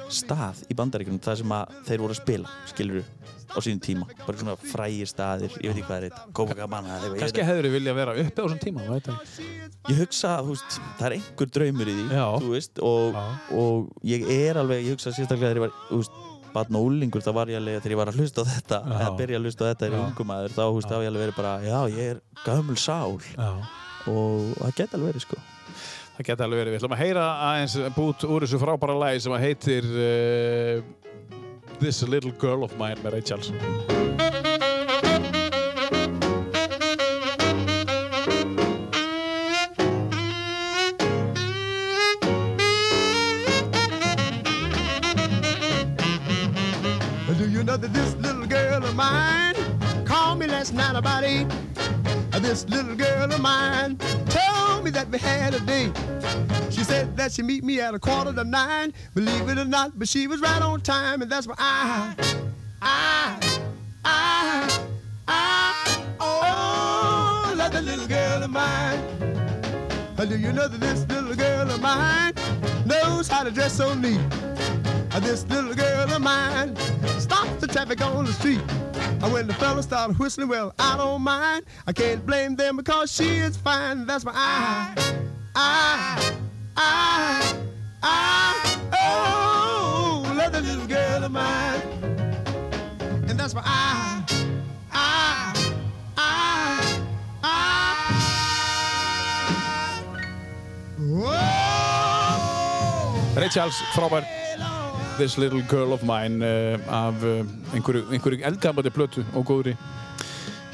[0.09, 3.03] stað í bandaríkjunum það sem að þeir voru að spila, skilur
[3.51, 7.45] á sínum tíma, bara svona frægir staðir ég veit ekki hvað er þetta, Copacabana kannski
[7.47, 8.85] hefur þið vilja vera uppi á þessum tíma
[9.89, 12.21] ég hugsa, veist, það er einhver draumur í því,
[12.51, 13.19] veist og,
[13.55, 16.21] og ég er alveg, ég hugsa sérstaklega þegar ég var, þú veist
[16.55, 18.93] barn og úlingur, það var ég alveg þegar ég var að hlusta á þetta Já.
[18.95, 20.05] eða byrja að hlusta á þetta þegar ég Já.
[20.05, 23.17] er ungum aður, þá, veist, þá ég alveg verið bara já, ég er gömul sál
[23.35, 23.49] Já.
[24.13, 25.43] og það geti alveg verið, sko
[26.15, 26.71] Það geti alveg verið.
[26.71, 30.77] Við ætlum að heyra aðeins bút úr þessu frábæra lagi sem að heitir uh,
[31.79, 33.59] This Little Girl of Mine Mary Ray Charlson.
[47.37, 49.55] Do you know that this little girl of mine
[50.05, 51.47] called me last night about eight?
[52.41, 53.97] This little girl of mine
[54.29, 56.54] told me that we had a date.
[56.71, 58.93] She said that she'd meet me at a quarter to nine.
[59.13, 62.15] Believe it or not, but she was right on time, and that's why I,
[62.81, 63.59] I,
[64.03, 64.79] I,
[65.27, 68.99] I, oh, love the little girl of mine.
[70.17, 72.33] Uh, Do you know that this little girl of mine
[72.85, 74.21] knows how to dress so neat?
[75.21, 76.75] This little girl of mine
[77.19, 78.61] stops the traffic on the street.
[79.23, 81.65] Uh, When the fellas start whistling, well, I don't mind.
[81.87, 84.05] I can't blame them because she is fine.
[84.05, 84.93] That's why I,
[85.55, 86.35] I,
[86.77, 87.53] I,
[88.03, 88.53] I,
[88.99, 91.81] oh, love little girl of mine.
[93.29, 94.23] And that's why I,
[94.91, 95.53] I,
[96.17, 96.99] I,
[97.43, 97.49] I,
[103.39, 104.23] Ray Charles, frábær.
[105.17, 109.77] This Little Girl of Mine uh, af uh, einhverju, einhverju eldgamandi plötu og góðri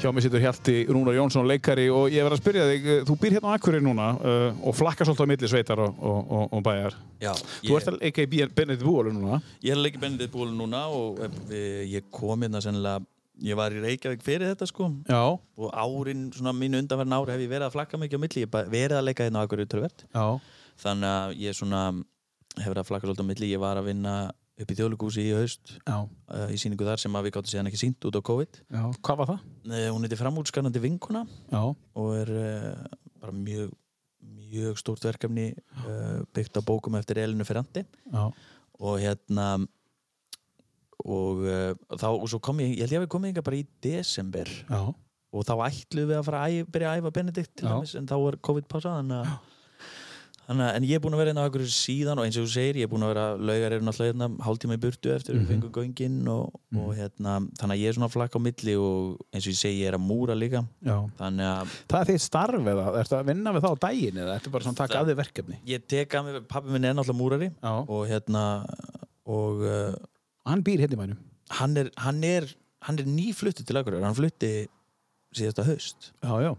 [0.02, 3.16] hjá mig sittur Hjalti Rúnar Jónsson, leikari og ég verð að spyrja þig, uh, þú
[3.22, 6.62] býr hérna á Akureyri núna uh, og flakkar svolítið á milli sveitar og, og, og,
[6.66, 6.96] bæjar.
[7.22, 7.32] Já,
[7.62, 9.38] Þú ert að leika í Benedikt Búalu núna.
[9.62, 13.04] Ég er að leika Benedikt Búl núna og eh, ég kom hérna sennilega
[13.42, 14.90] ég var í Reykjavík fyrir þetta sko.
[15.08, 18.44] Já, og árin, svona mín undanverðin ári hef ég verið að flakka mikið á milli,
[18.44, 20.26] ég verið að leika hérna á Akureyri tölvert já,
[20.82, 21.82] þannig að ég svona
[22.58, 24.16] hef verið að flakka svolítið á milli, ég var að vinna
[24.62, 28.06] upp í þjóðlugúsi í haust uh, í síningu þar sem við gáttum síðan ekki sínt
[28.08, 28.58] út á COVID.
[28.72, 28.82] Já.
[29.04, 29.44] Hvað var það?
[29.68, 33.70] uh, hún heitir framútskarnandi vinkuna Já, og er uh, bara mjög
[34.22, 35.46] mjög stórt verkefni
[36.36, 37.82] byggt á bókum eftir Elinu Ferrandi
[38.12, 39.46] og hérna
[41.02, 41.40] og
[41.98, 44.52] þá og svo kom ég, ég held ég að við komið yngar bara í desember.
[44.68, 44.82] Já.
[45.32, 48.14] Og þá ætluðum við að fara að byrja að æfa Benedikt til dæmis en þá
[48.20, 49.51] var COVID-pása þannig að
[50.52, 52.50] Þannig en ég er búinn að vera hérna á okkur síðan og eins og þú
[52.52, 55.46] segir, ég er búinn að vera laugar eru náttúrulega hérna hálftíma í burtu eftir við
[55.48, 59.22] fengum göngin og, og hérna þannig að ég er svona að flakka á milli og
[59.32, 60.62] eins og ég segi, ég er að múra líka.
[60.84, 61.40] Að
[61.88, 64.66] það er þitt starf eða, ertu að vinna við það á daginn eða ertu bara
[64.68, 65.58] svona að taka Það- að þið verkefni?
[65.72, 68.44] ég tek að mig, pappi minn er náttúrulega múrari Já, og hérna
[69.32, 69.94] og uh,
[70.50, 71.20] hann býr hérna í mænum
[71.52, 72.46] hann er, hann er,
[72.86, 74.52] hann er nýflutti til Akureyrar, hann flutti
[75.36, 76.10] síðasta haust.
[76.20, 76.52] Já, já,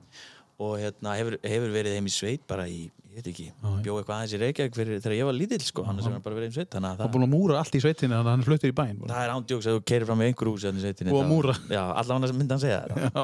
[0.61, 2.83] og hérna hefur, hefur verið heim í sveit bara í,
[3.13, 3.79] ég veit ekki, Já, já.
[3.85, 6.37] bjó eitthvað aðeins í Reykjavík fyrir, þegar ég var lítill sko, hann er sem bara
[6.37, 8.45] verið heim í sveit það, er búin að múra allt í sveitinni þannig að hann
[8.47, 9.13] fluttir í bæinn bara.
[9.13, 10.65] það er ándjóks að þú keirir fram í einhver hús
[11.17, 11.55] Og að múra.
[11.73, 13.23] já, allavega myndi hann segja Já,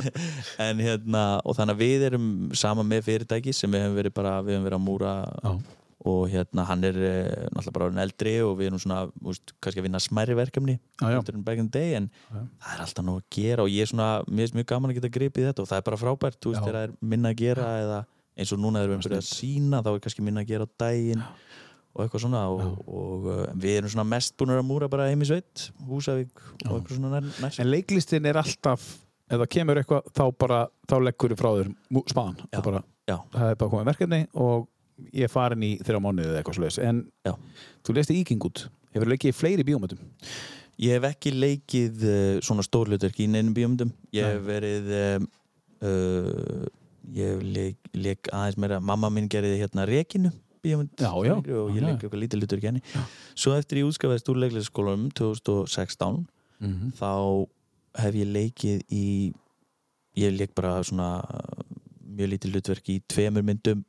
[0.68, 2.26] en hérna, og þannig að við erum
[2.64, 5.54] sama með fyrirtæki sem við hefum verið bara við hefum verið að múra já,
[6.08, 9.82] og hérna hann er eh, náttúrulega bara orðinn eldri og við erum svona, úst, kannski
[9.82, 11.20] að vinna smærri verkefni Já, já.
[11.22, 12.40] the day en Já.
[12.64, 14.98] það er alltaf nóg að gera og ég er svona, mér finnst mjög gaman að
[14.98, 16.66] geta gripið þetta og það er bara frábært, þú veist, Já.
[16.72, 18.00] það er minna að gera eða
[18.32, 20.70] eins og núna erum við byrjað að sína þá er kannski minna að gera á
[20.82, 21.22] daginn
[21.92, 25.22] og eitthvað svona og, og uh, við erum svona mest búin að múra bara heim
[25.22, 28.86] í sveit Húsavík og eitthvað svona nær, nær En leiklistin er alltaf,
[29.28, 31.70] ef það kemur eitthvað, þá bara, þá leggur þið frá þér.
[32.48, 32.62] Já.
[33.02, 34.66] Já, það er bara komið verkefni og
[35.12, 36.78] ég er farin í þrjá mánuðið eða eitthvað slags.
[36.82, 37.34] En Já.
[37.86, 38.66] þú lesti Íking út.
[38.94, 40.00] Hefur leikið í fleiri bíómöndum?
[40.82, 43.92] Ég hef ekki leikið uh, svona stórlutverk í neinum bíómyndum.
[44.16, 44.88] Ég hef verið,
[45.18, 45.26] um,
[45.88, 46.64] uh,
[47.16, 50.32] ég hef leik, leik aðeins meira, mamma minn gerði hérna Rekinu
[50.62, 51.34] bíómynd Já, já.
[51.34, 52.06] og ég Já, leik já.
[52.06, 52.82] eitthvað lítið lutverk henni.
[53.34, 56.22] Svo eftir ég útskafaðist úr leiklæðskólanum 2016
[56.62, 57.08] Mm þá
[57.98, 59.06] hef ég leikið í,
[60.16, 61.08] ég leik bara svona
[62.12, 63.82] mjög lítið hlutverk í tveimur myndum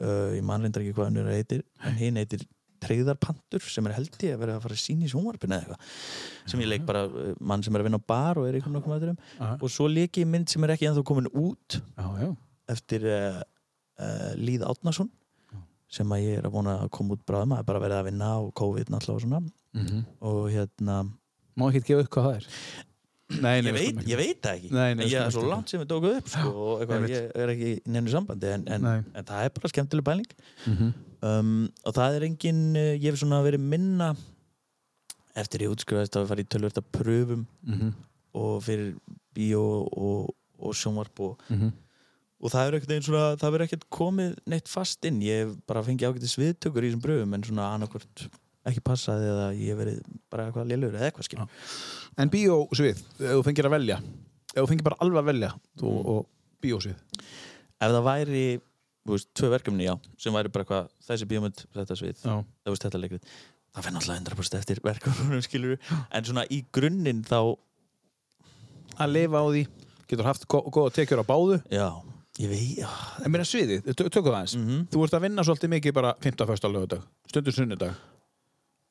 [0.00, 2.44] uh, ég manlindar ekki hvað hann er heitir en hinn heitir
[2.84, 5.92] Treyðarpantur sem er held ég að vera að fara að sína í sjónvarpinu eða eitthvað.
[6.52, 8.74] Sem ég leik bara uh, mann sem er að vinna á bar og er eitthvað
[8.76, 9.50] nokkuð með Já.
[9.56, 12.28] og svo leik ég mynd sem er ekki ennþá komin út Já, já.
[12.74, 13.40] eftir uh,
[14.04, 15.08] uh, Líð Átnason
[15.94, 17.54] sem að ég er að vona að koma út bráðum.
[17.54, 19.44] Að bara verið að vinna og COVID náttúrulega og svona.
[19.78, 21.04] Mm og hérna
[21.54, 22.46] Má ekki gefa upp hvað það er?
[23.30, 24.70] Nei, nei, ég við veit, ég veit það ekki.
[24.76, 27.52] Nei, við ég er svo langt sem við tókuð upp sko, og eitthvað, ég er
[27.54, 28.84] ekki í neinu sambandi en, en,
[29.16, 30.34] en það er bara skemmtileg bæling
[30.66, 30.90] Mhm.
[31.24, 31.54] um,
[31.88, 34.10] og það er engin uh, ég hef svona verið minna
[35.40, 37.94] eftir ég útskrifaðist að fara í tölvört að pröfum Mhm.
[38.34, 38.94] og fyrir
[39.34, 41.72] bíó og, og sjónvarp og, Mhm.
[42.44, 45.20] og það er ekkert svona það verður ekkert komið neitt fast inn.
[45.22, 48.28] Ég hef bara fengið ágættis viðtökur í þessum pröfum en svona annarkvort
[48.66, 51.48] ekki passaði eða ég hef verið bara eitthvað lélur eða eitthvað skil.
[52.18, 53.96] En bíósvið, ef þú fengir að velja
[54.54, 55.50] ef þú fengir bara alveg að velja
[55.80, 56.06] þú, Mm.
[56.06, 56.26] og
[56.62, 56.94] bíósvið
[57.80, 58.44] ef það væri
[59.04, 62.44] þú veist, tvö verkefni, já, sem væri bara eitthvað þessi bíómynd, þetta svið, Já.
[62.64, 63.20] það veist þetta leikrið
[63.74, 65.78] það fyrir náttúrulega 100% eftir verkefnum skilur
[66.10, 67.56] en svona í grunninn þá
[68.94, 69.62] Að lifa á því,
[70.06, 71.88] getur haft gó- góða tekjur á báðu já,
[72.38, 72.88] ég veit já,
[73.26, 74.86] En er sviðið, tö- tökum það eins Mhm.
[74.88, 76.46] Þú ert að vinna svolítið mikið bara 15.
[76.46, 77.94] fyrsta lögadag Stundur sunnudag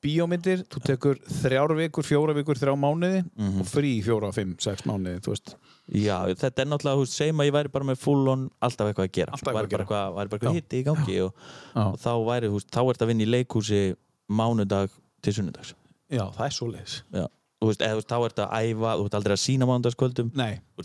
[0.04, 3.62] bíómyndir, þú tekur þrjár vikur, fjóra vikur, þrjá mánuði Mhm.
[3.62, 5.56] og frí fjóra, fimm, sex mánuði, þú veist.
[5.90, 8.88] Já, þetta er náttúrulega, þú veist, segjum að ég væri bara með full on alltaf
[8.92, 9.86] eitthvað að gera Alltaf eitthvað væri að gera.
[9.86, 11.34] eitthvað, væri bara eitthvað hitti í gangi og,
[11.76, 13.96] og þá væri, þú veist, þá ert að vinna í leikhúsi
[14.30, 14.90] mánudag
[15.22, 15.74] til sunnudags.
[16.12, 17.28] Já, það er svo leiðis Já,
[17.64, 20.32] þú veist, eða þá ert að æfa þú ert aldrei að sína mánudagskvöldum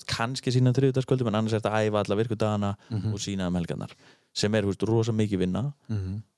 [0.06, 3.12] kannski sína þriðudagskvöldum en annars ert að æfa alla virkudagana Mhm.
[3.12, 3.90] og sína um helgarnar
[4.34, 5.72] sem er, veist, rosa mikið vinna.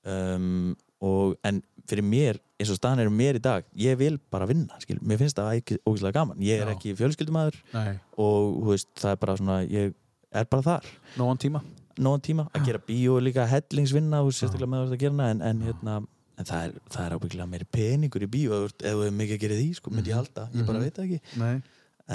[0.03, 4.45] Um, og, en fyrir mér eins og staðan er mér í dag ég vil bara
[4.49, 6.75] vinna, skil, mér finnst það ekki ógeðslega gaman, ég er Já.
[6.75, 9.93] ekki fjölskyldumæður nei, og veist, það er bara svona ég
[10.31, 10.85] er bara þar,
[11.19, 11.61] nógan tíma.
[12.01, 12.45] Nógan tíma.
[12.55, 15.95] Að gera bíó líka hellingsvinna og sérstaklega með það að gera hana en, en, hérna,
[16.39, 19.35] en það er, það er ábyggilega meiri peningur í bíó ef þú- ef hefur mikið
[19.35, 20.45] að gera því, sko, myndi ég halda.
[20.55, 21.19] Ég bara veit það ekki.
[21.41, 21.51] Nei,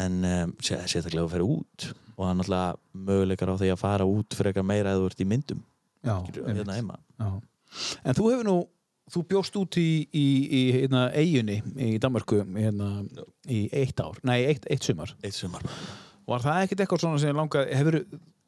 [0.00, 1.86] en um, sé- sérstaklega að fara út
[2.16, 5.20] og það er náttúrulega möguleikar á því að fara út frekar meira eða þú ert
[5.20, 5.60] í myndum.
[6.06, 6.62] Já, skilur, einmitt.
[6.64, 6.98] hérna heima.
[7.20, 7.28] Já.
[8.08, 8.56] En þú hefur nú,
[9.12, 12.90] þú bjóst út í, í, í hérna, eiginni í Danmarku hérna,
[13.48, 15.12] í eitt ár, nei, eitt, eitt sumar.
[15.22, 15.62] Eitt sumar.
[16.26, 18.00] Var það ekkert eitthvað svona sem langar, hefur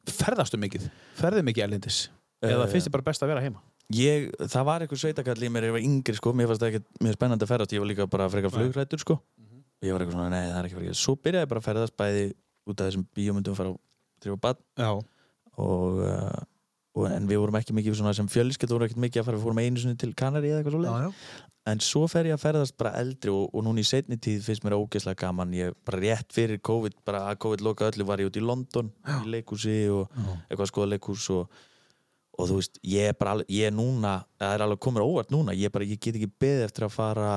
[0.09, 1.99] ferðastu mikið, ferðið mikið erlendis?
[2.43, 3.61] Eða Eh, finnst þið bara best að vera heima?
[3.95, 7.03] ég, það var eitthvað sveitakall í mér ég var yngri sko, mér fannst það ekki
[7.03, 7.73] mjög spennandi að ferðast.
[7.73, 9.15] Ég var líka bara frekar flugrættur sko.
[9.81, 11.95] Ég var eitthvað svona, nei það er ekki fyrir svo byrjaði ég bara að ferðast
[11.99, 12.23] bæði
[12.69, 13.75] út af þessum bíómyndum að fara á
[14.23, 14.89] þrjófa bad Já,
[15.63, 16.39] og, uh,
[16.97, 19.61] og en við vorum ekki mikið sem fjölskyld vorum ekkert mikið að fara, við fórum
[19.61, 21.11] einu sinni til Kanari eða eitthvað svo já,
[21.69, 24.65] en svo fer ég að ferðast bara eldri og, og núna í setni tíð finnst
[24.65, 25.53] mér ógeðslega gaman.
[25.53, 28.89] Ég bara rétt fyrir COVID, bara að COVID loka öllu var ég út í London
[29.19, 30.07] í leikhúsi og
[30.47, 31.61] eitthvað að skoða leikhús og,
[32.39, 35.09] og þú veist, ég er bara alveg, ég er núna það er alveg komið á
[35.11, 37.31] óvart núna, ég, bara, ég get ekki beðið eftir að fara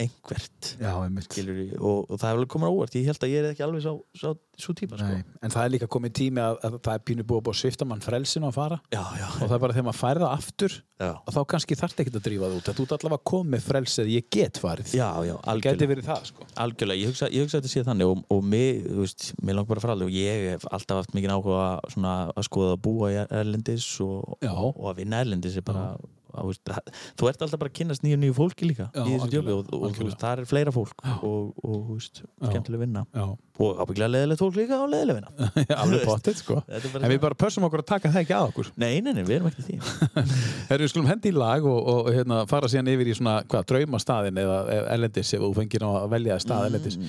[0.00, 2.96] einhvert já, og, og það er alveg komið á óvart.
[2.98, 5.18] Ég held að ég er ekki alveg svo, típa sko.
[5.40, 7.88] En það er líka komið tími að, að það er pínu búið búið að svifta
[7.88, 8.80] mann frelsinu að fara.
[8.92, 11.78] Já, já, og það er bara þegar maður fær það aftur já, og þá kannski
[11.80, 12.70] þarf ekki að drífa það út.
[12.70, 14.94] Þú ert allavega komið frelsið, ég get farið.
[14.96, 16.48] Já, já það geti verið það sko.
[16.64, 19.72] Algjörlega, ég hugsa, ég hugsa að þetta sé þannig og, og þú veist, mér langar
[19.74, 23.12] bara fara alveg og ég hef alltaf haft mikið áhuga svona, að skoða að búa
[23.12, 25.86] í Erlendis og, og, að vinna Erlendis er bara,
[26.30, 29.70] þú ert alltaf bara að kynast nýju nýju fólki líka Já, í þessu djófi og,
[29.76, 33.04] og veist, það er fleira fólk og, og þú veist, skemmtileg vinna.
[33.14, 33.26] Já,
[33.60, 35.50] og ábygglega leðilegt fólk líka og leðileg vinna.
[35.82, 36.58] Alveg bóttið sko.
[36.70, 37.16] En við það.
[37.26, 38.72] bara pössum okkur að taka það ekki að okkur.
[38.80, 39.78] Nei, nei, nei, við erum ekki því.
[40.70, 43.68] Þegar við skulum hendi í lag og, og hérna, fara síðan yfir í svona, hvað,
[43.74, 44.60] draumastaðin eða
[44.96, 47.00] erlendis ef þú fengir að velja stað erlendis.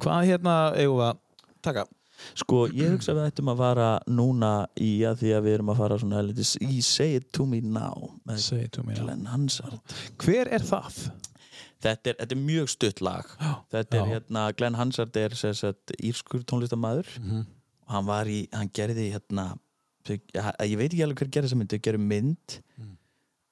[0.00, 1.24] Hvað hérna eigum við að
[1.68, 1.88] taka?
[2.34, 5.72] Sko, ég hugsa að við ættum að fara núna í að því að við erum
[5.74, 9.06] að fara svona erlendis í Say It To Me Now Say it to me now.
[10.20, 11.00] Hver er það?
[11.80, 13.24] þetta er, þetta er mjög stutt lag
[13.72, 14.10] þetta er Já.
[14.12, 17.46] hérna, Glenn Hansard er sagt, írskur tónlistamæður Mhm.
[17.88, 19.46] og hann var í, hann gerði hérna
[20.34, 22.92] ja, ég veit ekki alveg hver gerði þessa mynd þau gerði mynd Mm.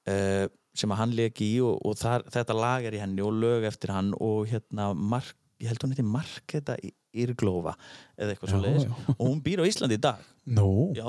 [0.08, 3.32] uh, sem að hann leki í og, og þar, þetta lag er í henni og
[3.32, 6.76] lög eftir hann og hérna Mark, ég held hún heiti Marketa
[7.14, 7.72] Írglófa
[8.18, 10.24] eða eitthvað svo leiðis og hún býr á Íslandi í dag.
[10.48, 11.04] Nú, Já,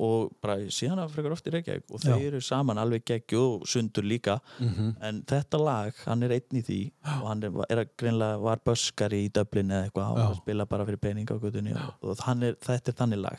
[0.00, 1.84] og bara síðan að frekar oft í Reykjavík.
[1.92, 2.26] Og þau Já.
[2.30, 4.38] eru saman alveg geggju og sundur líka.
[4.58, 4.96] Mhm.
[5.02, 6.80] en þetta lag, hann er einn í því.
[7.04, 10.22] Og hann er, er að greinlega var böskari í Dublin eða eitthvað.
[10.28, 13.38] Og spila bara fyrir pening á gutunni og, er, þetta er þannig lag.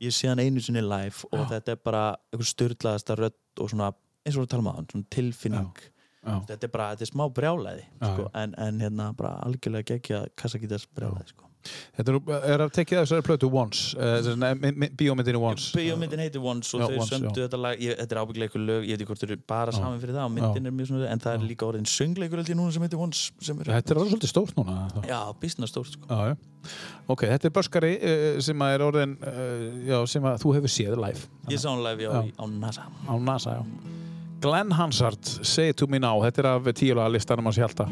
[0.00, 3.92] Ég sé hann einu sinni live og þetta er bara einhver styrlaðasta rödd og svona,
[4.24, 5.72] eins og við talum á hann, svona tilfinning.
[5.72, 5.93] Já,
[6.24, 10.24] þetta er bara, þetta er smá brjálæði Já, sko, en, en hérna bara algjörlega geggja
[10.40, 11.50] kassagítars brjálæði sko.
[11.96, 12.16] Þetta er,
[12.52, 16.98] er að tekið þessari plötu Once, uh, bíómyndinu Once Bíómyndin heitir Once og Já, þau
[17.00, 17.46] Once, sömdu já.
[17.46, 19.72] þetta lag ég, þetta er ábygglega eitthvað lög, ég veit ekki hvort þau eru bara
[19.72, 22.52] saman fyrir það og myndin er mjög svona, en það er líka orðin söngleikur ég
[22.60, 25.00] núna sem heitir Once sem er, Þetta er alveg svolítið stórt núna þá.
[25.08, 26.04] já, bísna stórt sko.
[26.12, 26.70] Já, já.
[27.16, 30.76] Ok, þetta er Böskari uh, sem að er orðin uh, já, sem að þú hefur
[30.76, 32.12] séð live ég sá hann live Já.
[32.28, 34.12] á NASA á NASA, já
[34.44, 37.86] Glenn Hansard, Say It To Me Now þetta er af tíulega listanum hans hjálta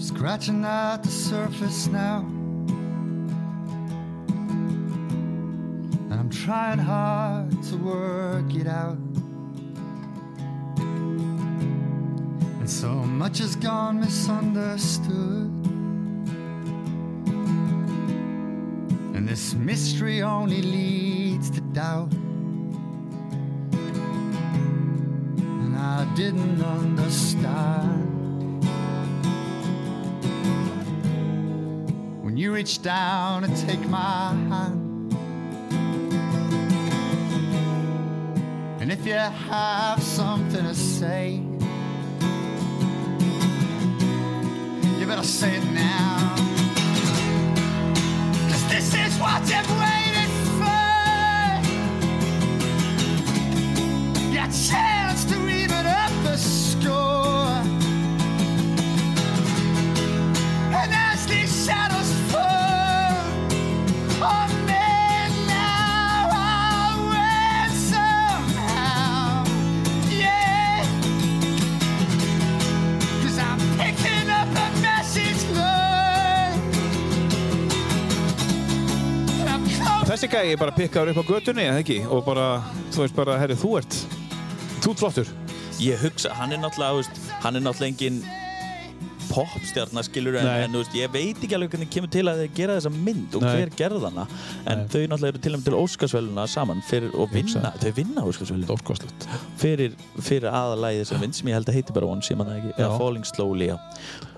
[0.00, 2.24] Scratching at the surface now.
[6.08, 8.96] And I'm trying hard to work it out.
[12.60, 15.69] And so much has gone misunderstood.
[19.30, 22.12] This mystery only leads to doubt.
[25.62, 28.08] And I didn't understand.
[32.24, 35.14] when you reach down and take my hand.
[38.80, 41.34] And if you have something to say,
[44.98, 46.29] you better say it now.
[49.32, 50.80] I've waited for.
[54.34, 54.50] Yeah,
[80.20, 81.94] Þessi gæi bara pikkaður upp á götunni, eða ekki?
[82.12, 82.58] Og bara,
[82.92, 83.94] þú veist bara, herri, þú ert
[84.84, 85.30] Þú ert flottur
[85.80, 87.06] Ég hugsa, hann er náttúrulega,
[87.40, 88.18] hann er náttúrulega engin
[89.30, 90.64] popstjarnar skilur en, Nei.
[90.66, 93.52] en veist, ég veit ekki alveg hvernig kemur til að gera þessa mynd og Nei.
[93.54, 94.26] hver gerði hana
[94.70, 98.26] en þau náttúrulega eru til og með til Óskarsvæluna saman fyrir, og vinna, þau vinna
[98.26, 98.76] Óskarsvæluna
[99.60, 102.72] fyrir, fyrir aðalæði þessar mynd sem ég held að heiti bara One, sem hann ekki,
[102.76, 102.92] eða.
[103.00, 103.76] Falling Slowly já.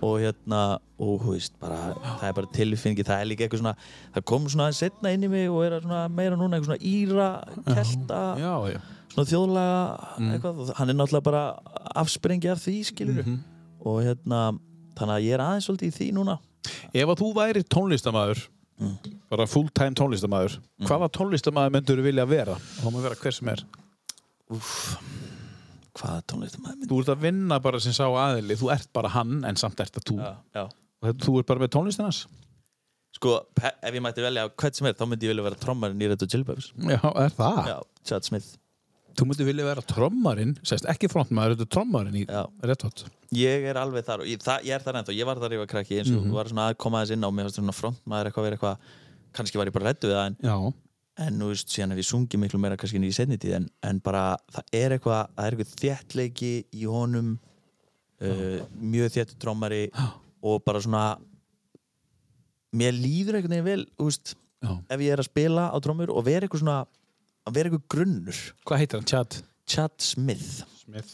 [0.02, 0.62] og hérna,
[1.02, 1.78] og þú veist bara,
[2.20, 3.74] það er bara tilfinningi, það er líka eitthvað svona
[4.16, 6.72] það kom svona aðeins setna inn í mig og er að svona, meira núna eitthvað
[6.72, 7.28] svona íra,
[7.70, 8.80] kelta Já, já.
[9.14, 9.78] svona þjóðlega
[10.34, 11.44] eitthvað, og hann er náttúrulega bara
[12.02, 13.22] afsprengi af því, skilur
[13.82, 14.42] og hérna,
[14.98, 16.38] þannig að ég er aðeins svolítið í því núna.
[16.92, 18.42] Ef að þú væri tónlistamæður
[19.30, 20.56] bara full-time tónlistamæður
[20.88, 22.56] hvaða tónlistamæður myndur þú vilja vera?
[22.80, 23.64] Það má vera hver sem er.
[25.92, 28.56] Hvaða tónlistum maður Þú ert að vinna bara sem sá aðili.
[28.58, 30.16] Þú ert bara hann en samt ert að þú.
[30.22, 30.62] Já, já.
[31.02, 32.22] og þetta- þú ert bara með tónlistinans
[33.12, 36.08] sko, ef ég mætti velja hvern sem er, þá myndi ég vilja vera trommarinn í
[36.08, 37.58] Red Hot Chili Peppers Já, er það?
[37.68, 38.56] já, Chad Smith
[39.18, 43.04] Þú myndir vilja vera trommarinn sérst ekki frontmaður, þetta er trommarinn í Hot.
[43.36, 45.62] Ég er alveg þar og ég, það, ég er þar ennþá, ég var þar ég
[45.62, 48.48] var krakki eins og var svona að koma aðeins inn á mig svona frontmaður eitthvað
[48.48, 48.96] verið eitthvað
[49.36, 50.56] kannski var ég bara rættu við það en, Já,
[51.26, 53.68] en nú veist, síðan hef ég sungið miklu meira kannski inn í setni tíð en,
[53.88, 59.84] en bara það er eitthvað, það er eitthvað þéttleiki í honum uh, mjög þéttu trommari
[60.42, 61.04] og bara svona
[62.76, 64.34] mér líður einhvern veginn vel þú veist,
[64.64, 64.72] já.
[64.72, 66.80] ef ég er að spila á trommur og vera eitthvað svona
[67.46, 68.40] að vera eitthvað grunnur.
[68.68, 69.08] Hvað heitir hann?
[69.10, 69.38] Chad?
[69.68, 70.62] Chad Smith.
[70.82, 71.12] Smith.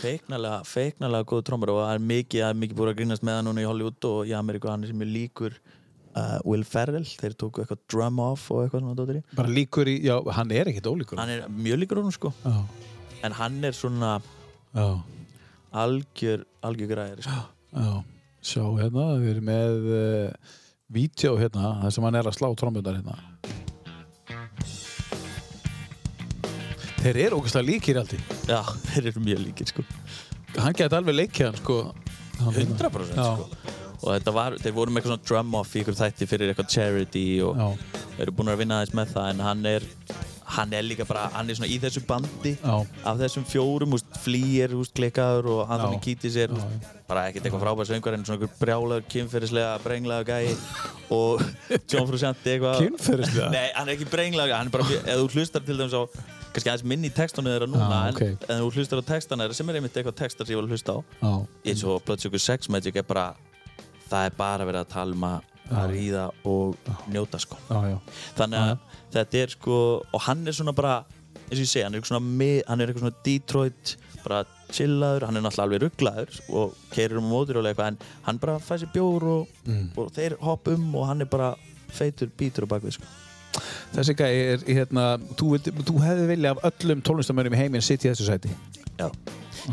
[0.00, 3.36] Feiknalega, feiknalega góð trommur og það er mikið, það er mikið búið að grínast með
[3.36, 7.04] hann núna í Hollywood og í Ameríku hann er sem er líkur uh, Will Ferrell,
[7.20, 9.24] þeir tóku eitthvað drum off og eitthvað svona dóttir í.
[9.36, 11.20] Bara líkur í, já, hann er ekkit ólíkur.
[11.20, 12.32] Hann er mjög líkur honum sko.
[12.46, 12.56] Já,
[13.28, 14.14] en hann er svona
[14.72, 14.86] já,
[15.84, 17.42] algjör, algjör græðir sko.
[17.76, 17.92] já.
[18.40, 20.54] Sjá hérna, við erum með uh,
[20.96, 23.18] vídeo hérna, þar sem hann er að slá trommundar hérna
[27.00, 28.60] Þeir eru ógæslega líkir alltaf já,
[28.90, 29.84] þeir eru mjög líkir sko
[30.58, 31.76] Hann geti alveg leikið hann sko
[32.40, 32.76] hann, hérna.
[32.90, 33.28] 100% Já.
[33.36, 36.50] sko og þetta var, þeir voru með eitthvað svona drum off í ykkur þætti fyrir
[36.54, 37.66] eitthvað charity og Já,
[38.24, 39.86] eru búin að vinna aðeins með það en hann er
[40.50, 42.72] hann er líka bara, hann er svona í þessu bandi já,
[43.06, 46.02] af þessum fjórum, úst, flýir, úst, klikkaður og Anthony Já.
[46.08, 50.56] Kiedis er úst, bara ekkert eitthvað frábær söngur en svona einhver brjálagur, kynferðislega, brenglagur gæi
[51.14, 51.44] og
[51.92, 53.52] John Frusciante eitthvað Kynferðislega?
[53.54, 56.02] Nei, hann er ekki brenglagur, hann er bara, ef þú hlustar til dæmis á
[56.54, 58.22] kannski aðeins minni í textunum þeirra núna Já, en, ok.
[58.48, 60.74] en ef þú hlustar á textana þeirra sem er einmitt eitthvað textar sem ég vil
[60.74, 60.98] hlusta á?
[61.20, 61.32] Já,
[61.72, 63.28] eins og Blood Sugar Sex Magic er bara
[64.10, 67.54] það er bara verið að tala um að að ríða og njóta sko.
[67.70, 67.98] Já, já.
[68.38, 70.94] þannig að þetta er sko og hann er svona bara
[71.50, 73.94] eins og ég segi, hann er eitthvað svona, er Detroit
[74.24, 74.40] bara
[74.70, 78.58] chillaður, hann er náttúrulega alveg rugglaður og keirir um mótur og eitthvað en hann bara
[78.62, 79.56] fæ sér bjór og,
[79.98, 81.54] og þeir hopp um og hann er bara
[81.90, 83.08] feitur bítur á bakvið sko.
[83.94, 85.04] Þessi gæi er í hérna,
[85.38, 85.52] þú,
[85.86, 88.52] þú hefði vilja af öllum tónlistamönnum í heiminn sitt í þessu sæti
[89.00, 89.08] Já.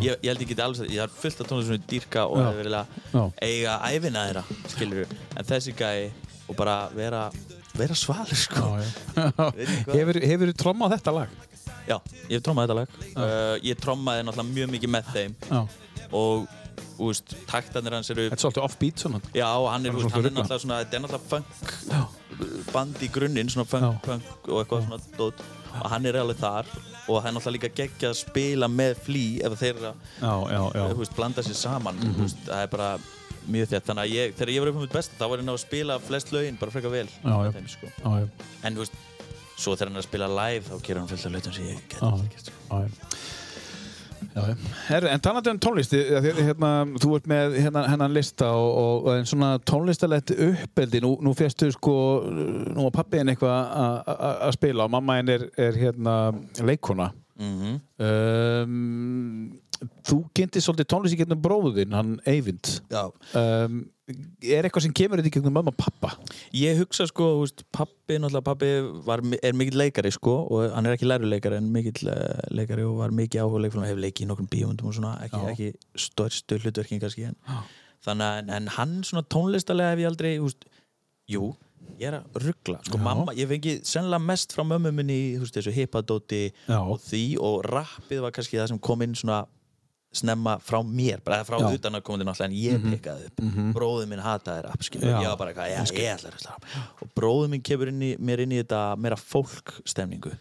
[0.02, 2.40] Ég, ég held geti alveg sagt, ég har fullt af tónlistum sem ég dýrka og
[2.41, 2.48] Já.
[2.49, 2.82] hefur vilja
[3.14, 3.22] Já.
[3.45, 4.44] eiga æfina þeirra,
[4.74, 6.10] skilur en þessi gæi
[6.48, 7.28] og bara vera
[7.78, 10.22] vera svalur sko ekki hvað.
[10.26, 11.36] Hefur, þú trommað þetta lag?
[11.88, 11.98] Já,
[12.28, 15.60] ég hef trommað þetta lag uh, Ég trommaði náttúrulega mjög mikið með þeim Já.
[16.12, 16.48] og
[16.98, 20.18] þú veist, taktarnir hans eru Þetta er svolítið offbeat svona Já, hann er, veist, svona
[20.18, 22.16] hann er náttúrulega svona þetta er náttúrulega funk
[22.73, 25.43] band í grunninn, svona funk, punk og eitthvað svona dót.
[25.77, 26.69] Og hann er alveg þar
[27.07, 30.34] og hann er náttúrulega líka geggjað að spila með flý ef þeir eru að Já,
[30.55, 30.84] já, já.
[30.91, 32.88] þú veist, blanda sér saman þú veist, það er bara
[33.47, 33.85] mjög þétt.
[33.89, 35.61] Þannig að ég, þegar ég var upp á mitt besta þá var ég ná að
[35.64, 37.05] spila flest lögin bara frekar vel.
[37.23, 37.91] Já, þeim, sko.
[37.93, 38.97] Já, já, en þú veist,
[39.57, 41.80] svo þegar hann er að spila live þá gerir hann fullt af lögum sem ég
[41.93, 42.01] get
[44.88, 45.60] Herru, en talandi um
[46.18, 46.72] að hérna,
[47.02, 51.69] þú ert með hérna, hennan lista og, og, og svona tónlistalegt uppeldi, nú, nú férstu
[51.73, 51.95] sko,
[52.30, 56.18] nú var pappiðin eitthvað að- spila og mamma henn er, er hérna
[56.61, 57.11] leikona.
[57.38, 57.76] Mhm.
[58.02, 59.60] Um,
[60.07, 62.80] þú kynnti svolítið tónlist í gegnum bróðin, hann Eyvind.
[62.89, 63.03] Já.
[63.38, 66.14] Um, er eitthvað sem kemur þetta í gegnum mamma og pappa?
[66.56, 68.70] Ég hugsa sko, veist, pappi, pappi
[69.08, 73.02] var, er mikill leikari sko og hann er ekki læruleikari en mikill uh, leikari og
[73.02, 75.54] var mikið áhuga leikfélum, hefur leikið í nokkrum bíómyndum og svona, ekki, Já.
[75.54, 77.40] ekki störstu hlutverkin kannski en,
[78.08, 80.70] þannig að en, hann svona tónlistalega hef ég aldrei, veist,
[81.28, 81.52] jú,
[82.00, 85.60] ég er að ruggla sko, mamma, ég fengi sennilega mest frá mömmu minni þú veist,
[85.60, 86.80] þessu hippadóti Já.
[86.80, 89.44] og því og rappið var kannski það sem kom inn svona
[90.14, 91.68] snemma frá mér, bara frá Já.
[91.68, 91.78] Mhm.
[91.78, 93.42] utan að koma til náttúrulega en ég pikkaði upp.
[93.76, 95.22] Bróðið minn hataði skilur, Já.
[95.22, 96.66] ég var bara eitthvað, já, ég ætla rapp
[97.02, 100.34] og bróðið minn kemur inn í, mér inn í þetta meira fólkstemningu.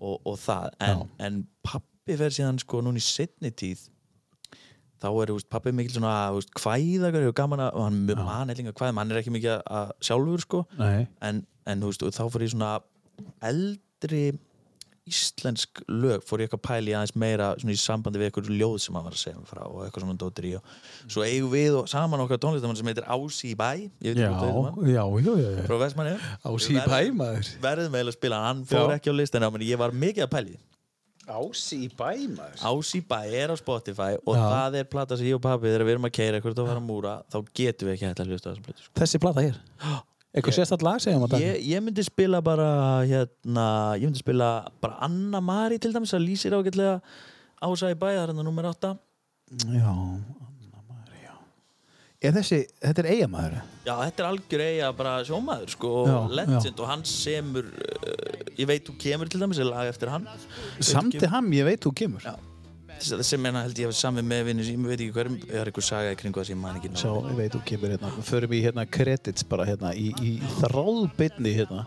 [0.00, 3.88] Og, og það, en, en pappi fer síðan sko núna í setni tíð
[5.02, 8.16] þá er veist, pappi mikil svona þú veist, kvæðagur og gaman að hann ja.
[8.26, 11.06] man eitthvað kvæðum, hann er ekki mikið að- sjálfur sko, nei.
[11.22, 12.72] En, en og þá ég svona
[13.42, 14.24] eldri
[15.10, 18.76] íslensk lög fór ég eitthvað að pæli aðeins meira svona í sambandi við eitthvað ljóð
[18.84, 20.74] sem hann var að segja frá og eitthvað svona dóttir í og
[21.10, 24.30] svo eigum við og saman okkar tónlistamann sem heitir Ási í bæ ég veit Já,
[24.86, 26.14] já, já, já, frá Vestmanni
[26.46, 27.50] Ási í bæ, maður.
[27.64, 28.98] verðum eiginlega að spila hann, fór Já.
[29.00, 30.54] ekki á listina menn ég var mikið að pæli.
[31.32, 32.08] Ási í bæ,
[32.38, 34.46] maður Ási í bæ er á Spotify og Já.
[34.54, 36.82] það er plata sem ég og pappi þegar við erum að keira eitthvað að fara
[36.82, 38.94] að múra þá getum við ekki að hlusta á þessum plötu sko.
[39.02, 39.60] Þessi plata hér
[40.32, 42.68] Eitthvað sérstætt lag segjum að ég, ég myndi spila bara
[43.04, 43.66] hérna,
[44.00, 44.50] ég myndi spila
[44.80, 47.00] bara Anna Mari til dæmis að lýsir ágætlega
[47.62, 48.94] Ása í bæ, það er hérna nummer 8
[49.76, 51.36] Já, Anna María
[52.24, 56.80] Er þessi, þetta er eigamæður Já, þetta er algjör eiga bara sjómaður sko, Já, legend
[56.80, 60.26] og hann semur uh, ég veit þú kemur til dæmis er lag eftir hann.
[60.80, 62.24] Samdi hann, ég veit þú kemur.
[62.24, 62.34] Já.
[63.02, 65.70] Sem hérna held ég að sami með vinni sem ég veit ekki hverjum, ég har
[65.70, 68.12] eitthvað saga í kringu það sem ég man ekki Sjá, ég veit þú kemur hérna.
[68.28, 71.82] Förum í hérna credits bara hérna Í, í þráðbytni hérna.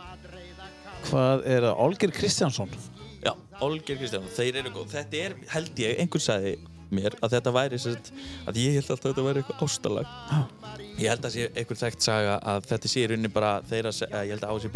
[1.06, 1.76] Hvað er það?
[1.86, 2.72] Olger Kristjánsson.
[3.24, 3.32] Já,
[3.66, 4.88] Olger Kristján, þeir eru góð.
[4.96, 6.58] Þetta er, held ég, einhver sagði
[6.96, 8.12] mér að þetta væri sérst,
[8.46, 10.08] að ég held alltaf að þetta væri eitthvað ástalag.
[10.96, 14.24] Ég held að sé einhver þekkt saga að þetta sé í rauninni bara þeirra, eh,
[14.30, 14.70] ég held að Ási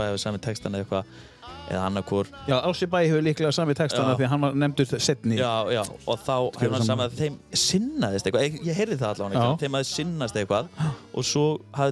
[1.70, 4.16] eða annarkor Já, Ási Bæ hefur líklega sami textana.
[4.20, 7.06] Því hann var nefndur setni Já, já, og þá hefur hann saman.
[7.10, 10.66] að þeim sinnaðist eitthvað, ég, ég heyrði það allavega ekki, þeim að sinnast eitthvað
[11.14, 11.46] og svo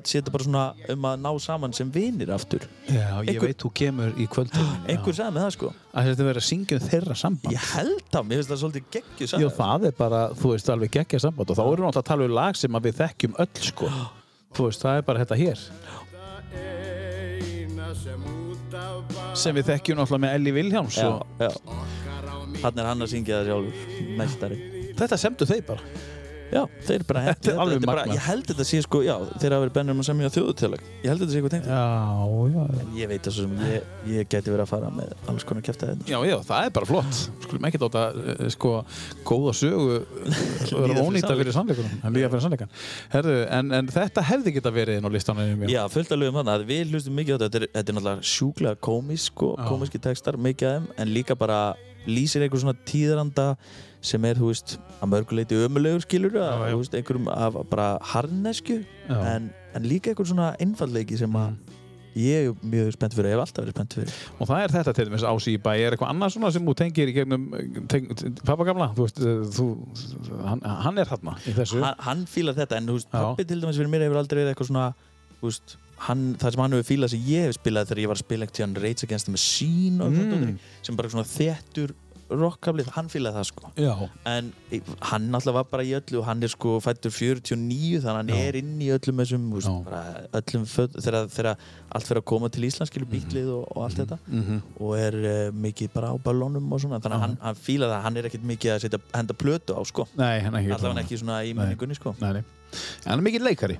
[0.08, 2.66] þetta bara svona um að ná saman sem vinir aftur.
[2.90, 5.72] Já, ég Einhver- veit þú kemur í kvöldin einhver sagði með það sko.
[5.98, 7.54] Að þetta verið að syngja um þeirra samband.
[7.54, 10.92] Ég held það, mér finnst það svolítið geggju Já, það er bara, þú veist, alveg
[10.98, 11.48] geggja samband.
[11.50, 12.54] Og þá erum við náttúrulega að tala um lag
[19.38, 21.10] sem við þekkjum náttúrulega með Elli Vilhjáms Já,
[21.42, 21.52] já
[22.64, 24.58] Hann er hann að syngja það sjálfur, mestari
[24.98, 25.84] þetta semdu þeir bara.
[26.48, 28.06] Já, þeir bara hentu Þetta alveg bara.
[28.08, 31.10] Ég held þetta sé sko, já, þeir hafa verið bennir um að semja þjóðutölag Ég
[31.12, 31.82] held þetta sé eitthvað tengt Já,
[32.54, 32.62] já.
[32.78, 35.66] En ég veit það svo sem ég, ég geti verið að fara með alls konar
[35.68, 37.20] kæfta þetta Já, já, það er bara flott.
[37.44, 38.74] Skulum ekki dáta, uh, sko,
[39.28, 40.00] góða sögu
[40.88, 42.00] vera ónýta fyrir sannleikunum.
[42.08, 42.72] En líka fyrir sannleikan.
[43.12, 45.68] Herðu, en, en þetta hefði geta verið inn á listanum.
[45.68, 47.96] Já, fullt að lögum þannig að við hlustum mikið á þetta Þetta er, þetta er
[47.98, 49.48] náttúrulega sjúklega komísk sko,
[54.08, 58.82] Sem er, þú veist, að mörguleiti ömulegur skilur, að, þú veist, einhverjum af bara harnesku
[59.10, 61.58] en, en líka einhver svona einfallleiki sem að
[62.18, 64.94] ég er mjög spennt fyrir, ég hef alltaf verið spennt fyrir Og það er þetta
[64.98, 65.26] til dæmis
[65.68, 65.70] bæ.
[65.78, 67.44] Er eitthvað annað svona sem þú tengir í gegnum
[67.92, 68.08] teng,
[68.48, 68.88] pappa gamla?
[68.98, 69.68] Þú veist, uh, þú,
[70.48, 71.84] hann, hann er þarna í þessu.
[71.84, 74.56] hann, hann fílar þetta, en þú veist, pappi til dæmis fyrir mér hefur aldrei verið
[74.56, 74.88] eitthvað svona
[75.38, 75.78] þú veist,
[76.08, 78.48] hann, það sem hann hefur fílað sem ég hef spilað þegar ég var að spila
[78.48, 80.34] ekkert hann Rage Against the Machine Mm.
[80.34, 80.58] mm.
[80.86, 81.94] sem bara svona þettur
[82.30, 83.94] rockablið, hann fílaði það sko Já.
[84.28, 84.52] en
[85.12, 88.32] hann alltaf var bara í öllu og hann er sko fættur 49 þannig að hann
[88.34, 88.48] Já.
[88.50, 89.46] er inn í öllum þessum
[89.86, 90.02] bara
[90.42, 91.56] öllum föt, þegar, þegar
[91.96, 94.62] allt fyrir að koma til Ísland skilur bíklið og, og allt þetta Mhm.
[94.80, 98.02] og er uh, mikið bara á ballónum og svona þannig að hann, hann fílaði það,
[98.04, 100.74] hann er ekkert mikið að setja, henda plötu á sko Nei, hann er ekki.
[100.78, 102.44] allavega ekki svona í menningunni sko Nei, nei.
[103.06, 103.78] En hann er mikill leikari.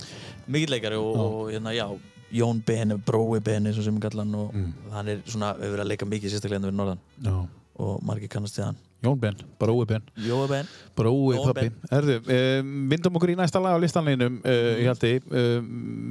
[0.48, 1.88] mikill leikari og, og hérna, já,
[2.32, 4.74] Jón Ben, Brói Ben eins og sem við kallar hann og Mm.
[4.92, 7.48] hann er svona, hefur verið að leika mikið sérstaklega hérna við norðan Já.
[7.78, 10.02] Og margir kannast við hann Jón Ben, Brói Ben.
[10.26, 10.66] Jói Ben,
[10.98, 11.68] Brói pappi.
[11.94, 15.12] Um, vindum okkur í næsta lag á listanleinum, uh, ég haldi.
[15.30, 15.68] Um,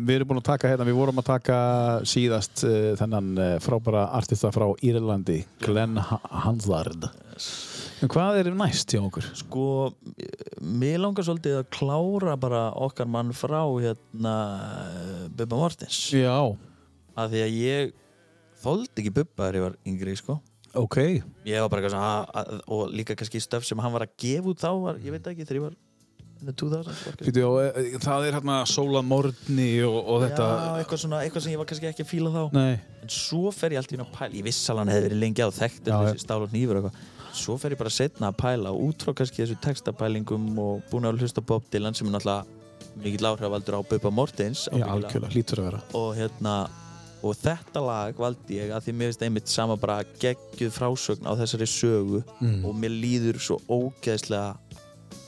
[0.07, 1.57] við erum búin að taka hérna, við vorum að taka
[2.07, 7.09] síðast uh, þennan uh, frábæra artista frá Írlandi, Glenn Ha- Hansard.
[8.05, 9.27] En hvað er næst hjá okkur?
[9.43, 9.67] sko
[10.63, 14.35] mér langar svolítið að klára bara okkar mann frá hérna
[15.35, 16.39] Bubba Mortens Já,
[17.17, 17.95] af því að ég
[18.63, 20.39] þóldi ekki Bubba þegar ég var yngri sko
[20.77, 20.97] ok.
[21.47, 24.15] ég var bara eitthvað svona að- að- og líka kannski stöf sem hann var að
[24.23, 25.75] gefa út þá var, ég veit ekki þegar ég var
[26.41, 30.23] in the 2000s var kannski- Býtu, og, uh, það er hérna Sóla Morni og, og
[30.27, 30.47] þetta...
[30.47, 32.43] Já, eitthvað, svona, eitthvað sem ég var kannski ekki að fíla þá.
[32.53, 32.73] Nei,
[33.03, 35.43] en svo fer ég alltaf inn að pæla ég viss alveg hann hefði verið lengi
[35.43, 37.01] á og og eitthvað.
[37.37, 41.21] Svo fer ég bara setna að pæla út frá kannski þessu textapælingum og búin að
[41.21, 42.47] hlusta á Bob Dylan sem er náttúrulega
[42.97, 45.81] mikill áhrifaldur á Bubba Mortens já, algjörlega, hlýtur að vera.
[45.95, 46.55] og hérna
[47.23, 51.33] og þetta lag valdi ég að því mér finnst einmitt sama bara geggjuð frásögn á
[51.39, 52.65] þessari sögu Mm.
[52.65, 54.57] og mér líður svo ógeðslega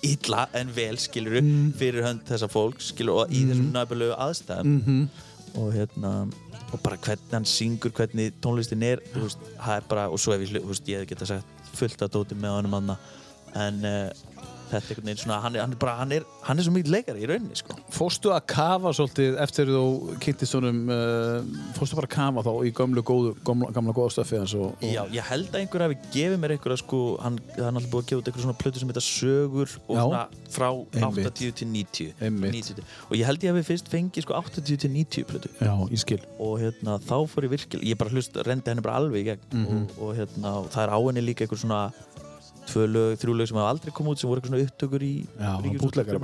[0.03, 1.73] illa en vel skiluru Mm.
[1.79, 5.09] fyrir hönd þessa fólks skiluru og í þessum nöfnulegu aðstæðum Mm -hmm.
[5.61, 6.13] og hérna
[6.73, 10.33] og bara hvernig hann syngur, hvernig tónlistin er þú veist, það er bara, og svo
[10.35, 11.45] ef ég, þú veist, ég hef geta sagt
[11.75, 12.97] fullt af dóti með honum anna
[13.55, 14.11] en uh,
[14.71, 16.73] þetta er einhvern veginn svona, hann er, hann er bara, hann er, hann er svo
[16.77, 17.77] mikið leikari í rauninni, sko.
[17.95, 19.83] Fórstu að kafa svolítið eftir þú
[20.25, 24.39] kynntist honum, uh, fórstu bara að kafa þá í gömlu góðu, gamla, gamla góða stöfi
[24.41, 27.69] hans og, og Já, ég held að einhver hafi gefið mér einhverja sko, hann, er
[27.73, 30.03] náttúrulega búið að gefa út einhverja svona plötu sem heita Sögur og Já.
[30.05, 30.69] svona frá
[30.99, 31.31] Einmitt.
[31.33, 32.53] 80 til 90 Einmitt.
[32.59, 35.75] 90 til- og ég held ég hafi fyrst fengið sko 80 til 90 plötu Já,
[35.93, 36.21] ég skil.
[36.39, 39.39] og hérna þá fór ég virkilega, ég bara hlust, rendi henni bara alveg í gegn
[39.59, 39.83] Mhm.
[39.99, 41.81] og, og hérna, það er á henni líka einhver svona
[42.69, 45.13] tvö lög, þrjú lög sem hafa aldrei komið út sem voru eitthvað svona upptökur í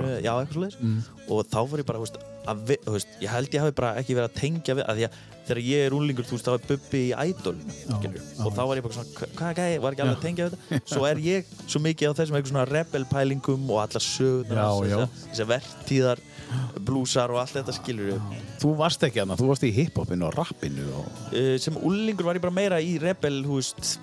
[0.01, 0.15] bara.
[0.21, 0.99] Já, eitthvað svoleiðis Mm.
[1.29, 3.71] og þá fór ég bara, þú veist, að vi, þú veist, ég held ég hafi
[3.79, 6.45] bara ekki verið að tengja við, að því að þegar ég er úlingur, þú veist,
[6.45, 7.11] þá er Bubbi í
[8.01, 8.45] já.
[8.45, 10.45] og þá var ég bara svona, "Hva- hvað er gæði, var ekki alveg að tengja
[10.45, 13.79] við þetta, svo er ég svo mikið á þessum eitthvað svona rebelpælingum og
[14.55, 14.97] hans, já.
[15.33, 16.19] þessar- vertíðar,
[16.85, 18.21] blúsar og allt þetta skilur
[18.61, 22.35] Þú varst ekki annað, þú varst í hiphopinu og rappinu og uh, sem úlingur var
[22.37, 23.97] ég bara meira í rebel, veist,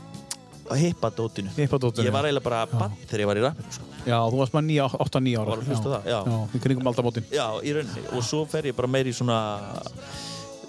[0.80, 1.52] hippadótinu.
[1.56, 2.08] hippadótinu.
[2.08, 3.88] Ég var eiginlega bara bann þegar ég var í rappinu, sko.
[4.06, 5.48] Já, þú varst maður 8-9 ára.
[5.52, 6.18] Var hlusta það, já.
[6.32, 7.30] Já, í kringum aldamótin.
[7.32, 8.04] Já, í rauninni.
[8.16, 9.38] Og svo fer ég bara meira í svona
[9.72, 10.22] uh,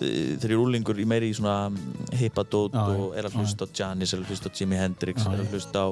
[0.04, 3.74] þegar ég er úlingur, ég meira í svona mm, hippadót og er að hlusta á
[3.80, 5.90] Janis, er að hlusta á Jimi Hendrix, er að hlusta á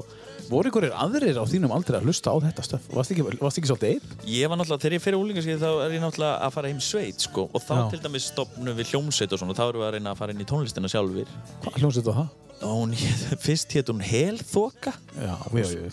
[0.52, 2.88] Voru einhverjir aðrir á þínum aldrei að hlusta á þetta stöf?
[2.92, 4.16] Varst ekki, varst ekki svolítið einn?
[4.28, 6.82] Ég var náttúrulega, þegar ég fer í úlingarskeið þá er ég náttúrulega að fara heim
[6.84, 7.84] sveit, sko og þá Já.
[7.94, 10.44] til dæmis stopnum við hljómsveit og svona þá erum við að reyna að fara inn
[10.44, 11.32] í tónlistina sjálfur
[11.64, 12.51] Hvað hljómsveit var það?
[12.62, 12.94] Hún,
[13.46, 14.94] fyrst hétt hún Helþoka.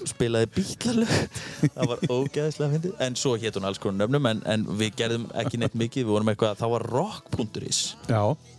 [0.08, 1.10] Spilaði bítlalög
[1.76, 2.94] það var ógeðslega fyndið.
[3.06, 6.06] En svo hétt hún alls konar nöfnum en, en við gerðum ekki neitt mikið.
[6.06, 7.82] Við vorum eitthvað, þá var rock.is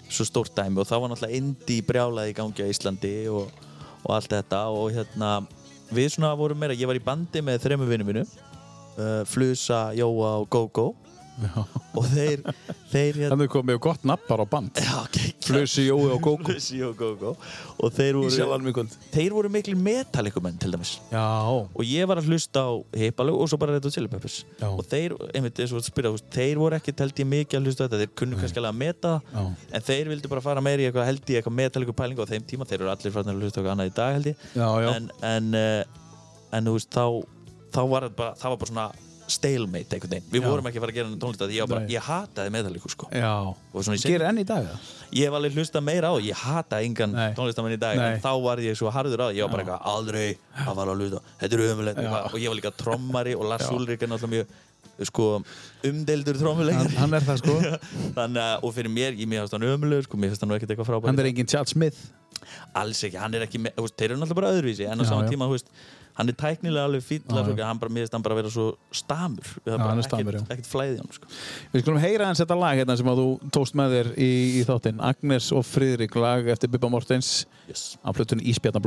[0.09, 0.81] svo stórt dæmi.
[0.81, 3.65] Og þá var náttúrulega indie brjálaði í gangi á Íslandi og,
[4.03, 4.63] og allt þetta.
[4.73, 5.33] Og hérna
[5.93, 10.39] við svona vorum meira, ég var í bandi með þremu vinnum minu uh, Flusa, Jóa
[10.41, 10.91] og Go-Go
[11.97, 12.43] og þeir,
[12.91, 14.79] þeir hérna þannig komið gott nafn bara á band.
[14.79, 16.49] Já, okay, Flusi, Jói og Gógó.
[16.49, 17.33] Flusi og Go-Go
[17.79, 20.95] og þeir voru, þeir voru miklu metalikumenn til dæmis.
[21.13, 22.71] Já, og ég var að hlusta á
[23.01, 24.41] hipalög og svo bara Red Hot Chili Peppers.
[24.67, 27.81] Og þeir, einmitt eins og að spyrja, þeir voru ekki held ég mikið að hlusta
[27.81, 29.43] á þetta, þeir kunnu kannski alveg að meta Já.
[29.79, 32.47] en þeir vildu bara fara meira í eitthvað held ég, eitthvað metalíku pælingu á þeim
[32.49, 32.67] tíma.
[32.69, 34.47] Þeir eru allir frá að hlusta á eitthvað annað í dag held ég.
[34.53, 34.89] Já, já.
[34.95, 36.01] en, en, uh,
[36.57, 37.05] en þú veist, þá,
[37.75, 38.89] þá var bara, það var bara svona
[39.33, 40.47] stalemate einhvern veginn, við Já.
[40.49, 43.09] vorum ekki að fara að gera tónlist að ég, var bara, ég hataði metalíku sko.
[44.03, 44.87] Gerir enn í dag það?
[45.15, 48.07] ég hef alveg hlusta meira á það, ég hata engan tónlistamenn í dag, Nei.
[48.15, 50.25] en þá var ég svo harður á það, ég var bara eitthvað aldrei
[50.65, 52.17] að fara að hlusta þetta er ömulegt, Já.
[52.29, 54.57] og ég var líka trommari og Lars Ulrik er náttúrulega mjög
[55.09, 55.25] sko,
[55.87, 56.91] umdeildur trommuleikari.
[56.97, 57.53] Hann, hann er það sko.
[58.17, 60.89] þannig að, og fyrir mér, ég finnst hann ömulegur sko, mér finnst hann ekkert eitthvað
[60.91, 62.09] frábært Hann er engin Chad Smith.
[62.77, 65.57] alls ekki, hann er ekki, þeir eru náttúrulega bara öðruvísi en á saman tíma, þú
[65.57, 65.71] veist
[66.19, 69.73] hann er tæknilega alveg fýll, hann bara, finnst hann bara vera svo stamur það Já,
[69.73, 70.55] er bara hann er stamur, ekkert, já.
[70.57, 71.31] ekkert flæði hann sko.
[71.73, 74.65] Við skulum heyra hans þetta lag hérna sem að þú tókst með þér í, í
[74.67, 75.03] þáttinn.
[75.11, 77.31] Agnes og Friðrik lag eftir Bubba Mortens
[77.69, 77.93] yes.
[78.03, 78.83] á plötunni Ísbjarnar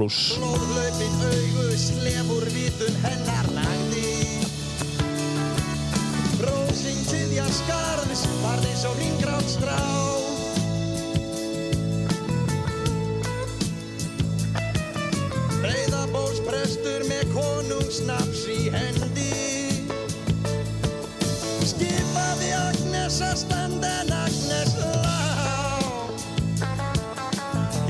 [23.12, 25.16] Agnes að standa en Agnes lá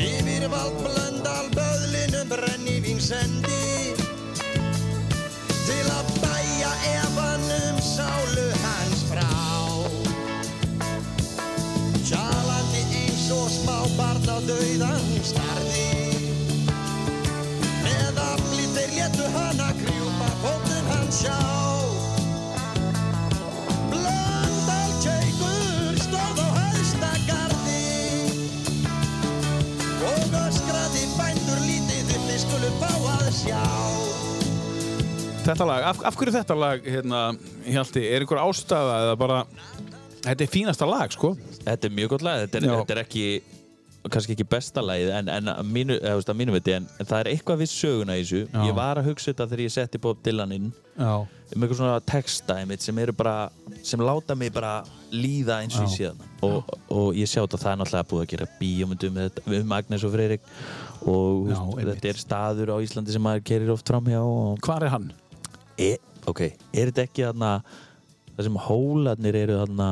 [0.03, 3.95] Yfir vald blöndal böðlinum brenni vingsendi
[5.53, 9.31] Til að bæja efanum sálu hans frá
[12.03, 15.87] Tjalandi eins og smá barn á dauðan starði
[17.87, 21.82] Með afli þeir létu hana krjúpa fótinn hans sjá
[32.81, 33.63] fá að sjá.
[35.43, 37.23] Þetta lag, af, af hverju þetta lag, hérna,
[37.67, 39.41] Hjalti, er einhver ástæða eða bara,
[40.23, 41.33] þetta er fínasta lag, sko?
[41.65, 43.27] Þetta er mjög gott lag, þetta er, þetta er ekki
[44.11, 46.87] kannski ekki besta lagið en, en að mínu, eða, þú veist, að mínu viti en,
[46.99, 48.41] en það er eitthvað við söguna í þessu.
[48.49, 48.63] Já.
[48.67, 50.71] ég var að hugsa þetta þegar ég setti Bob Dylan inn.
[50.97, 51.13] Já.
[51.23, 53.37] um eitthvað svona texta einmitt, sem eru bara
[53.87, 54.81] sem láta mig bara
[55.13, 58.33] líða eins og sé það og, og ég sjá þetta það er náttúrulega búið að
[58.33, 58.49] gera
[59.13, 60.49] með þetta um Agnes og Freyrik
[61.07, 61.89] og Já, einmitt.
[61.97, 65.13] þetta er staður á Íslandi sem maður kerir oft framhjá og Hvar er hann?
[65.79, 65.97] e,
[66.27, 66.41] ok,
[66.73, 67.53] er þetta ekki þarna
[68.37, 69.91] það sem hólarnir eru þarna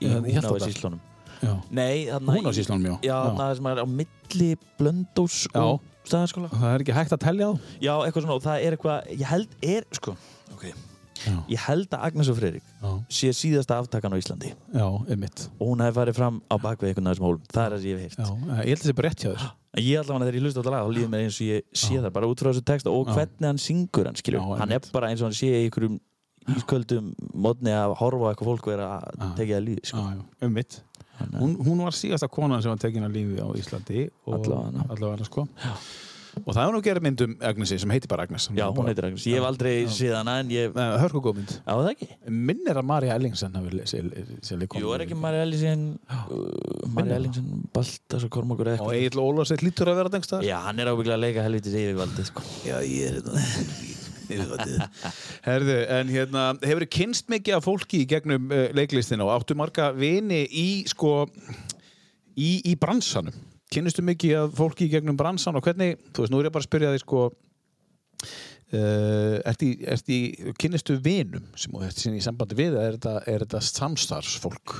[0.00, 0.72] í Ég- ég hélt Húnavæs þetta.
[0.74, 1.00] Íslunum
[1.44, 1.54] Já.
[1.70, 2.94] Nei, þarna Hún á síslunum, já.
[3.04, 7.48] Já, þarna sem er á milli blöndós og staðarskóla Það er ekki hægt að telja
[7.48, 7.52] á?
[7.80, 10.14] Já, eitthvað svona og það er eitthvað, ég held er, sko
[10.54, 10.64] ok,
[11.24, 11.34] Já.
[11.48, 12.92] ég held að Agnes og Freyrik Já.
[13.08, 15.48] sé síðasta aftakan á Íslandi Já, einmitt.
[15.60, 17.90] og hún hefði farið fram á bakvið einhvern af þessum hólum það er það sem
[17.90, 18.16] ég hef
[18.64, 19.82] heyrt Það.
[19.82, 21.64] En ég allavega þegar ég hlusta á þetta lag þá líður mér eins og ég
[21.74, 24.74] sé það bara út frá þessu texta og hvernig hann syngur hann skilur Já, hann
[24.78, 25.96] er bara eins og hann sé í einhverjum
[26.54, 30.02] ísköldum mótni að horfa eitthvað fólk vera að tekið að lífi sko.
[30.04, 30.80] Já, einmitt.
[31.38, 34.02] Hún, hún var síðasta konan sem var tekin að lífi á Íslandi.
[34.28, 34.86] Allavega.
[34.92, 35.46] Allavega, sko.
[36.42, 38.48] Og það er nú gerð mynd um Agnesi sem heitir bara Agnes.
[38.56, 40.74] Já, hún heitir Agnes, ég hef aldrei séð hana en ég,
[41.04, 41.54] hörku góð mynd.
[41.62, 42.08] á það ekki
[42.50, 43.54] Minnir að Marja Ellingsen.
[43.54, 46.32] Jú, er ekki Marja Ellingsen uh,
[46.94, 50.46] Marja Ellingsen, Baltas og Kormokur eða Og Egil Ólafsveit lítur að vera dengst það.
[50.50, 52.46] Já, hann er ábygglega að leika helvitis yfirvaldið sko.
[52.66, 53.94] Já, ég er þetta.
[55.48, 59.90] Herðu, en hérna, hefur kynst mikið af fólki í gegnum uh, leiklistina og áttu marga
[59.96, 61.26] vini í, sko,
[62.34, 63.36] í, í bransanum?
[63.74, 66.62] Kynnistu mikið af fólki í gegnum bransan og hvernig, þú veist, nú er ég bara
[66.62, 67.22] að spyrja þig, sko,
[68.74, 72.84] uh, ertu, í- ertu, í- kynnistu vinum sem þú ert sinni í sambandi við, eða
[72.88, 74.74] er þetta, er þetta samstarfsfólk?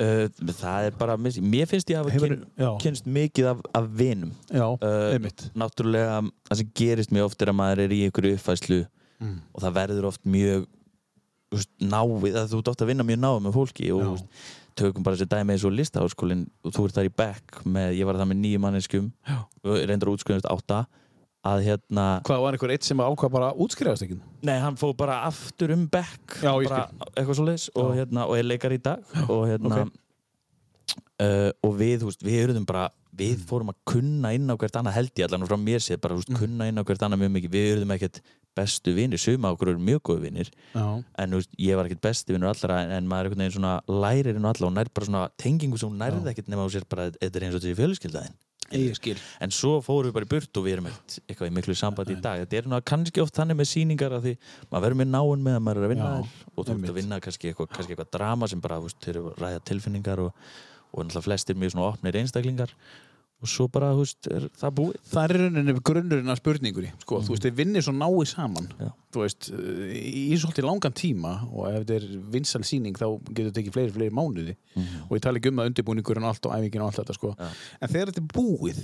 [0.00, 2.70] uh, Það er bara, mér finnst ég að hafa Hefur- kyn, já.
[2.82, 5.50] kynst mikið af, af vinum Já, Uh, einmitt.
[5.54, 8.86] náttúrulega það sem gerist mjög oft er að maður er í einhverju uppfæslu
[9.22, 9.40] Mm.
[9.54, 10.66] og það verður oft mjög
[11.80, 14.18] náið, að þú ert oft að vinna mjög náið með fólki og
[14.78, 18.08] tökum bara þessi dæmi eins og listaháskólin og þú ert þar í back með, ég
[18.08, 19.08] var það með nýju manneskum
[19.64, 20.84] og reyndar útskriðast átta
[21.44, 24.16] að hérna, Hvað var einhver eitt sem ákvað bara að útskrifast ekki?
[24.48, 28.38] nei hann fóð bara aftur um back Já, bara eitthvað svo leis og, hérna, og
[28.38, 29.98] er leikar í dag og hérna ok.
[31.20, 32.86] uh, og við, veist, við eruðum bara
[33.18, 36.16] við fórum að kunna inn á hvert annað held ég allan frá mér séð bara,
[36.16, 37.54] þú veist, kunna inn á hvert annað mjög mikið.
[37.54, 38.22] Við eruðum ekkert
[38.54, 40.86] bestu vinir, suma okkur eru mjög góðu vinir Já.
[41.02, 44.38] en veist, ég var ekkert besti vinur allra en, maður er einhvern veginn svona lærir
[44.38, 46.86] inn á alla og nær bara svona tengingu sem hún nærði ekkert nema á sér
[46.86, 47.78] bara, þetta er eins og þessi
[48.96, 49.16] skil.
[49.44, 52.20] en svo fórum við bara í burt og við erum eitthvað í miklu sambandi í
[52.24, 52.42] dag.
[52.42, 54.34] Þetta er nú kannski oft þannig með sýningar að því
[54.70, 56.98] maður verður með náinn með að maður er að vinna Já, og þú ert að
[56.98, 60.24] vinna kannski eitthvað, kannski eitthvað drama sem bara, þú veist, þeir eru að ræða tilfinningar
[60.24, 60.46] og,
[60.90, 62.74] og náttúrulega flestir mjög svona opnir einstaklingar
[63.44, 64.98] og svo bara, þú veist, er það búið?
[65.10, 67.18] Það er rauninni grunnurinn af spurningunni sko.
[67.24, 68.70] þú veist, þið vinnir svo náið saman.
[68.80, 68.90] Já.
[69.14, 69.50] þú veist,
[70.00, 73.92] í svolítið langan tíma og ef þetta er vinsal sýning þá getur þetta ekki fleiri,
[73.98, 74.56] fleiri mánuði.
[75.08, 77.34] Og ég tala ekki um það undirbúningurinn allt og æfingin og allt þetta sko.
[77.38, 78.82] en þegar þetta er búið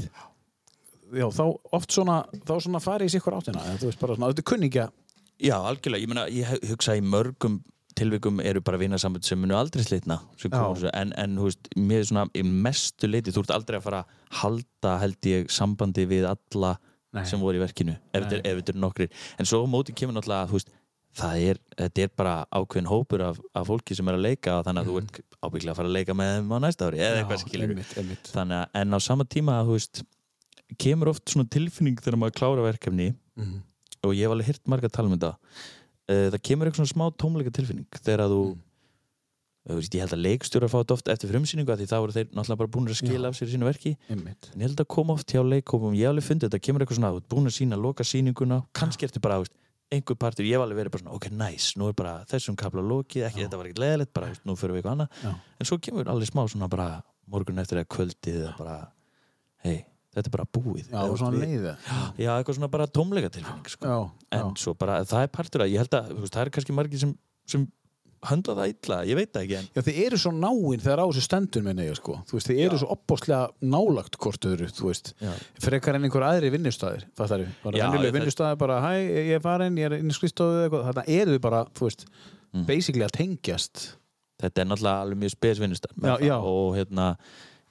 [1.17, 1.45] já, þá
[1.77, 3.65] oft svona þá svona farið í sikkur áttina.
[3.81, 4.87] Þú veist, bara svona, þetta er kunningja.
[5.41, 7.63] Já, algjörlega, ég meina, ég hugsa í mörgum
[7.99, 10.21] tilvikum eru bara vinasambund sem munu aldrei slitna
[10.95, 14.37] en, en veist, mér er svona í mestu leiti, þú ert aldrei að fara að
[14.43, 16.77] halda held ég sambandi við alla
[17.13, 17.25] Nei.
[17.27, 19.09] sem voru í verkinu ef þetta er- nokkrir,
[19.39, 20.69] en svo á móti kemur náttúrulega, þú veist,
[21.19, 24.65] það er þetta er bara ákveðin hópur af, af fólki sem er að leika og
[24.69, 27.19] þannig að þú ert ábygglega að fara að leika með þeim á næsta ári, eða
[27.25, 27.75] eitthvað skilur
[28.61, 30.05] að, en á sama tíma veist,
[30.79, 33.59] kemur oft svona tilfinning þegar maður klára verkefni Mhm.
[34.07, 35.19] og ég hef alveg hirt marga að tala um
[36.11, 39.71] það kemur eitthvað svona smá tómleika tilfinning þegar að þú Mm.
[39.71, 42.29] uh, veist, ég held að leikstjórar fá þetta oft eftir frumsýningu því þá eru þeir
[42.33, 43.93] náttúrulega bara búin að skila af sér í sínu verki.
[44.09, 44.49] Einmitt.
[44.55, 45.93] en ég held að koma oft hjá leikhópum.
[45.95, 48.59] Ég hef alveg fundið þetta, kemur eitthvað svona, þú ert búin að sína loka sýninguna,
[48.73, 49.53] kannski ertu bara, veist,
[49.93, 52.81] einhver partur, ég hef alveg verið bara svona, ok, nice nú er bara þessum kapla
[52.81, 55.23] lokið, ekki, þetta var ekki leðilegt bara, veist, nú fyrir við eitthvað annað.
[55.23, 55.33] Já.
[55.61, 56.89] en svo kemur alveg smá svona bara
[57.31, 58.77] morgun eftir eða kvöldið eða bara,
[59.67, 59.85] hei,
[60.15, 61.75] þetta er bara búið já, við- leiða
[62.19, 63.87] já, eitthvað svona bara tómleika tilfinning sko.
[63.87, 63.99] já,
[64.33, 64.55] en já.
[64.59, 67.13] svo bara, það er partur að ég held að veist, það er kannski margir sem,
[67.47, 67.69] sem
[68.21, 71.07] höndla það illa, ég veit það ekki en Já, þið eru svo náinn þegar á
[71.09, 72.19] þessu stendur minni ég, sko.
[72.29, 75.31] Þú veist, þið eru svo opbóðslega nálagt hvort öðru, þú veist, Já.
[75.65, 77.55] frekar en einhver aðri vinnustæðir, fattar þið?
[77.65, 80.67] Bara Já, venjuleg ég- vinnustæðir, bara, hæ, ég er farin, ég er inn í skristofu
[80.67, 82.05] eitthvað, þarna eru þið bara, þú veist,
[82.53, 82.67] Mm.
[82.67, 83.97] basically að tengjast.
[84.43, 86.37] þetta er náttúrulega alveg mjög spesvinnustar Já, já.
[86.43, 87.17] og hérna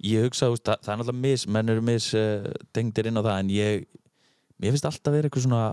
[0.05, 3.35] ég hugsa, það, það er náttúrulega mis menn eru mis uh, tengdir inn á það
[3.35, 3.85] en ég,
[4.59, 5.63] mér finnst alltaf vera eitthvað svona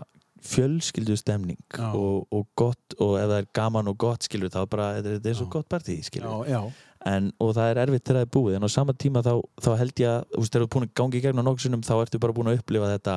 [0.46, 1.88] fjölskyldu stemning Já.
[1.96, 5.38] og, og gott og ef það er gaman og gott skilur þá bara, þetta er,
[5.38, 6.60] svo gott partí skilur já.
[7.08, 9.32] en, og það er erfitt þegar það er búið en á sama tíma þá,
[9.64, 11.46] þá held ég að þú veist, þegar þú er búin að gangi í gegn á
[11.46, 13.16] nokkuð sinnum þá ertu bara búin að upplifa þetta.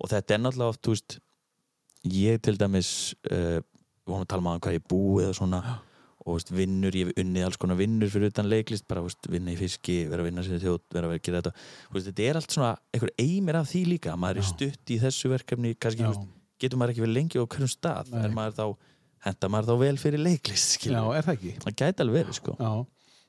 [0.00, 1.18] Og þetta er náttúrulega oft, þú veist
[2.16, 2.90] ég til dæmis
[3.30, 3.58] uh,
[4.06, 5.62] við vonum að tala um að hvað ég búið og svona
[6.26, 9.52] og veist, vinnur, ég hef unnið alls konar vinnur fyrir utan leiklist, bara veist, vinna
[9.54, 11.52] í fiski vera að vinna sér þjóð, vera að gera þetta
[11.94, 15.30] veist, þetta er allt svona, einhver eimir af því líka maður er stutt í þessu
[15.30, 16.26] verkefni kannski, Já.
[16.64, 18.20] getur maður ekki verið lengi á hverjum stað Nei.
[18.26, 18.90] er maður þá,
[19.28, 22.72] henda maður þá vel fyrir leiklist Já, er það það gæti alveg verið sko Já.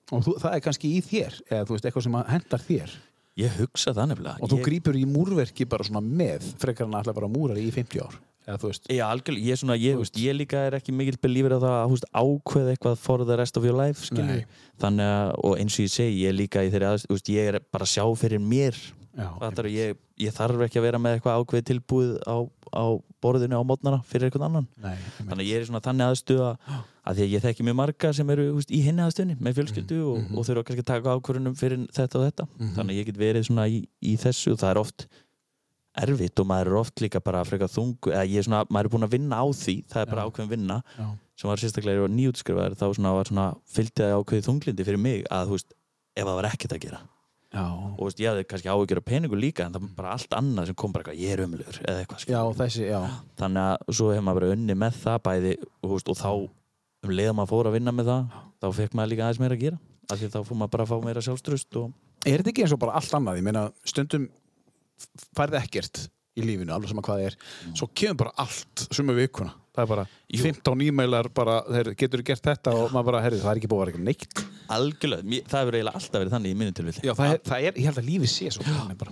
[0.08, 2.94] Og þú, það er kannski í þér, eða þú veist, eitthvað sem hendar þér.
[3.38, 6.96] ég hugsa það nefnilega Og þú ég, grípur í múrverki bara svona með, frekar en
[6.96, 8.16] að ætla bara að múra í 50 ár.
[8.48, 11.58] Eða þú veist, Já, algjörlega, ég, svona, ég, veist, ég líka er ekki mikill belífur
[11.60, 14.08] það að þú veist, ákveða eitthvað for the rest of your life
[14.80, 17.84] þannig að, og eins og ég segi ég líka í þeirri veist, ég er bara
[17.84, 18.78] að sjá fyrir mér.
[19.18, 22.38] Já, Fattar, ég, ég þarf ekki að vera með eitthvað ákveðið tilbúið á,
[22.70, 22.86] á
[23.26, 24.68] borðinu á mótnara fyrir eitthvað annan.
[24.78, 26.50] Nei, þannig að ég er svona þannig aðstuða
[27.08, 29.98] að því að ég þekki mjög marga sem eru húst, í hinni aðstöðinni með fjölskyldu
[30.06, 30.38] og, Mhm.
[30.38, 32.48] og þurfa kannski að taka ákvörunum fyrir þetta og þetta.
[32.78, 35.08] Þannig að ég get verið svona í, í þessu og það er oft
[36.04, 38.94] erfitt og maður er oft líka bara frekar þung eða ég er svona, maður er
[38.96, 40.30] búin að vinna á því það er bara Já.
[40.30, 41.06] ákveðin vinna Já.
[41.38, 43.46] sem var sérstaklega nýjútskrifaður þá svona var svona
[43.76, 45.78] fylgdi það ákveðið þunglindi fyrir mig að þú veist,
[46.18, 47.02] ef það var ekkert að gera
[47.48, 50.16] Já, og þú veist, ég hafði kannski áhyggjur af peningu líka en það var bara
[50.18, 52.90] allt annað sem kom bara eitthvað, ég er umlur eða eitthvað, þessi,
[53.40, 55.54] þannig að svo hefur maður bara unni með það bæði
[55.88, 56.32] veist, og þá
[57.08, 59.56] um leið að maður fór að vinna með það þá fekk maður líka aðeins meira
[59.58, 59.80] að gera
[60.12, 61.96] af því að þá fór maður bara að fá meira sjálfstrust og
[62.28, 63.40] Er þetta ekki eins og bara allt annað?
[63.40, 64.28] Ég meina, stundum
[65.38, 66.04] færði ekkert
[66.38, 67.38] í lífinu, alveg sama hvað það er.
[67.78, 69.56] Svo kemur bara allt sumu vikuna.
[69.78, 70.44] Það er bara Jú.
[70.44, 71.58] 15 e-mailar bara,
[71.98, 74.47] getur gert þetta og maður bara, herri, það er ekki búið að vera eitthvað neitt
[74.76, 77.88] algjörlega, það hefur eiginlega alltaf verið þannig í mínu tilvilli Já, það það er, ég
[77.88, 78.66] held að lífið sé svo.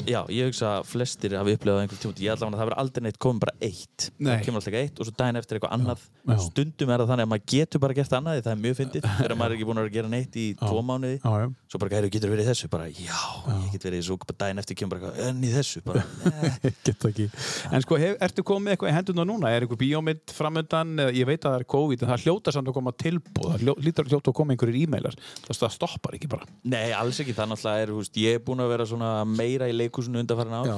[0.10, 2.80] Já, ég hugsa að flestir hafi upplifað á einhvern tíma ég ætla að það verður
[2.84, 4.32] aldrei neitt komið bara eitt Nei.
[4.32, 6.38] það kemur alltaf ekki eitt og svo daginn eftir eitthvað annað Já.
[6.45, 9.36] stundum er það þannig að maður getur bara gert annað það er mjög fyndið þegar
[9.40, 11.48] maður er ekki búin að gera neitt í tvo mánuði Já, já.
[11.72, 13.19] svo bara gæru getur verið þessu bara já,
[13.65, 16.03] ég get verið þessu daginn eftir kemur bara eitthvað en í þessu bara.
[17.76, 19.52] En sko, hef, ertu komið eitthvað í hendurna núna?
[19.53, 20.94] Er einhver bíómynd framöndan?
[21.15, 23.56] Ég veit að það er COVID, en það hljóta samt að koma tilbúð.
[23.56, 25.18] Það hljóta að koma einhverjir e-mailar.
[25.45, 26.47] Það stoppar ekki bara.
[26.65, 30.22] Nei, alls ekki, það náttúrulega er, húst, ég er búin að vera meira í leikúsinu
[30.23, 30.77] undanfærin Já.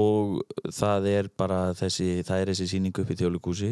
[0.00, 0.42] og
[0.74, 3.70] það er bara þessi, það er þessi sýning upp í þjóðleikúsi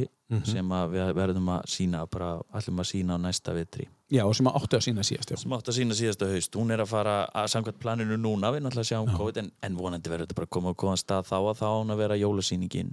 [0.48, 4.34] sem að við verðum að sína bara, ætlum að sína á næsta vetri Já, og
[4.36, 5.30] sem að áttu að sína síðast.
[5.32, 5.36] Já.
[5.40, 8.64] sem átt að sína síðasta haust, hún er að fara að samkvæmt planinu núna, við
[8.64, 11.36] náttúrulega sjáum COVID en, en vonandi verður þetta bara að koma á góðan stað þá
[11.40, 12.92] að þá á hún að vera jólasýningin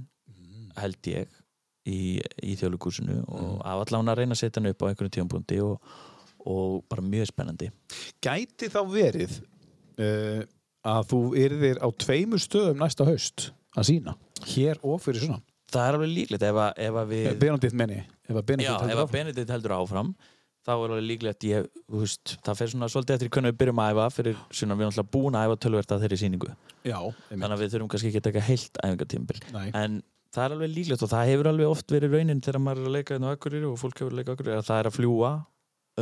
[0.80, 1.40] held ég
[1.90, 5.60] í, í þjóðleikúsinu og af allan að reyna að setja hann upp á einhverjum tímapunkti
[6.50, 7.70] og, bara mjög spennandi
[8.24, 9.38] Gæti þá verið
[10.00, 10.42] uh,
[10.90, 14.16] að þú yrðir á tveimur stöðum næsta haust að sína?
[14.50, 15.44] Hér og fyrir svona.
[15.70, 18.04] Það er alveg líklegt ef að, ef að við Benedikt menni.
[18.26, 19.16] Ef að Benedikt Já, heldur ef að áfram.
[19.18, 20.14] Benedikt heldur áfram
[20.70, 23.92] þá er alveg líklegt ég, veist, það fer svona svolítið eftir hvernig við byrjum að
[23.94, 26.50] æfa fyrir svona við erum alltaf búin að æfa tölvert að þeirri sýningu
[26.86, 26.98] Já,
[27.30, 29.40] þannig að við þurfum kannski ekki að taka heilt æfingatímbil
[29.80, 30.00] en
[30.36, 32.98] það er alveg líklegt og það hefur alveg oft verið raunin þegar maður er að
[32.98, 35.32] leika hérna á Akureyri og fólk hefur að leika Akureyri að það er að fljúa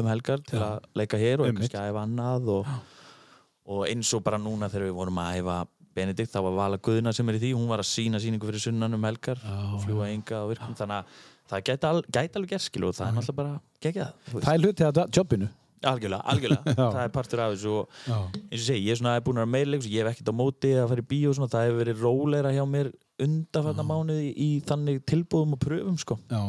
[0.02, 0.68] um helgar til Já.
[0.68, 1.66] að leika hér og Einmitt.
[1.68, 2.72] kannski að æfa annað og,
[3.68, 5.58] og eins og bara núna þegar við vorum að æfa
[5.98, 8.62] Benedikt, þá var Vala Guðna sem er í því hún var að sína síningu fyrir
[8.62, 9.40] sunnan um helgar
[9.74, 13.08] og fljúa enga og virkum þannig að það gæti, al, gæti alveg gerskilu og það
[13.08, 14.46] er náttúrulega bara þú veist.
[14.46, 15.48] Það er hluti að jobbinu.
[15.88, 16.86] algjörlega, algjörlega Já.
[16.94, 18.18] það er partur af þessu og Já.
[18.20, 20.30] eins og ég segi, ég er svona búin að vera meira leikus ég hef ekkert
[20.30, 22.92] á móti að fara í bíó svona, það hefur verið róleira hjá mér
[23.26, 26.20] undanfarnar mánuði í þannig tilbúðum og pröfum sko.
[26.30, 26.42] Já.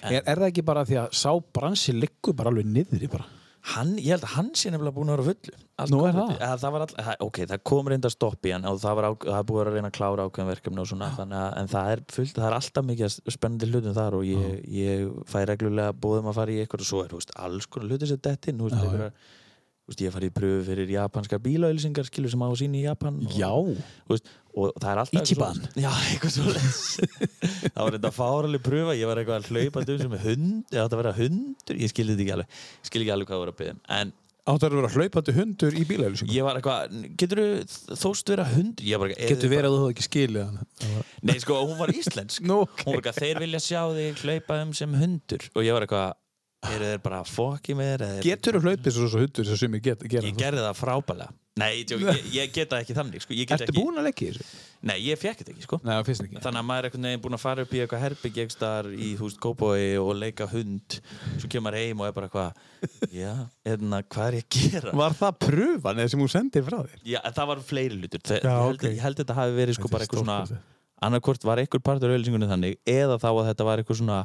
[0.00, 3.26] Er, er það ekki bara því að sá bransi liggur bara alveg niðri bara?
[3.72, 5.54] hann, ég held að hann sé nefnilega búin að vera fullu.
[5.90, 6.32] Nú er það?
[6.34, 9.12] Eða, það all, það, ok, það kom reynda stopp í hann og það, var á,
[9.24, 12.02] það er búið að reyna að klára ákveðin verkefni og svona, að, en það er
[12.16, 16.38] fullt það er alltaf mikið spennandi hlutum þar og ég, ég fæ reglulega búðum að
[16.40, 19.08] fara í eitthvað og svo er, veist, alls konar hluti sem dett inn, þú
[19.84, 23.18] veist, ég farið í pröfu fyrir japanskar bílaauðlýsingar skilur sem á að sína í Japan
[23.50, 23.70] og,
[24.08, 25.60] veist, og það er alltaf Ichiban.
[25.76, 25.92] já,
[27.74, 30.96] það var þetta fáraleg pröfa ég var eitthvað að hlaupa um sem hund eða átti
[30.96, 33.60] að vera hundur, ég skildi þetta ekki alveg skildi ekki alveg hvað það voru að
[33.64, 36.34] byggja en Áttu að vera hlaupandi hundur í bílæðlýsingu?
[36.36, 38.84] ég var eitthvað, getur þú þóst vera hundur?
[38.84, 40.58] Ég var eitthvað, Getur "Eruð verið að þú ekki skilið hann.
[40.82, 44.58] bara- Nei, sko, hún var íslensk Nú, Hún var eitthvað, þeir vilja sjá þig hlaupa
[44.66, 46.12] um sem hundur Og ég var eitthvað,
[46.74, 48.04] eru þeir bara að fokki mér?
[48.04, 50.26] eða er- Getur þú hlaupið svo, hundur sem sumir get, gera?
[50.28, 53.34] Ég gerði það frábælega Nei, ég, ég, ég get það ekki þannig sko.
[53.38, 54.46] Ertu ekki, búin að leggja þessu?
[54.90, 55.78] Nei, ég fekk þetta ekki sko.
[55.84, 56.40] Það ekki.
[56.42, 59.10] Þannig að maður er einhvern veginn búinn að fara upp í eitthvað herbygg ekstar í
[59.20, 60.96] húst kópói og leika hund
[61.38, 63.30] Svo kemur heim og er bara eitthvað Já,
[63.70, 64.96] hérna, hvað er ég að gera?
[64.98, 67.00] Var það pröfan eða sem hún sendið frá þér?
[67.14, 68.88] Já, það var fleiri hlutur Þe, Já, ég, held, ok.
[68.90, 70.40] ég held þetta hafi verið sko bara eitthvað svona
[71.04, 74.18] annarkvort var einhver partur af auðlýsingunni þannig eða þá að þetta var eitthvað svona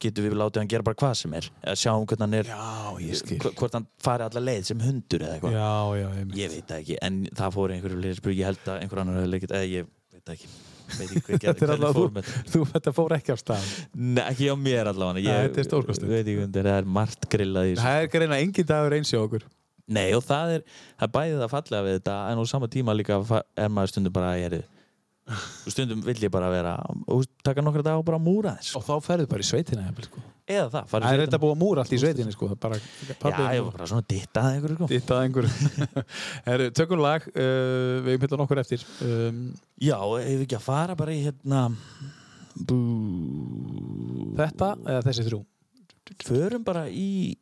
[0.00, 1.50] getur við látið hann gera bara hvað sem er.
[1.60, 5.56] Eða sjáum hvernig hann er Já, hvort hann fari alla leið sem hundur eða eitthvað.
[5.58, 8.66] Já, já, ég ég veit það ekki, en það fór einhverju leið spurning, ég held
[8.66, 10.50] að einhver annar hefði leikit eða ég veit ekki.
[10.90, 13.70] Veit ekki hver Þetta er allavega þú, þú, þetta fór ekki af stað.
[13.94, 15.38] Nei, ekki á mér allavega.
[15.46, 19.20] Þetta er undir, það er margt grillað í Það er greina engin dagur eins hjá
[19.22, 19.46] okkur.
[19.90, 20.66] Nei, og það er,
[20.98, 23.16] það er bæðið að fallega við þetta en á sama tíma líka
[23.58, 24.66] er maður stundum bara að ég er
[25.70, 26.74] stundum vill ég bara vera
[27.06, 30.22] og taka nokkra dag og bara múra þess Og þá ferðu bara í sveitina, sko.
[30.50, 32.48] eða það, Það er þetta búið að múra allt í sveitinni, sko.
[32.60, 34.88] Bara, Já, ég var bara svona dittað einhverju sko.
[34.90, 35.50] Dittað einhver.
[36.48, 37.28] Herru, tökum lag.
[37.30, 38.86] Uh, við hefum hittan okkur eftir.
[39.06, 39.44] Um,
[39.78, 41.62] Já, ef ekki að fara bara í hérna
[42.66, 42.80] bú,
[44.40, 45.44] þetta eða þessi þrjú?
[46.26, 47.36] förum bara í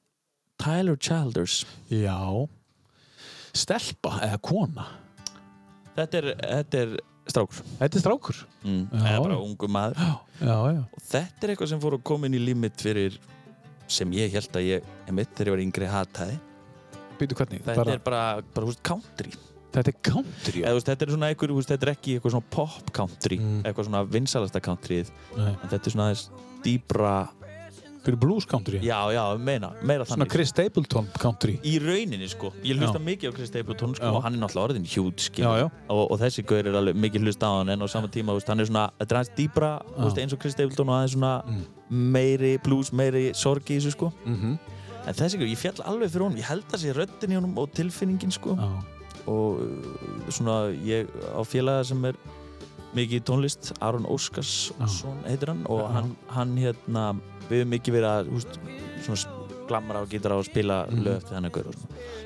[0.61, 2.19] Tyler Childers Já.
[3.57, 4.85] Stelpa eða kona?
[5.97, 6.93] Þetta er, þetta er
[7.33, 7.63] strákur.
[7.81, 8.39] Þetta er strákur.
[8.65, 8.85] Mm.
[8.93, 9.03] Já.
[9.13, 10.07] Eða bara ungu maður.
[10.41, 10.83] Já, já.
[10.85, 13.19] Og þetta er eitthvað sem fór að koma inn í límit fyrir
[13.89, 16.39] sem ég held að ég, emitt, þegar ég var yngri hataði.
[17.19, 17.63] Býtu hvernig?
[17.65, 19.33] Þetta Bara- er bara, bara, hú veist, country.
[19.73, 22.15] Þetta er country, Eða, þú veist, þetta er svona einhver, þú veist, þetta er ekki
[22.17, 25.11] eitthvað svona pop country, eitthvað svona vinsalasta countryið.
[25.35, 25.43] Mm.
[25.45, 25.51] Nei.
[25.63, 26.29] En þetta er svona aðeins
[26.65, 27.15] dýbra...
[28.09, 28.79] Fyrir blues country?
[28.81, 30.31] Já, já, meina, meira Svona þannig.
[30.33, 31.59] Chris Stapleton country.
[31.61, 32.55] Í rauninni, sko.
[32.65, 33.05] Ég hlusta Já.
[33.05, 34.13] mikið á Chris Stapleton, sko, Já.
[34.17, 35.27] og hann er náttúrulega orðin hjút.
[35.93, 38.49] Og, og þessi gaur er alveg mikið hlusta á hann, en á sama tíma, veist,
[38.49, 41.35] hann er svona, er aðeins dýbra, veist, eins og Chris Stapleton og aðeins svona
[41.91, 44.09] meiri blues, meiri sorg í þessu, sko.
[44.25, 44.57] Mhm.
[45.05, 47.59] En þessi gaur, ég fjall alveg fyrir honum, ég held að sé röddin í honum
[47.61, 48.57] og tilfinningin, sko.
[49.29, 49.61] Og
[50.33, 52.17] svona, ég á félaga sem er
[52.97, 57.09] mikið tónlist, Aron Óskarsson heitir hann, og hann, hann hérna,
[57.49, 58.59] við höfum mikið verið að, veist,
[59.05, 59.35] svona
[59.69, 61.03] glamra og gítara og spila Mhm.
[61.05, 61.75] lög eftir þennan gaur og.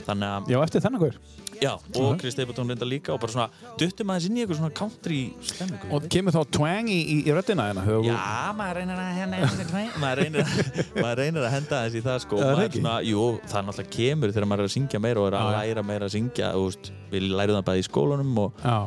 [0.07, 1.17] Þannig að Já, eftir þennan gaur.
[1.63, 3.49] Já, og Chris Stapleton reynda líka og bara svona
[3.79, 5.93] duttum aðeins inn í eitthvað svona country stemmingu.
[5.95, 7.85] Og kemur þá twang í, í, í röddina hérna?
[8.03, 8.17] Já,
[8.59, 12.37] maður reynir að henda maður reynir, að- maður reynir að henda aðeins í það sko.
[12.43, 12.81] Það ekki?
[12.83, 15.83] svona, jú, það náttúrulega kemur þegar maður er að syngja meira og er að læra
[15.87, 18.79] meira að syngja og veist, við lærum það bæði í skólanum og Já.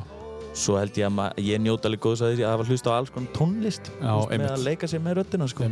[0.56, 3.12] Svo held ég að ég njóta alveg góðs að því að hafa hlusta á alls
[3.14, 5.70] konar tónlist Já, með að leika sér með röddina sko.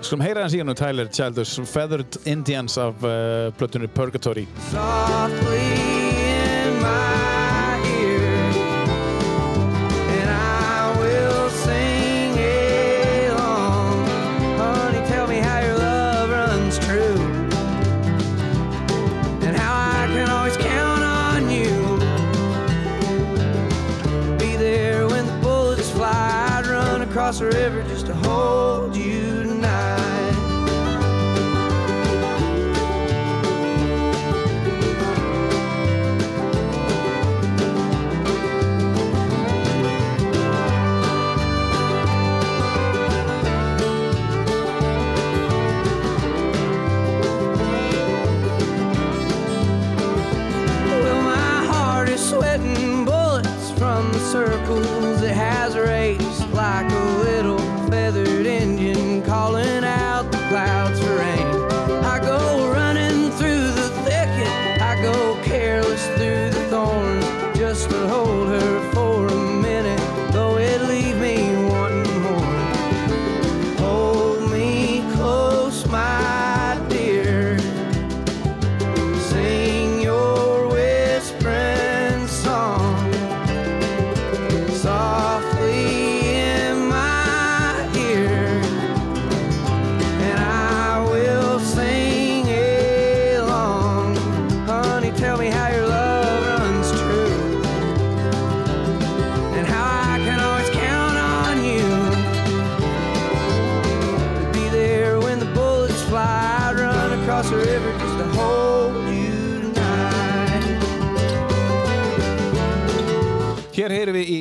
[0.00, 4.46] Skulum heyra hans í hann og Tyler Childers Feathered Indians af uh, plötunni Purgatory.
[4.72, 7.25] softly in my
[27.26, 27.82] across the river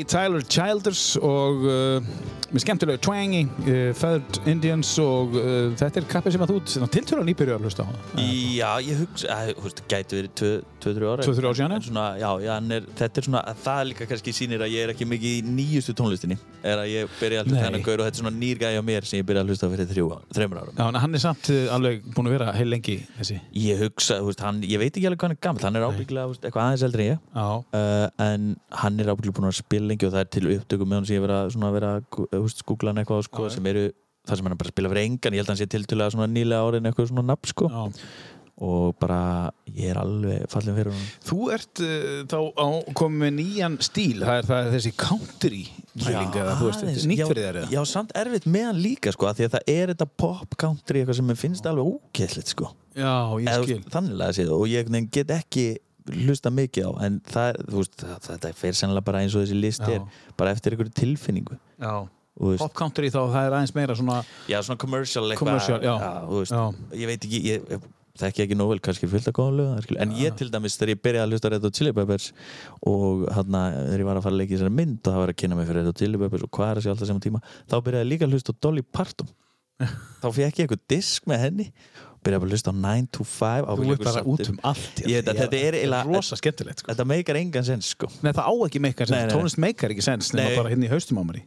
[0.08, 2.04] Tyler Childers og uh,
[2.56, 7.24] með skemmtilegu twangy, uh, Feathered Indians og uh, þetta er kappið sem að þú tiltölu
[7.28, 7.92] nýbyrju að hlusta á.
[8.16, 10.32] Já, ég hugsa, þú veist, gæti verið
[10.86, 11.22] 2-3 ára.
[11.26, 14.64] 2-3 ár síðan, svona, já, já, er, þetta er svona, að það líka kannski sýnir
[14.64, 16.38] að ég er ekki mikið í nýjustu tónlistinni.
[16.66, 17.60] Er að ég byrja Nei.
[17.60, 19.70] hennar gaur og þetta er svona nýr gæði á mér sem ég byrja að hlusta
[19.74, 20.76] fyrir þrjú, þreymur árum.
[20.80, 21.46] Já, en hann er samt
[21.76, 23.38] alveg búinn að vera heil lengi þessi.
[23.60, 25.76] Ég hugsa, veist, hann, ég veit ekki alveg hvað hann er gammal, hann
[32.40, 33.90] er veist, það hann eitthvað sko, sem eru
[34.26, 36.64] það sem hann bara spila fyrir engan, ég held að hann sé tiltölulega svona nýlega
[36.66, 37.84] árin eitthvað svona nafn sko Já.
[38.66, 39.20] og bara
[39.68, 42.68] ég er alveg fallin fyrir hann Þú ert uh, þá á,
[42.98, 45.62] komið með nýjan stíl, það er, það er þessi country
[45.94, 47.62] feeling eða þú veist, nýtt fyrir þér?
[47.76, 51.22] Já, samt erfitt með hann líka sko því að það er þetta pop country eitthvað
[51.22, 53.12] sem mér finnst alveg ógeðslit sko Já,
[53.44, 53.82] ég skil.
[53.92, 55.66] Þannig að séð og ég get ekki
[56.14, 59.84] hlusta mikið á en það, veist, það, þetta fer sennilega bara eins og þessi list
[59.84, 59.96] Já.
[59.98, 62.06] er bara eftir einhverju tilfinningu Já.
[62.36, 64.18] Pop country þá, það er aðeins meira svona
[64.52, 66.66] Já, svona commercial eitthvað.
[67.00, 67.86] Ég veit ekki, ég,
[68.20, 71.02] þekki ekki nóg vel kannski fullt að góða lög en ég til dæmis þegar ég
[71.04, 72.28] byrjaði að hlusta Red Hot Chili Peppers
[72.88, 75.34] og hann þegar ég var að fara að leika í þessari mynd og það var
[75.34, 77.42] að kynna mig fyrir Red Hot Chili Peppers og hvað er þessi alltaf sem tíma
[77.72, 79.32] þá byrjaði ég líka að hlusta Dolly Parton.
[80.24, 81.66] Þá fekk ég eitthvað disk með henni
[82.26, 85.22] byrjaði bara að hlusta á 9 to 5 Þú ert bara út um allt ég,
[85.22, 86.92] þetta, þetta er eiginlega rosa skemmtilegt sko.
[86.92, 88.10] þetta meikar engan sens sko.
[88.26, 89.34] Nei, það á ekki meikar sens, nei.
[89.34, 91.42] tónlist meikar ekki sens nema bara hérna í haustum á mér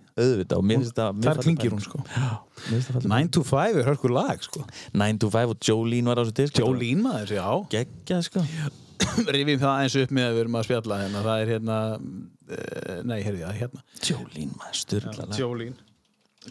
[0.89, 2.03] það Þar klingir hún sko.
[2.09, 4.65] Mér finnst það fallið 9 to 5 er hörkur lag sko.
[4.95, 7.49] 9 to 5 og Jolene var á þessu disk Jolene maður, já.
[7.75, 8.45] Geggjað sko.
[9.35, 11.25] Rifjum það eins upp með að við erum að spjalla hérna.
[11.27, 13.85] Það er hérna uh, nei, heyrðu ég, hérna.
[14.03, 15.89] Jolene, maður, styrla Jolene.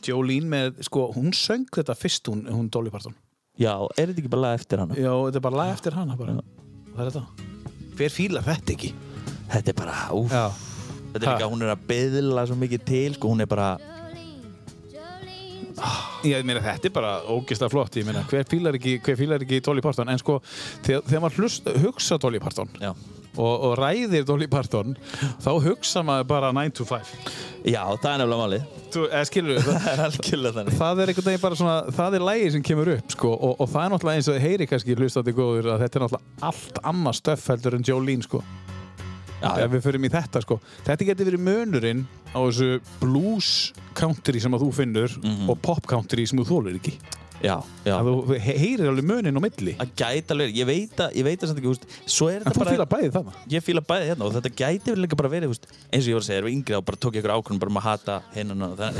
[0.05, 3.15] Jolene með, sko, hún söng þetta fyrst hún, hún Dolly Parton
[3.57, 4.97] Já, er þetta ekki bara lag eftir hana?
[4.97, 6.37] Já, þetta er bara lag eftir hana bara.
[6.93, 7.45] Það er þetta
[7.97, 8.91] Hver fílar þetta ekki?
[9.49, 13.31] Þetta er bara, úf Þetta er líka, hún er að beðla svo mikið til sko,
[13.31, 13.69] hún er bara,
[16.27, 20.09] ég meina þetta er bara ógislega flott, ég meina hver fílar ekki, ekki Dolly Parton?
[20.09, 20.39] En sko,
[20.85, 22.91] þegar, þegar maður hlust, hugsa Dolly Parton já.
[23.35, 24.95] og, og ræðir Dolly Parton
[25.43, 27.13] þá hugsa maður bara 9 to 5
[27.67, 30.77] Já, það er nefnilega Þú, eða skilur við, það, er algjörlega þannig.
[30.79, 33.71] það er einhvern veginn bara svona, það er lægi sem kemur upp sko, og, og
[33.73, 37.19] það er náttúrulega eins og heyri kannski hlustandi góður að þetta er náttúrulega allt annað
[37.19, 38.41] stöff heldur en Jolene sko
[39.37, 40.59] Já, ef við förum í þetta sko.
[40.87, 43.51] Þetta getur verið munurinn á þessu blues
[43.97, 45.13] country sem að þú finnur
[45.49, 46.95] og pop country sem þú þólir ekki.
[47.37, 47.93] Já, já.
[47.93, 49.75] Að þú he- heyrir alveg munin á milli.
[49.77, 52.55] Það gæti alveg, ég veit að, ég veit að ekki, úst, svo er en þetta
[52.55, 53.33] þú bara fýlar bæði þarna.
[53.53, 56.17] Ég fíla bæði hérna og þetta gæti vel líka bara verið úst, eins og ég
[56.17, 57.85] var að segja, erum við yngri og bara tók ég ykkur ákvörðum bara um að
[57.91, 58.97] hata hennan og það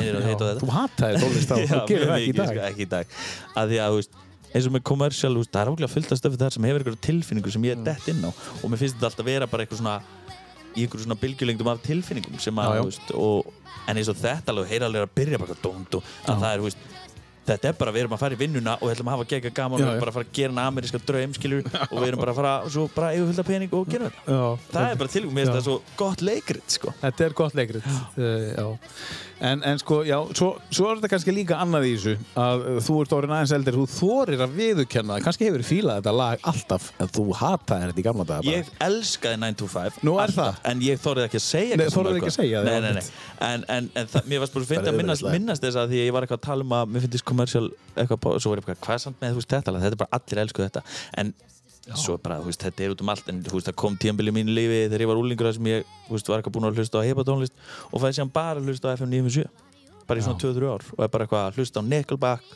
[0.61, 2.53] þú hataði tónlist þá, þú gerir það ekki dag.
[2.53, 3.17] sko, ekki í dag.
[3.57, 4.21] Að því að, þú veist,
[4.53, 7.01] eins og með kommersial þú það er ákveðlega fullt af stöfi þar sem hefur eitthvað
[7.09, 8.29] tilfinningu sem ég er dett inn á.
[8.61, 9.97] Og mér finnst þetta alltaf vera bara eitthvað svona
[10.77, 13.51] í einhverjum svona bylgjulengdum af tilfinningum sem að, þú veist, og
[13.87, 16.63] en eins og þetta alveg, heyra alveg að byrja bara dónd og að það er,
[16.63, 16.87] þú veist
[17.47, 19.49] Þetta er bara, við erum að fara í vinnuna og við ætlum að hafa gegga
[19.55, 22.07] gaman og við erum bara að fara að gera en ameríska draum, skilur og við
[22.09, 24.35] erum bara að fara, svo bara eigum fylgta pening og gera þetta.
[24.35, 26.91] Já, Það er bara til, mér finnst það svo gott leikrit, sko.
[27.05, 28.67] Þetta er gott leikrit já.
[29.37, 32.95] En, en sko, já, svo, svo er þetta kannski líka annað í þessu að þú
[33.03, 36.87] ert orðin aðeins eldir, þú þorir að viðurkenna það, kannski hefur fílað þetta lag alltaf
[36.97, 38.55] en þú hataði þetta í gamla daga bara.
[38.55, 40.71] Ég elskaði 9 to 5 Nú er alltaf, það?
[40.71, 42.79] En ég þorði ekki að segja Nei, eitthvað svona þorðir ekki að segja það, Nei,
[42.81, 43.11] nei, nei.
[43.47, 46.01] En, en, en það, mér varst bara að finna að minnast, minnast þess að því
[46.01, 48.65] að ég var eitthvað að tala um að mér finnst kommersial eitthvað, svo var ég
[48.65, 49.85] eitthvað, hvað er samt með þú veist þetta lag?
[49.85, 50.83] Þetta er bara allir elsku þetta
[51.21, 51.33] En
[51.95, 54.33] svo bara, þú veist, þetta er út um allt En þú veist, það kom tíambili
[54.33, 56.81] í mínu lífi þegar ég var úlingur sem ég, þú veist, var eitthvað búinn að
[56.81, 57.53] hlusta á heipatónlist
[57.91, 59.47] og fæði síðan bara að hlusta á FM 97
[60.07, 62.55] bara í svona 2-3 ár og er bara eitthvað að hlusta á Nickelback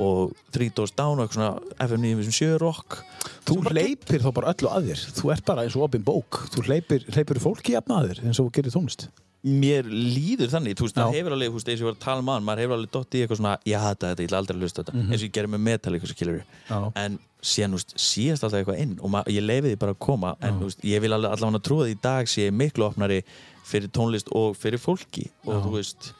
[0.00, 3.00] og Three Doors Down og eitthvað svona FM 97 rock.
[3.48, 5.02] Þú hleypir þá bara öllu að þér.
[5.18, 6.44] Þú ert bara eins og opin bók.
[6.54, 9.08] Þú hleypir, hleypir fólki jafn að þér eins og gerir tónlist
[9.40, 11.02] mér líður þannig, þú veist, Já.
[11.06, 12.76] það hefur alveg, þú veist, eins og ég var að tala um aðan, maður hefur
[12.76, 15.26] alveg dott í eitthvað svona, ég hata þetta, ég ætla aldrei hlusta þetta, eins og
[15.26, 16.68] ég gerir með svo skilur Mhm.
[16.68, 16.92] Já.
[17.04, 20.36] en síðan, þú veist, síðast alltaf eitthvað inn og ég leifi því bara að koma,
[20.42, 23.22] en þú veist, ég vil alveg allavega trúa því í dag sé ég miklu opnari
[23.64, 26.12] fyrir tónlist og fyrir fólki og þú veist,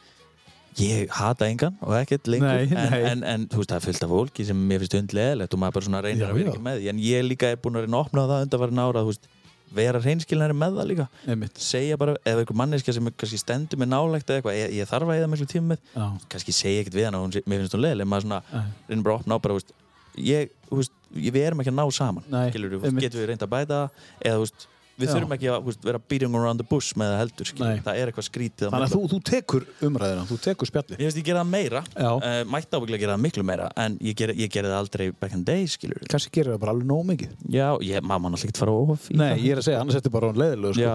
[0.79, 3.01] ég hata engan og ekkert lengur, Nei, en, nei.
[3.11, 5.73] En, en þú veist, það er fullt af fólki sem mér finnst undleðilegt og maður
[5.77, 6.53] bara svona reynir Já, að vera já.
[6.55, 9.03] ekki með því, en ég líka er búin að reyna að opna það undanvarin ára,
[9.05, 9.27] þú veist,
[9.75, 11.57] vera reynskilnari með það líka Einmitt.
[11.63, 15.11] segja bara, ef einhver manneska sem kannski stendur með nálægt eða eitthvað, ég, ég þarf
[15.13, 16.07] að eða miklu tíma með Já.
[16.33, 18.41] kannski segja ekkert við hana, hún, sé- mér finnst hún leiðileg maður svona,
[18.89, 19.71] reynir bara að opna á bara, veist,
[20.17, 23.05] ég, veist, við erum ekki að ná saman Nei, skilur, einmitt.
[23.07, 24.67] getum við reynd að bæta það, eða veist,
[25.01, 27.47] við þurfum ekki að þú veist, vera beating around the bush með það heldur
[27.85, 31.25] það er eitthvað skrítið Þannig að þú, þú tekur umræðina, þú tekur spjalli Ég ég
[31.27, 34.71] gera það meira, uh, mætti ábygglega gera það miklu meira en ég gerði ég gerði
[34.71, 35.63] það aldrei back in the day,
[36.11, 37.29] Kannski gerir það bara alveg nóg mikið.
[37.53, 40.11] Já, ég, maður mann alltaf ekki fara of Nei, ég er að segja, annars ertu
[40.13, 40.87] bara hún leiðilegu sko.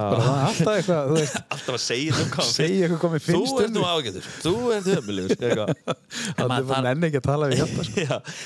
[0.47, 1.17] Alltaf eitthvað, þú
[1.57, 5.31] Alltaf að segja þú hvað segja eitthvað komið Þú finnst ert ágætur, þú ert höfulegur
[5.37, 5.69] eitthvað.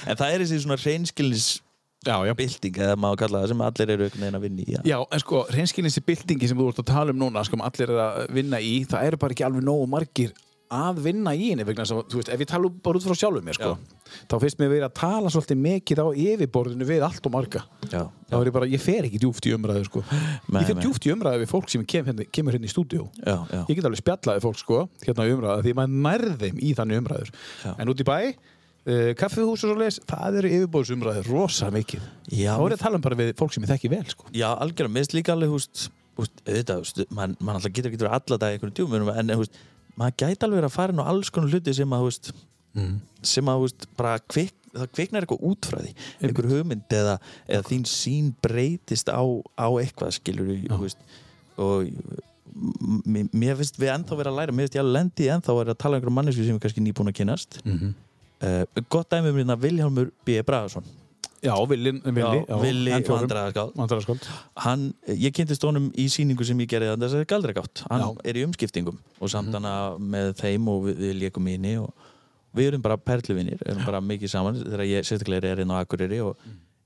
[0.11, 1.70] En Það
[2.09, 4.77] að við bylting eða maður kalla það sem allir eru einhvern veginn að vinna í
[4.77, 4.81] já.
[4.89, 8.05] Já, en sko, reynskilinsi byltingi sem þú ert að tala um núna sko, allir er
[8.07, 10.33] að vinna í, það eru bara ekki alveg nógu margir
[10.71, 13.47] að vinna í henni vegna að, þú veist, ef ég tala bara út frá sjálfum
[13.47, 13.73] mér sko,
[14.31, 17.63] þá finnst mér verið að tala svolítið mikið á yfirborðinu við allt og marga.
[17.91, 20.05] Já, þá er ég bara, ég fer ekki djúft í umræðu sko.
[20.07, 23.37] Nei, ég fer djúft í umræðu við fólk sem kem, hérna, kemur hérna í já.
[23.67, 27.03] ég get alveg spjallaði fólk sko, hérna í umræðu því maður nærð þeim í þannig
[27.03, 27.35] umræður.
[27.75, 28.19] En út í bæ,
[28.87, 32.05] uh, kaffihús og svo leis það eru yfirbóðsumræður rosa mikið.
[32.33, 34.29] Já, þá er ég að tala um bara við fólk sem ég þekki vel sko.
[34.33, 35.89] Já, algjörlega, mér finnst líka alveg, húst,
[36.21, 39.35] húst, auðvitað, húst, mann man alltaf getur ekki verið alla dag í einhvern djúmum, en,
[39.41, 39.59] húst,
[40.01, 42.33] maður gæti alveg verið að fara inn á alls konar hluti sem að, húst,
[43.27, 47.17] sem að, húst, bara kvik, það kviknar eitthvað út frá því, einhver hugmynd eða,
[47.51, 49.19] eða þín sín breytist á,
[49.59, 51.01] á eitthvað, skilur húst,
[51.59, 51.89] og
[53.11, 55.75] mér finnst við ennþá vera að læra, mér finnst ég að lendi ennþá að vera
[55.75, 57.93] að tala um einhverjum mannesku sem er kannski nýbúin að kynast Mhm.
[58.47, 60.41] Uh, gott dæmi um hérna Vilhjálmur B.
[60.47, 60.87] Bragason.
[61.41, 63.73] Já, Vandræðaskáld.
[63.79, 64.27] Vandræðaskáld.
[64.61, 67.85] Hann, ég kynntist honum í síningu sem ég gerði þess að galdragátt.
[67.89, 68.09] Hann Já.
[68.29, 72.11] er í umskiptingum og samt hana með þeim og við, við lékum í inni og
[72.57, 76.21] við erum bara perluvinir erum bara mikið saman þegar ég sérstaklega er inn á Akureyri
[76.27, 76.37] og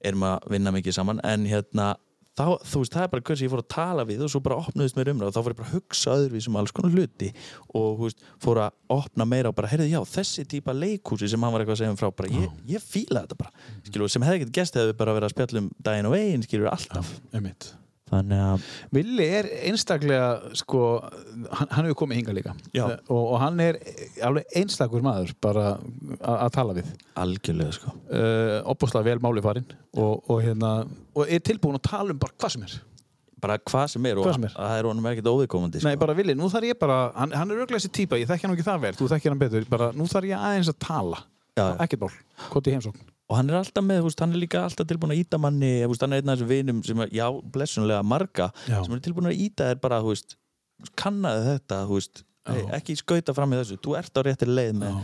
[0.05, 1.23] erum að vinna mikið saman.
[1.27, 1.95] En hérna
[2.39, 4.59] þá, þú veist, það er bara hversu ég fór að tala við og svo bara
[4.63, 7.31] opnuðist mér umræð og þá fór ég bara að hugsa öðruvís um alls konar hluti
[7.71, 11.47] og þú veist, fór að opna meira og bara, heyrðu, já, þessi típa leikhúsi sem
[11.47, 14.27] hann var eitthvað að segja um frá, bara, ég, ég fíla þetta bara, skilur, sem
[14.27, 17.17] hefði ekkert gest hefði bara verið að spjalla um daginn og veginn, skilur, alltaf.
[17.35, 17.75] Einmitt.
[18.13, 18.65] Þannig að
[18.95, 20.81] Villi er einstaklega sko,
[21.51, 22.55] hann, hann hefur komið hinga líka.
[23.09, 23.79] Og, og hann er
[24.29, 25.67] alveg einstakur maður bara
[26.21, 26.91] að tala við.
[27.21, 27.95] Algjörlega sko.
[28.11, 29.67] Uh, opbúslega vel máli farinn
[29.97, 30.75] og, og, hérna,
[31.17, 32.77] og er tilbúin að tala um bara hvað sem er.
[33.45, 34.53] Bara hvað sem er og Hvað sem er.
[34.57, 35.89] það er honum ekkert óviðkomandi sko.
[35.91, 38.47] Nei, bara Villi, nú þarf ég bara, hann, hann er auðvitað þessi típa, ég þekki
[38.49, 41.19] hann ekki það vel, þú þekkir hann betur, bara nú þarf ég aðeins að tala,
[41.85, 42.15] ekkert mál,
[42.49, 43.05] hvort í heimsókn.
[43.31, 46.05] Og hann er alltaf með, veist, hann er líka alltaf tilbúin að íta manni, veist,
[46.05, 47.27] hann er einn af þessum vinum sem er, já,
[47.57, 48.79] blessunlega marga Já.
[48.85, 50.37] sem er tilbúin að íta þér bara, veist
[51.01, 51.83] kannaði þetta,
[52.51, 54.99] hey, ekki skauta fram í þessu, þú ert á réttir leið með,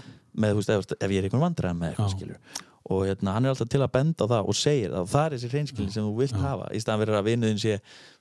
[0.45, 2.70] með ef, ég er einhvern vandræð með eitthvað, Já.
[2.89, 5.35] Og hérna, hann er alltaf til að benda á það og segir og það er
[5.35, 7.75] þessi hreinskilin sem þú vilt hafa í staðan verið að vinuðin sé,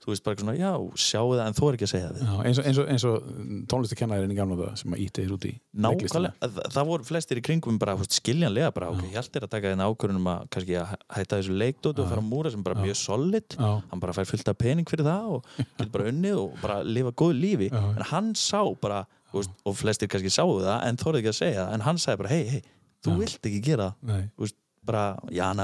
[0.03, 2.33] þú veist, bara svona já, sjáu það en þú er ekki að segja það Já,
[2.49, 3.29] eins og, eins og, eins og
[3.71, 5.53] tónlistakennarinn í gamla sem að íti þér út í.
[5.85, 9.93] Nákvæmlega, það, voru flestir í kringum bara veist, skiljanlega bara, ok, er að taka þennan
[9.93, 13.55] ákvörðunum að kannski að hætta þessu leikdóti og fara að múra sem bara mjög solid.
[13.55, 13.69] Já.
[13.91, 17.15] hann bara fær fullt af pening fyrir það og getur bara unnið og bara lifa
[17.15, 17.69] góðu lífi.
[17.71, 17.79] Já.
[17.95, 21.63] en hann sá bara, veist, og flestir kannski sáu það en þorði ekki að segja
[21.63, 22.61] það, en hann sagði bara hei, hei,
[23.05, 23.89] þú vilt ekki gera
[24.37, 25.59] veist, bara, já, hann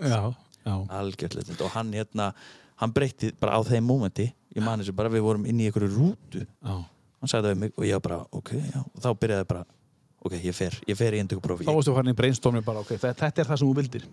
[0.00, 0.34] Já,
[0.64, 1.60] já, algjörð legend.
[1.64, 2.32] Og hann hérna,
[2.80, 5.92] hann breytti bara á þeim mómenti, ég man þessu bara við vorum inn í einhverju
[5.94, 6.44] rútu.
[6.64, 6.74] Já.
[7.24, 8.80] hann sagði það við mig og ég bara, ok, já.
[8.84, 9.64] Og þá byrjaði bara,
[10.24, 13.30] ok, ég fer, ég fer í endurkuprófi, Þá varstu farin í brainstormi bara, ok, þetta,
[13.40, 14.04] er það sem þú vildir.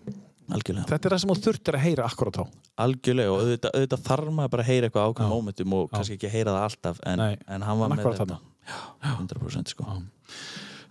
[0.52, 0.86] algjörlega.
[0.88, 2.44] Þetta er það sem þú þurftir að heyra akkurat á.
[2.86, 5.34] algjörlega og auðvitað, auðvitað þarf maður bara að heyra eitthvað ákveðum Já.
[5.36, 8.38] mómentum og kannski ekki að heyra það alltaf en, en hann var en með þetta.
[8.72, 9.86] já, 100% sko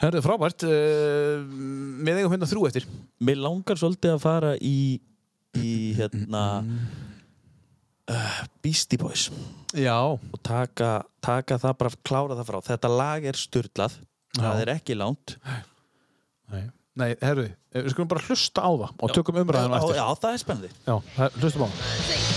[0.01, 1.43] Hörðu, frábært, uh,
[2.01, 2.87] við eigum hérna þrjú eftir.
[3.21, 4.99] mér langar svolítið að fara í
[5.59, 6.43] í hérna
[8.09, 9.27] uh, Beastie Boys.
[9.77, 9.97] Já.
[10.15, 12.59] og taka, taka það bara, klára það frá.
[12.71, 13.99] Þetta lag er styrlað
[14.37, 15.37] það er ekki langt.
[16.51, 16.65] Nei,
[16.99, 19.95] Nei herru, við skulum bara hlusta á það og tökum umræðinu eftir.
[20.01, 20.73] já, það er spennandi.
[20.87, 22.30] Já, það- hlustum á það.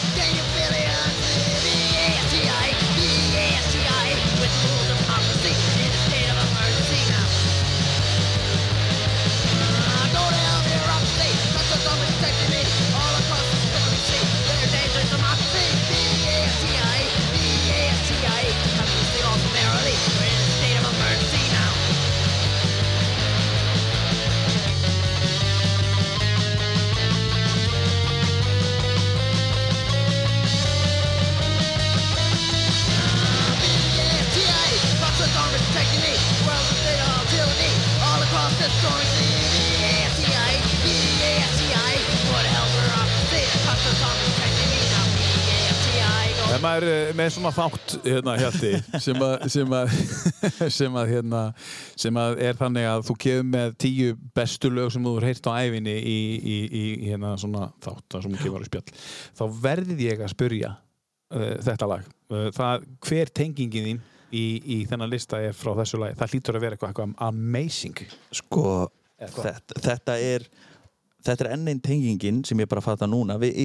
[47.17, 48.71] Með svona þátt hérna hjalti
[49.03, 49.93] sem að, sem að,
[50.79, 51.43] sem að, hérna,
[52.01, 55.49] sem að er þannig að þú kefur með tíu bestu lög sem þú hefur heyrt
[55.51, 58.99] á æfinni í, í, í hérna svona þátt sem þú kemur á spjall.
[59.39, 62.11] Þá verðið ég að spyrja uh, þetta lag.
[62.33, 64.05] Uh, það, hver tengingin þín
[64.35, 64.45] í,
[64.77, 66.19] í þennan lista er frá þessu lagi?
[66.21, 68.07] Það hlýtur að vera eitthvað, eitthvað amazing.
[68.43, 68.69] Sko,
[69.23, 70.49] þetta, þetta er
[71.25, 73.57] þetta er enn einn tengingin sem ég bara fatta núna við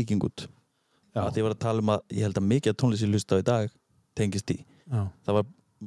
[1.09, 1.31] Ykingut Já.
[1.31, 3.35] að ég var að tala um að ég held að mikið að tónlist ég lusta
[3.35, 3.69] á í dag
[4.15, 4.57] tengist í
[4.89, 5.01] Já.
[5.25, 5.45] það var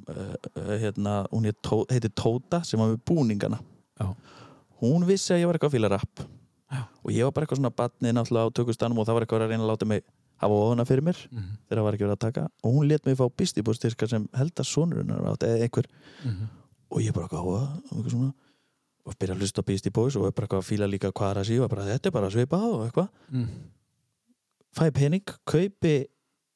[0.09, 3.59] uh, hérna, hún Tó- heitir Tóta sem var með búningana
[4.01, 4.15] Já.
[4.83, 6.25] hún vissi að ég var eitthvað að fíla rapp
[6.73, 6.83] Já.
[7.05, 9.49] og ég var bara eitthvað svona batnið náttúrulega á tökustanum og það var eitthvað að
[9.53, 10.03] reyna að láta mig
[10.43, 11.51] hafa ofana fyrir mér Mhm.
[11.69, 14.55] þegar það var ekki verið að taka og hún let mig fá bistibústyrka sem held
[14.57, 15.87] að sonurinn eða einhver
[16.25, 16.49] Mhm.
[16.91, 18.33] og ég bara "What?" og eitthvað svona
[19.07, 21.83] og byrja að Beastie Boys og bara eitthvað að fíla líka hvað að sífa bara
[21.85, 23.49] þetta er bara að svipa á og eitthvað Mm.
[24.77, 25.95] Fæ pening, kaupi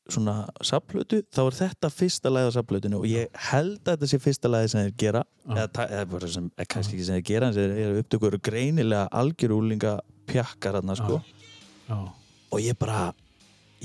[0.07, 4.21] svona sapplötu, þá er þetta fyrsta lagið á sapplötunu og ég held að þetta sé
[4.23, 5.23] fyrsta lagið sem þeir gera.
[5.49, 8.37] Eða, ta- eða bara sem, eða kannski ekki sem þeir gera en þeir eru upptökur
[8.47, 9.97] greinilega algjörúlinga
[10.31, 11.19] pjakkar þarna sko.
[11.87, 11.99] Já.
[12.51, 13.13] og ég bara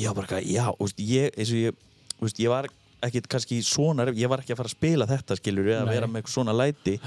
[0.01, 1.75] var bara já, úst, ég, eins og ég
[2.21, 2.69] úst, ég var
[3.01, 5.93] ekkit kannski svona ég var ekki að fara að spila þetta skilur eða Nei.
[5.95, 6.99] vera með svona læti.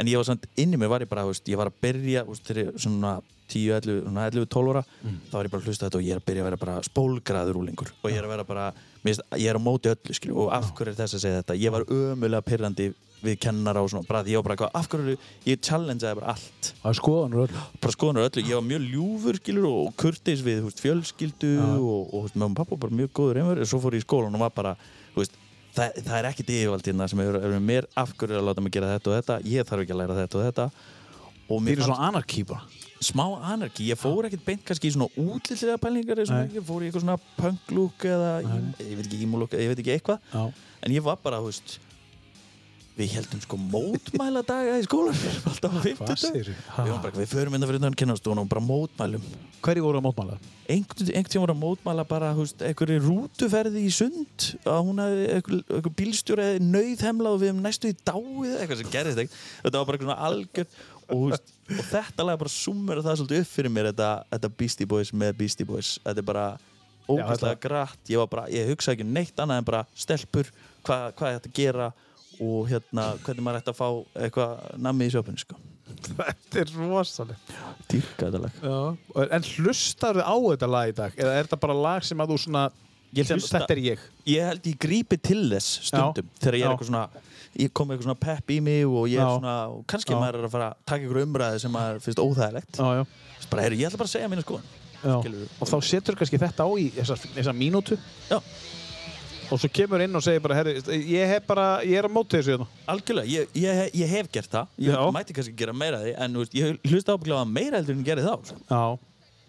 [0.00, 2.44] En ég var samt inni mér var ég bara, úst, ég var að byrja úst,
[2.48, 3.14] þegar ég svona
[3.52, 6.16] 10, 11, svona 11, 12 ára þá var ég bara að hlusta þetta og ég
[6.16, 7.92] er að byrja að vera bara spólgraður úlingur.
[8.02, 8.66] Og ég er að vera bara
[9.02, 11.40] mér finnst- ég er á móti öllu skilur og af hverju er þess að segja
[11.42, 11.58] þetta?
[11.62, 12.92] Ég var ömulega pyrrandi
[13.22, 15.16] við kennara og svona, bara því ég var bara eitthvað, af hverju
[15.46, 16.72] ég challengeaði bara allt.
[16.90, 20.80] Er skoðanur öll bara skoðunar öllu, ég var mjög ljúfur skilur og kurteis við húst,
[20.82, 24.34] fjölskyldu og, og húst, og pappa bara mjög góður einhver, svo fór ég í skólan
[24.34, 24.72] og var bara
[25.14, 25.38] húst,
[25.76, 28.74] það, það er ekkit yfirvald hérna sem er, er mér af hverju að láta mig
[28.74, 30.66] gera þetta og þetta ég þarf ekki að læra þetta og þetta.
[31.52, 32.66] Og Þið eru svona anarkí bara
[33.06, 37.06] smá anarki, ég fór ekkert beint kannski í svona útlýslega pælingar ég fór í eitthvað
[37.06, 40.28] svona punk-look eða ég, veit ekki ímúlook, ég veit ekki eitthvað.
[40.32, 40.68] Já.
[40.82, 41.78] en ég var bara, húst
[42.92, 45.16] við heldum sko mótmæla daga í skólan
[45.48, 46.56] alltaf á 50 segirðu?
[46.74, 46.82] Ha?
[46.82, 49.30] við, vorum bara, við förum inn að fyrir utan kennastofun og bara mótmælum.
[49.64, 50.36] Hverju voru að mótmála?
[50.72, 55.26] einhvern tíma voru að mótmæla bara þú veist, einhverju rútuferði í sund að hún hefði
[55.36, 59.88] einhver, einhver bílstjóri nauðhemlað og við hefum næstu í dáið eitthvað sem gerðist þetta var
[59.88, 60.68] bara einhvern veginn algjör
[61.12, 65.12] og, og þetta lag bara sumur það svolítið upp fyrir mér þetta, þetta Beastie Boys
[65.12, 66.46] með Beastie Boys þetta er bara
[67.52, 68.22] þetta- grætt ég
[68.54, 70.50] ég hugsa ekki um neitt annað en bara stelpur,
[70.86, 71.90] hvað, hvað er þetta að gera
[72.42, 73.88] og hérna, hvernig maður ætti að fá
[74.24, 75.58] eitthvað nammi í sjöpunni sko
[76.02, 77.58] Þetta er rosalega.
[77.90, 79.26] dýrka þetta lag Já.
[79.36, 81.12] En hlustar á þetta lag í dag?
[81.20, 82.62] Eða er þetta bara lag sem að þú svona,
[83.12, 84.00] Ég þetta er ég?
[84.32, 86.70] ég held ég grípi til þess stundum þegar ég er Já.
[86.72, 87.20] eitthvað svona ég
[87.76, 89.32] kom eitthvað svona pepp í mig og ég er Já.
[89.38, 90.18] svona og kannski Já.
[90.20, 93.02] maður er að fara að taka ykkur umræði sem maður finnst óþægilegt Já, já.
[93.52, 94.70] bara, heyrðu, ég ætla bara að segja mínu skoðun
[95.02, 95.16] já.
[95.20, 95.48] Skilurðu?
[95.60, 97.98] Og þá setur kannski þetta á í þessa, þessa mínútu
[98.30, 98.38] Já.
[99.52, 100.76] og svo kemur inn og segir bara, herri,
[101.12, 102.68] ég bara, ég er að móti þessu hérna.
[102.88, 105.02] algjörlega, ég, ég, ég hef gert það ég Já.
[105.18, 108.08] mæti kannski gera meira því en þú veist, ég hlusta ábygglega meira heldur en ég
[108.08, 108.62] gerði þá sko.
[108.70, 108.82] Já.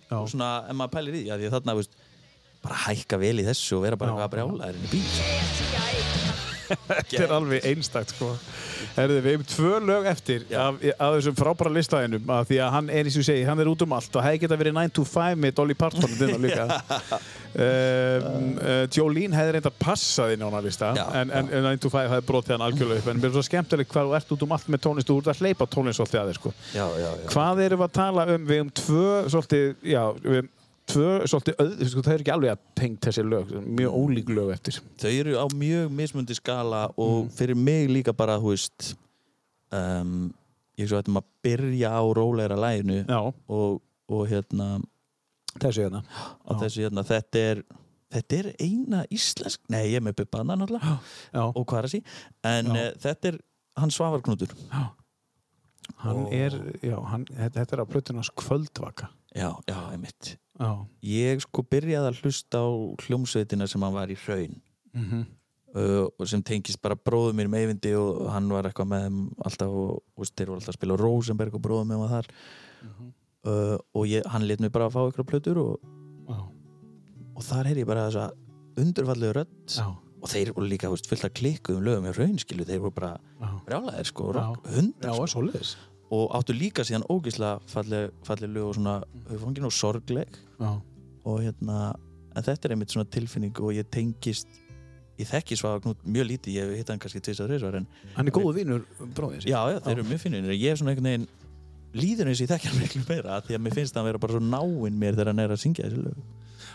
[0.09, 0.17] Já.
[0.19, 1.95] og svona, ef maður pælir í því, að þarna veist,
[2.63, 6.22] bara hækka vel í þessu og vera bara að brjála þér inn í bíl sko.
[6.87, 8.31] Þetta er alveg einstakt sko.
[8.97, 12.91] Herði, við hefum tvö lög eftir af, af þessum frábæra listaðinum af því að hann
[12.91, 15.05] er eins og segi, hann er út um allt og hefði geta verið 9 to
[15.07, 20.65] 5 með Dolly Parton líka um, uh, Jolene hefði reynd að passa þinn á hann
[20.67, 23.31] lista Já, en, en, en 9 to 5 hefði brotið hann algjörlega upp en mér
[23.31, 25.45] er svo skemmtilegt hvað þú ert út um allt með tónlist og þú ert að
[25.45, 26.53] hleypa tónlist svolítið að þér sko.
[26.73, 27.29] já, já, já.
[27.33, 28.49] Hvað erum við að tala um?
[28.49, 30.51] Við um tvö svolítið, já, við
[30.89, 34.51] tvö svolítið, öð, sko, það er ekki alveg að tengt þessi lög, mjög ólík lög
[34.55, 34.79] eftir.
[35.01, 38.93] Þau eru á mjög mismundi skala og fyrir mig líka bara, þú veist
[39.73, 40.33] um,
[40.79, 43.79] ég svo ættum að byrja á rólegra læginu Já, og,
[44.09, 44.75] og hérna
[45.61, 46.03] þessi hérna.
[46.43, 47.63] á þessu hérna, þetta er
[48.13, 50.97] þetta er eina íslensk nei, ég er með Bubbaðna náttúrulega
[51.33, 52.03] Já, og Kvarasi,
[52.49, 52.75] en Já.
[52.75, 53.39] uh, þetta er
[53.79, 54.53] hann Svavarknútur
[56.03, 59.09] hann er, já, hann, þetta þetta er á plötunars kvöldvaka.
[59.33, 60.71] Já, já, einmitt Já,
[61.09, 62.69] ég sko byrjaði að hlusta á
[63.05, 64.59] hljómsveitina sem hann var í hraun.
[64.93, 65.23] Mhm.
[65.73, 69.15] Uh, og sem tengist bara bróðum mér með Eyvindi og hann var eitthvað með þeim
[69.41, 72.29] alltaf og, og þeir voru alltaf að spila Rosenberg og bróðum mér var þar.
[73.43, 75.87] Uh, og ég, hann let mér bara að fá ykkur plötur og,
[76.29, 76.37] Já,
[77.33, 78.27] og þar heyri ég bara þessa
[78.83, 79.87] undurfallegu rödd já,
[80.21, 82.95] og þeir voru líka veist, fullt að klikku um lögum í raun skilu, þeir voru
[82.99, 83.49] bara já.
[83.65, 84.29] brjálæðir sko,
[84.77, 85.89] hundar sko.
[86.13, 88.97] Og áttu líka síðan ógislega falleg, falleg lög og svona
[89.29, 90.41] höfungin og sorgleg.
[90.59, 90.73] Já,
[91.23, 91.93] og hérna,
[92.33, 94.49] en þetta er einmitt svona tilfinning og ég tengist
[95.19, 97.87] ég þekki Svavar Knút mjög lítið, ég hef hitt hann kannski tvis að þrisvar en
[98.15, 101.09] hann er góðu vinnur bróðins já, já, þeir eru mjög finnir ég er svona einhvern
[101.09, 101.27] veginn
[101.93, 104.35] líður eins og ég þekki hann miklu meira því að mér finnst hann vera bara
[104.37, 106.23] svo náinn mér þegar hann er að syngja þessi lög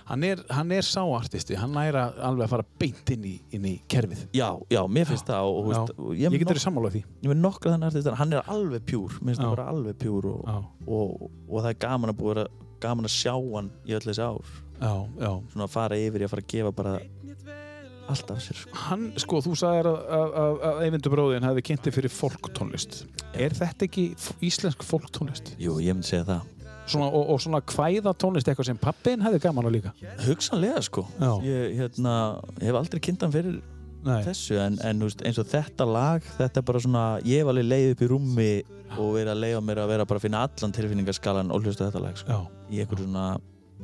[0.09, 3.75] Hann er, hann er sáartisti, hann næra alveg að fara beint inn í, inn í
[3.93, 4.23] kerfið.
[4.37, 6.93] Já, já, mér finnst það og, Já, veist, og Ég, ég, getur ég, þér sammála
[6.95, 7.03] því.
[7.27, 9.45] ég með nokkra þannig artistar hann er alveg pjúr, mér finnst Já.
[9.45, 10.57] það bara alveg pjúr og, Já,
[10.89, 14.25] og, og það er gaman að búið að gaman að sjá hann í öll þessi
[14.25, 14.57] ár.
[14.79, 15.31] Já, já.
[15.53, 16.97] Svona að fara yfir í að fara að gefa bara
[18.09, 18.77] allt af sér sko.
[18.89, 23.03] Hann, sko, þú sagðir að, að, að, að Eyvindur bróðin hefði kynntið fyrir folktónlist
[23.37, 24.05] Er þetta ekki
[24.49, 25.51] íslensk folktónlist?
[25.61, 26.47] jú, ég myndi segja það
[26.89, 29.93] Svona, og, og svona kvæða tónlist eitthvað sem pappin hefði gaman á líka.
[30.25, 31.05] Hugsanlega sko.
[31.45, 32.15] Ég hérna,
[32.63, 33.59] hef aldrei kynnt hann fyrir
[34.07, 37.51] Nei, þessu en, en veist, eins og þetta lag þetta er bara svona, ég hef
[37.51, 38.51] alveg leið upp í rúmi
[38.95, 42.03] og verið að leiða mér að vera bara að finna allan tilfinningaskalan og hlusta þetta
[42.05, 42.39] lag sko.
[42.71, 43.27] í einhverju svona,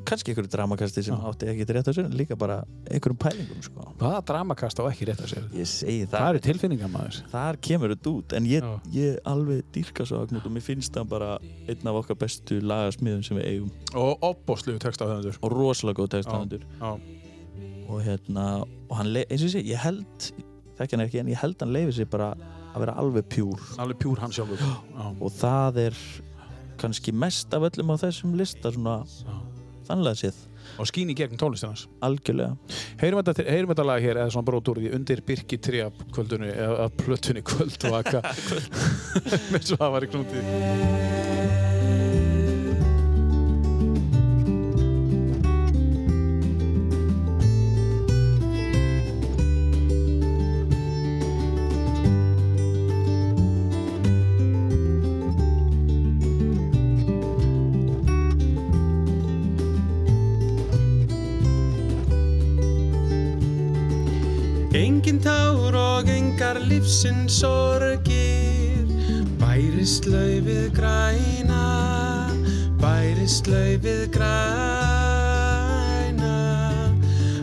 [0.05, 1.29] kannski einhverju dramakasti sem Já.
[1.31, 2.57] átti ekki rétt á sér líka bara
[2.91, 3.87] einhverjum pælingum sko.
[4.01, 5.45] hvaða dramakast á ekki rétt að sér?
[5.55, 6.17] Ég segi Það.
[6.19, 10.55] Það, eru tilfinningamæður þar kemur þetta út en ég, ég alveg dýrka svo Agnút og
[10.57, 11.31] mér finnst það bara
[11.69, 13.71] einn af okkar bestu lagasmiðum sem við eigum.
[13.95, 16.67] Og opbóslu textahöfundur og rosalega góð textaðandur
[17.85, 20.29] og hérna og hann, eins og segi, ég held
[20.79, 22.33] þekki hann ekki en ég held hann leiði sér bara
[22.75, 23.61] að vera alveg pjúr.
[23.79, 24.59] Alveg pjúr hann sjálfur.
[24.59, 25.99] Já, og það er
[26.81, 28.97] kannski mest af öllum á þessum lista svona
[29.85, 30.43] já þannlega séð,
[30.81, 32.57] Og skín í gegnum tónlistinans algjörlega.
[33.03, 34.49] Heyrum þetta, heyrum þetta lag hér eða svona
[34.87, 38.25] því undir Birki 3 kvöldunni eða plötunni kvöldvaka
[39.53, 41.74] með svo að var í knúti
[66.55, 68.87] og engar lífsins sorgir.
[69.41, 72.31] Bærist laufið græna
[72.81, 74.35] Bærist laufið græna.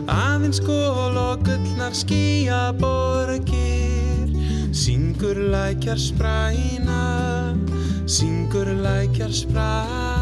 [0.08, 4.28] Aðeins skól og gullnar skýja borgir
[4.72, 7.54] Syngur lækjar spræna
[8.06, 10.12] Syngur lækjar spræna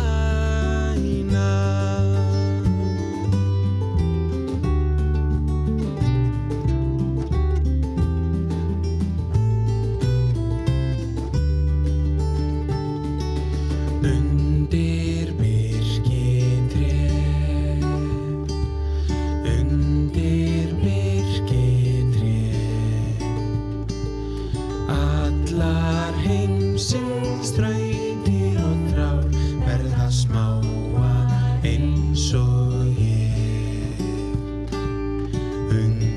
[35.70, 36.09] Undir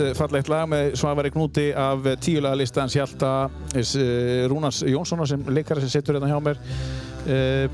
[0.00, 2.96] uh, fallegt lag með Svavari Knúti af tíulaga listans.
[2.96, 6.62] Hjalta uh, Rúnars Jónssonar sem leikara sem situr hérna hjá mér
[7.28, 7.66] uh,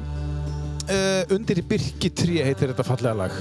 [0.89, 3.39] uh, Undir í Birki 3 heitir þetta fallega lag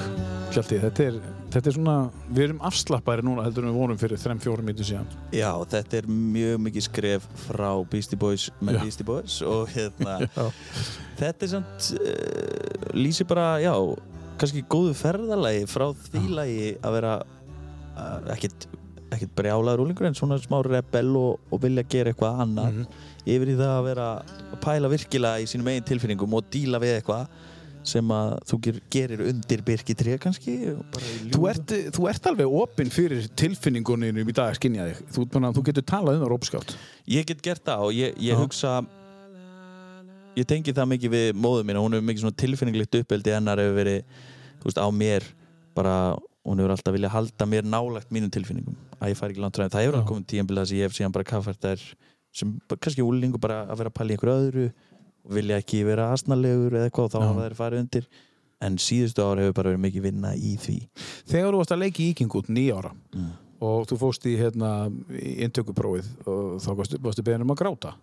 [0.53, 1.15] Hjalti, þetta er,
[1.49, 1.95] þetta er svona
[2.27, 5.07] við erum afslappari núna heldur við vorum fyrir 3-4 mítur síðan.
[5.33, 8.81] Já, þetta er mjög mikið skref frá Beastie Boys með Já.
[8.83, 10.19] Beastie Boys og hérna,
[11.21, 13.73] þetta er samt, uh, lýsir bara, já,
[14.37, 17.15] kannski góðu ferðalagi frá því lagi að vera
[17.95, 18.67] uh, ekkit,
[19.13, 22.83] ekkit brjálaður úlingur en svona smá rebel og, og vilja gera eitthvað annað.
[23.23, 24.11] Yfir í það að vera
[24.51, 27.49] að pæla virkilega í sínum eigin tilfinningum og díla við eitthvað
[27.83, 30.99] sem að þú ger, gerir undir Birki 3 kannski og
[31.33, 35.49] Þú ert, þú ert alveg opinn fyrir tilfinningunum í dag að skinja þig þú, bara,
[35.51, 36.75] þú getur talað um það rópskátt
[37.11, 38.77] Ég get gert það og ég, ég hugsa
[40.37, 43.33] ég tengi það mikið við móðu mína, hún hefur mikið svona tilfinninglegt uppeldi.
[43.35, 44.21] Hennar hefur verið,
[44.63, 45.27] veist, á mér
[45.77, 45.97] bara,
[46.45, 48.75] hún hefur alltaf viljað halda mér nálagt mínum tilfinningum.
[48.99, 50.97] Að ég fari ekki langt ræðin, það hefur alveg komið tíðanbila þess að ég hef
[50.97, 51.85] síðan bara kaffært þær
[52.33, 54.65] sem kannski úlingu bara að vera að pæla í einhverju öðru
[55.23, 58.07] og vilja ekki vera asnalegur eða eitthvað og þá hafa þær farið undir.
[58.63, 60.77] En síðustu ára hefur bara verið mikið vinna í því.
[61.31, 63.31] Þegar þú varst að leika í Íking út nýja ára Mm.
[63.63, 67.93] og þú fóst í, hérna, í inntökuprófið og þá varstu, varstu beðin um að gráta.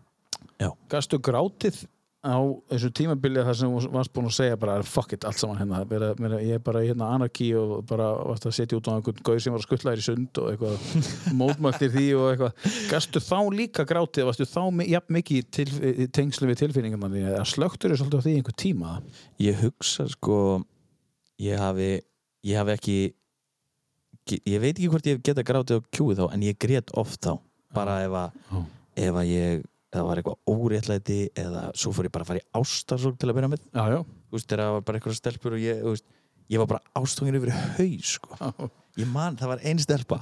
[0.61, 0.71] Já.
[0.89, 1.83] Gastu grátið
[2.21, 2.37] á
[2.69, 5.79] þessu tímabilið þar sem þú varst búin að segja bara fuck it, allt saman hérna.
[5.89, 9.23] Vera, vera, ég er bara hérna anarki og bara varst að setja út á einhvern
[9.25, 11.07] gauð sem var að skuttla þér í sund og eitthvað
[11.41, 12.67] mótmæltir því og eitthvað.
[12.91, 15.69] Gastu þá líka grátið, varstu þá jafn mikið til,
[16.19, 18.99] tengslu við tilfinningarna þín eða slögtur þér svolítið á því einhver tíma?
[19.41, 20.37] Ég hugsa sko
[21.41, 21.91] ég hafi,
[22.45, 22.99] ég hafi ekki
[24.29, 27.25] ég veit ekki hvort ég hef getað grátið á kjúið þá en ég grét oft
[27.25, 27.39] þá.
[27.75, 28.65] Bara ef að,
[28.99, 32.47] ef að ég eða var eitthvað óréttlæti eða svo fór ég bara að fara í
[32.61, 33.65] ástarsók til að byrja með.
[33.75, 34.01] Já, já,
[34.31, 36.07] Þú veist, það var bara eitthvað stelpur og ég, veist,
[36.51, 38.39] ég var bara ástóngin yfir haus sko.
[39.01, 40.21] ég man, það var ein stelpa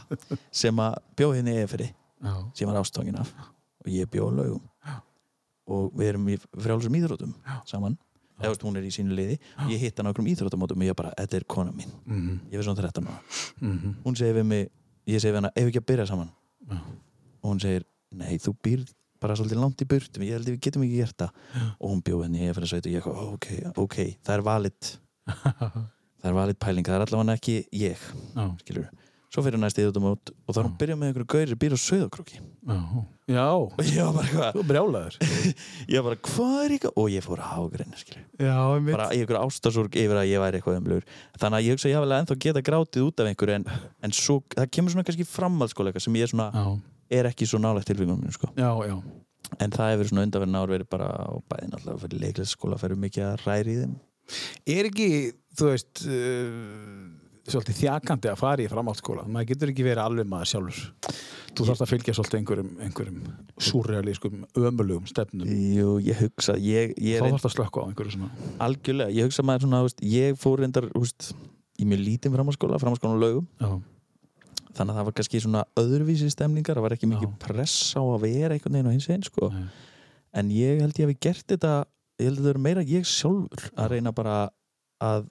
[0.50, 3.32] sem að bjóð henni eða fyrir já, sem var ástóngin af
[3.84, 4.64] og ég bjóð laugum.
[5.68, 7.34] Og við erum í frjálsum íþrótum
[7.68, 7.98] saman.
[8.38, 9.36] Eða hún er í sínu liði.
[9.68, 11.90] Ég hitt hann á einhverjum íþróttamótum og ég bara, þetta er kona mín.
[12.06, 12.38] Mhm.
[12.52, 13.20] ég var svona 13 ára.
[13.60, 13.96] Mhm.
[14.04, 14.70] hún segir við mig,
[15.06, 16.06] ég segi við ef ekki að byrja
[19.18, 19.22] Já.
[19.24, 21.42] bara svolítið langt í burtum, ég held að við getum ekki gert það.
[21.78, 23.48] Og hún bjóð henni, ég fyrir að sveit og ég ok,
[23.84, 24.92] ok, það er valid.
[26.18, 28.00] Það er valid pæling, það er allavega ekki ég,
[28.34, 28.86] já, skilur
[29.28, 31.74] svo fyrir næst íþróttamót og þá er hún að byrja með einhverju gauri býr
[32.64, 32.78] já,
[33.28, 33.44] já.
[33.52, 35.18] og ég var bara eitthvað, Þú brjálaður.
[35.92, 36.94] ég var bara, hvað er eitthvað?
[37.02, 38.56] Og ég fór að hágreina, skilur Já,
[38.88, 41.92] bara í einhverju ástasorg yfir að ég væri eitthvað umlugur þannig að ég hugsa að
[41.92, 43.68] ég hafa ennþá geta grátið út af einhverju en,
[44.08, 44.40] en svo,
[47.10, 48.50] er ekki svo nálægt tilfengunum mínu sko.
[48.56, 48.98] já, já.
[49.56, 53.24] En það hefur svona undanverðin ár verið bara á bæðin alltaf fyrir leiklæsskóla fyrir mikið
[53.24, 53.94] að ræri í þeim.
[54.68, 55.08] Er ekki,
[55.56, 57.06] þú veist uh,
[57.48, 59.24] svolítið þjakandi að fara í framhaldsskóla?
[59.24, 61.10] Maður getur ekki verið alveg maður sjálfur.
[61.56, 63.20] Þú þarfst að fylgja svolítið einhverjum, einhverjum
[63.70, 65.48] súrrealískum, ömulugum stefnum.
[65.48, 68.50] Jú, ég hugsa, ég, ég þá þarfst að slökka á einhverju svona.
[68.68, 71.32] Algjörlega, ég hugsa maður svona, veist, ég fór reyndar veist,
[71.80, 73.72] í mjög lítinn framhaldsskóla framhaldsskóla lögum, Já,
[74.74, 78.20] þannig að það var kannski svona öðruvísi stemningar, það var ekki mikið press á að
[78.26, 79.50] vera einhvern veginn og hins einn sko.
[80.38, 81.72] En ég held ég hafi gert þetta
[82.18, 84.38] ég held að það eru meira ég sjálfur að reyna bara
[85.00, 85.28] að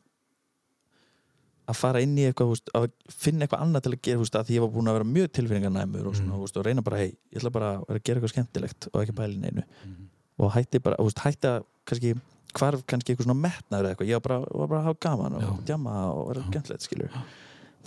[1.67, 4.47] að fara inn í eitthvað, veist, að finna eitthvað annað til að gera, veist, að
[4.47, 6.99] því ég var búin að vera mjög tilfinningarnæmur og svona, þú veist, og reyna bara,
[7.01, 9.65] hei, ég ætla bara að að gera eitthvað skemmtilegt og ekki pæla í neinu.
[9.83, 10.05] Mhm.
[10.37, 12.13] og hætti bara, hætti að kannski
[12.57, 15.61] hvarf kannski eitthvað svona metnaður eitthvað, ég var bara, var bara að hafa gaman og
[15.65, 17.17] djama og vera skemmtilegt, skilur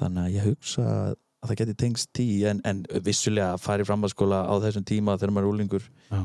[0.01, 3.85] þannig að ég hugsa að að það geti tengst tí en, en vissulega að fara
[3.85, 6.21] í framhaldsskóla á þessum tíma þegar maður er úlingur Já.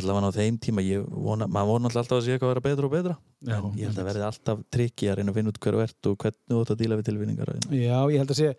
[0.00, 2.94] allavega á þeim tíma vona, maður vona alltaf að sé eitthvað að vera betra og
[2.94, 3.16] betra.
[3.44, 5.84] Já, en ég held að verði alltaf trikki að reyna að finna út hver þú
[5.84, 8.50] ert og hvernig þú ætti að díla við tilvinningar Já, ég held að sé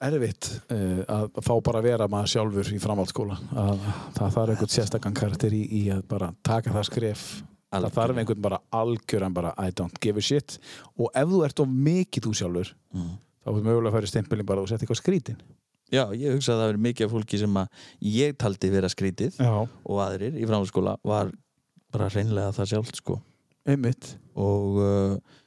[0.00, 3.36] erfitt uh, að fá bara að vera maður sjálfur í framhaldsskóla.
[3.52, 3.82] Að
[4.16, 7.24] það þarf einhvern sérstakann karakter í, í að bara taka það skref.
[7.70, 10.56] Það þarf einhvern bara algjöran bara I don't give a shit.
[10.98, 13.10] Og ef þú ert of mikið þú sjálfur Mm.
[13.40, 15.42] Þá er mögulega að færi stempilin bara og setja eitthvað skrítin.
[15.90, 19.40] Já, ég hugsa að það verið mikið af fólki sem að ég taldi vera skrítið
[19.42, 19.54] Já.
[19.66, 21.32] og aðrir í framhaldsskóla var
[21.90, 23.18] bara reynlega það sjálft sko.
[23.66, 24.12] Einmitt.
[24.38, 25.40] Og, uh,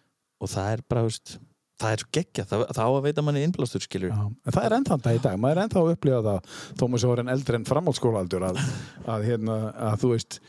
[0.44, 1.38] og það er bara veist,
[1.80, 4.24] það er svo geggja, það, það á að veita manni innblástur skilur Já.
[4.28, 7.24] En það er ennþann dag í dag, maður er ennþá að upplifa það svo er
[7.24, 8.64] en eldri en framhaldsskólaldur að,
[9.08, 10.40] að, hérna, að þú veist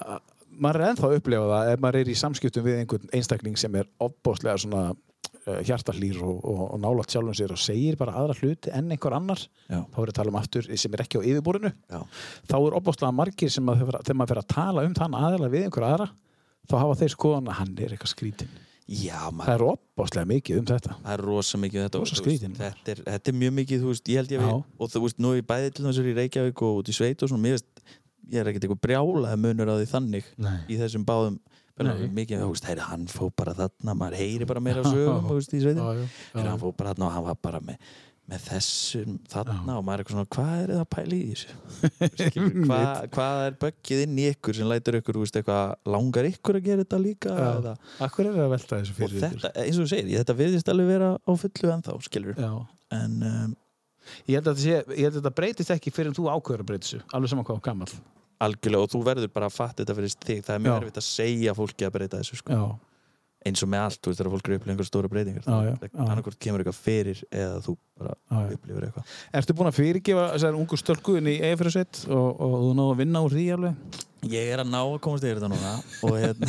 [0.00, 0.20] að,
[0.56, 3.80] maður er ennþá að upplifa það ef maður er í samskiptum við einhvern einstakling sem
[3.80, 4.86] er opbóðslega svona
[5.46, 9.16] uh, hjartalýr og, og, og nálat sjálfum sér og segir bara aðra hluti en einhver
[9.16, 9.80] annar Já.
[9.94, 12.02] þá er að tala um aftur sem er ekki á yfirborinu Já.
[12.50, 15.66] þá er opbóðslega margir sem að, þegar maður fer að tala um þann aðra við
[15.68, 16.10] einhver aðra
[16.64, 18.54] þá hafa þeir skoðan að hann er eitthvað skrítin
[18.84, 20.94] Já, maður það er opbóðslega mikið um þetta.
[21.00, 22.00] Það er rosa mikið um þetta.
[22.02, 25.22] Rosa veist, þetta, er, þetta er mjög mikið, veist, ég ég við og þú veist,
[25.24, 27.44] nú er ég bæði til þess að í Reykjavík og út í sveit og svona,
[27.46, 27.70] mér veist,
[28.28, 29.38] ég er ekkert eitthvað brjálaði
[31.74, 35.54] á mikið, þú veist, heyri, hann fór bara þarna maður heyri bara meira sögum, veist.
[35.54, 37.88] Heyri, hann fór bara þarna og hann var bara með,
[38.30, 41.56] með þessum þarna og maður er eitthvað svona, hvað er það að pæla í þessu?
[42.22, 42.54] Skilur,
[43.16, 46.86] hvað, er böggið inn í ykkur sem lætur ykkur, veist, eitthvað langar ykkur að gera
[46.86, 47.74] þetta líka eða,
[48.06, 50.90] Akkur er það að velta þessu fyrir þetta, eins og þú segir, þetta virðist alveg
[50.94, 52.50] vera á fullu ennþá, skilur Já.
[53.02, 53.52] en um,
[54.28, 54.58] Ég held að
[55.16, 57.94] þetta, breytist ekki fyrir en þú ákveður að breyta þessu, alveg saman hvað þú gammal.
[58.42, 61.06] Algjörlega, og þú verður bara að fatta þetta fyrir þig, það er mjög erfitt að
[61.10, 62.58] segja fólki að breyta þessu, sko.
[63.44, 65.48] Eins og með allt, þú veist, þegar fólk eru upplifið einhver stóra breytingar.
[66.00, 68.54] Annarkvort kemur eitthvað fyrir eða þú bara Já, já.
[68.56, 69.10] upplifir eitthvað.
[69.36, 73.22] Ertu búin að fyrirgefa þessar ungu stölkuðin í Eifrasveit og, og þú náðu að vinna
[73.26, 74.00] úr því alveg?
[74.32, 75.74] Ég er að ná að komast yfir þetta núna
[76.08, 76.48] og hérna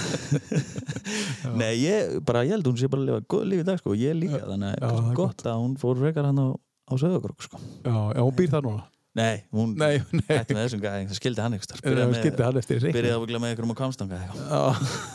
[1.59, 3.95] Nei, ég bara, ég held hún sé bara að lifa góð líf í dag, sko,
[3.99, 7.59] ég líka þannig Já, er gott að hún fór frekar hann á, á Söðagrokk, sko.
[7.83, 8.85] Já, já, hún býr það núna.
[9.15, 10.25] Nei, hún Nei, nei.
[10.27, 12.85] hætti með þessum gæði, það skildi hann ykkur Já, það skildi hann eftir.
[12.91, 14.63] Byrjaði að með ykkur um að kamstanga Já,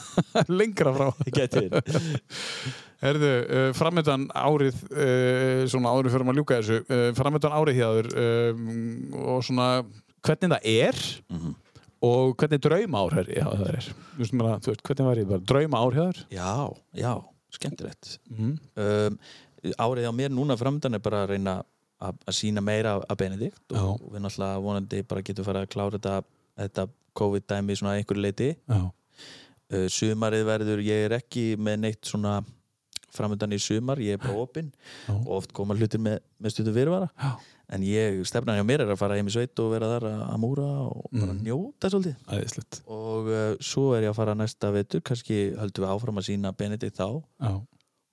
[0.61, 1.09] lengra frá.
[3.05, 8.09] Herðu, uh, framöndan árið, uh, svona árið fyrir að ljúka þessu, uh, framöndan árið þér
[8.25, 8.65] um,
[9.35, 9.69] og svona
[10.25, 11.03] hvernig það er
[11.33, 11.55] Mhm.
[12.05, 13.89] og hvernig drauma ár hjá þér er.
[14.17, 16.23] Þú veist, hvernig var ég bara drauma ár hjá þér?
[16.33, 16.53] Já,
[17.05, 17.13] já,
[17.57, 18.59] skemmtilegt Mhm.
[18.77, 19.19] um,
[19.77, 21.59] Árið á mér núna framöndan er bara að reyna
[22.01, 23.83] að, sína meira af, Benedikt Já.
[23.83, 26.15] og við náttúrulega vonandi bara getum farið að klára þetta,
[26.63, 26.87] þetta
[27.21, 28.89] COVID-dæmi svona einhverju leiti uh,
[29.91, 32.41] Sumarið verður, ég er ekki með neitt svona
[33.11, 34.69] framöndan í sumar, ég er bara opinn
[35.11, 37.33] og oft koma hlutir með, með stuttu fyrirvara Já.
[37.75, 40.37] en ég, stefnan hjá mér er að fara heim í sveit og vera þar að,
[40.43, 41.41] múra og bara Mhm.
[41.43, 42.81] njóta svolítið Æðislegt.
[42.87, 46.53] og uh, svo er ég að fara næsta vetur kannski höldum við áfram að sína
[46.57, 47.09] Benedikt þá
[47.43, 47.53] Já.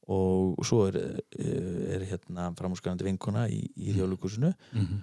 [0.07, 0.95] Og svo er,
[1.38, 3.91] eh, er hérna framhúsgarandi vinkona í, í
[4.73, 5.01] Mhm.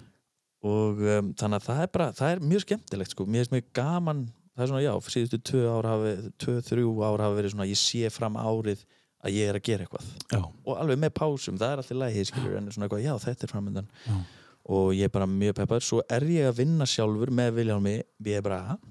[0.65, 3.67] og um, þannig að það er bara það er mjög skemmtilegt sko, mér finnst mjög
[3.77, 4.21] gaman
[4.55, 7.77] það er svona já, síðustu tvö ár hafi tvö, þrjú ár hafi verið svona ég
[7.77, 8.81] sé fram árið
[9.25, 10.41] að ég er að gera eitthvað Já.
[10.65, 13.51] og alveg með pásum, það er alltaf lægi skilur, en svona eitthvað, já þetta er
[13.53, 14.17] framöndan Já.
[14.65, 18.41] og ég er bara mjög peppar svo er ég að vinna sjálfur með Viljálmi við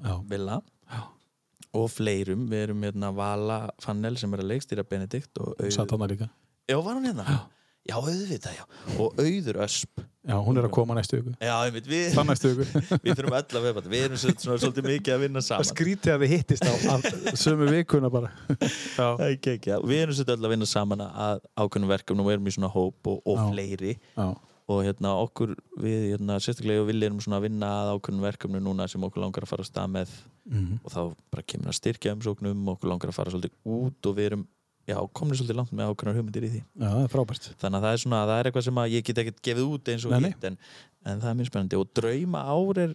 [0.04, 0.14] Já.
[0.30, 0.62] Villa Já.
[1.74, 5.42] Og fleirum, við erum hérna Vala Fannel sem er að leikstýra Benedikt
[5.74, 6.30] Satt hana líka.
[6.70, 7.26] Já, var hún hérna?
[7.84, 8.64] Já, auðvitað, já.
[8.96, 10.00] Og auður ösp.
[10.24, 11.34] Já, hún er að koma næstu viku.
[11.36, 12.80] Já, einmitt, við, Það næstu viku.
[13.04, 15.68] við þurfum öll að vefa Við erum svolítið mikið að vinna Það saman.
[15.68, 16.72] skrítið að þið hittist á,
[17.42, 18.30] sömu vikuna bara.
[18.96, 19.04] Já.
[19.18, 19.76] Það ekki, já.
[19.84, 23.12] Við erum svolítið öll að vinna saman að ákveðnum verkefnum og erum í svona hóp
[23.12, 23.44] og, og Já.
[23.52, 23.92] fleiri.
[24.16, 24.26] Já.
[24.72, 28.62] Og hérna okkur, við hérna, sérstaklega og við erum svona að vinna að ákveðnum verkefnum
[28.64, 30.14] núna sem okkur langar að fara að stað með
[30.44, 30.78] Mhm.
[30.84, 31.00] og þá
[31.32, 34.46] bara kemur að styrkja umsóknum okkur langar að fara svolítið út og við erum
[34.88, 37.46] já, komin svolítið langt með ákveðnar hugmyndir í því Já, það er frábært.
[37.60, 40.04] þannig að það er svona, það er eitthvað sem ég get ekkert gefið út eins
[40.04, 40.58] og hitt en,
[41.04, 42.94] en það er mjög spennandi og drauma ár er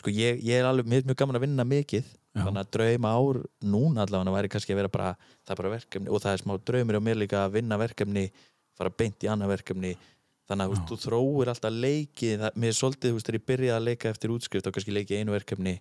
[0.00, 2.44] sko ég, ég er alveg mér er mjög gaman að vinna mikið Já.
[2.46, 5.10] þannig að drauma ár núna allavega væri kannski að vera bara,
[5.44, 8.24] það er bara verkefni og það er smá draumur á mér líka að vinna verkefni
[8.82, 9.94] fara beint í annað verkefni.
[10.50, 13.38] Þannig að þú, veist, þú þróir alltaf leiki það, mér er svolítið, þú veist, þegar
[13.38, 15.74] ég byrjaði að leika eftir útskrift þá kannski leiki einu verkefni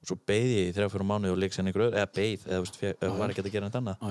[0.00, 2.46] og svo beið ég í þrjá fyrir mánuði og leik sem einhver öðru eða beið,
[2.48, 4.02] eða veist, fe- var ekki að gera neitt annað.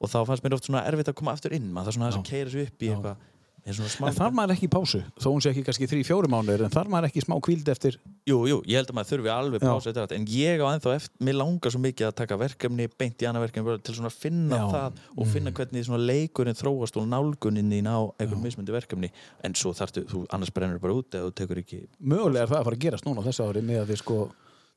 [0.00, 2.08] Og þá fannst mér oft svona erfitt að koma aftur inn maður það er svona
[2.10, 2.22] að Já.
[2.30, 3.26] keira sig upp í eitthvað
[3.68, 5.00] En þarf maður ekki pásu?
[5.20, 7.98] Þó hún sé ekki kannski þrý, fjóri mánuðir, en þarf maður ekki smá kvíld eftir...
[8.28, 9.66] Jú, jú, ég held að maður þurfi alveg Já.
[9.66, 12.88] pása eftir þetta en ég á ennþá eftir, mér langar svo mikið að taka verkefni
[13.00, 14.64] beint í annað verkefni til svona að finna Já.
[14.64, 14.74] Mm.
[14.74, 19.12] það og finna hvernig leikurinn þróast og nálgunin þín á einhver mismundi verkefni
[19.44, 22.62] en svo þarftu, þú annars brennur bara út eða þú tekur ekki Mögulega er það
[22.62, 24.20] að fara að gerast núna þessu ári með að þið sko...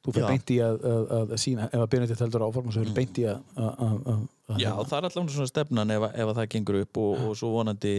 [0.04, 2.96] Þú fyrir beint í að, að, að, sína, ef að Benedikt heldur áforma, svo fyrir
[2.98, 3.38] beint í að...
[3.56, 4.26] að,
[4.60, 7.52] Já, það er allavega svona stefnan ef, ef að það gengur upp og, og svo
[7.54, 7.94] vonandi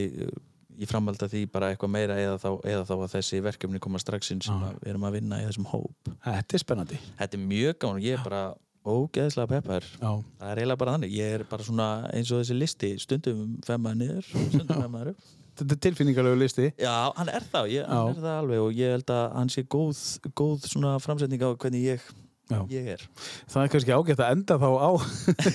[0.75, 3.81] uh, í framhald að því bara eitthvað meira eða þá, eða þá að þessi verkefni
[3.83, 6.13] koma strax inn sem við erum að vinna í þessum hóp.
[6.27, 7.01] Þetta er spennandi.
[7.21, 8.43] Þetta er mjög gaman og ég er bara
[8.85, 9.87] ógeðslega peppar.
[10.01, 14.01] Það er eiginlega bara þannig, ég er bara svona eins og þessi listi, stundum femmaður
[14.03, 15.31] niður stundum femmaður upp.
[15.55, 16.69] Þetta er tilfinningarlegu listi.
[16.83, 19.63] Já, hann er það, ég, hann er það alveg og ég held að hann sé
[19.71, 20.01] góð,
[20.35, 22.09] góð svona framsetning á hvernig ég,
[22.53, 22.59] Já.
[22.69, 23.03] ég er
[23.49, 24.91] Það er kannski ágætt að enda þá á,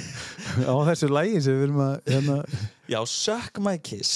[0.73, 1.93] á þessu lægi sem við erum að...
[2.09, 2.37] Hérna,
[2.89, 4.15] Já, Suck My Kiss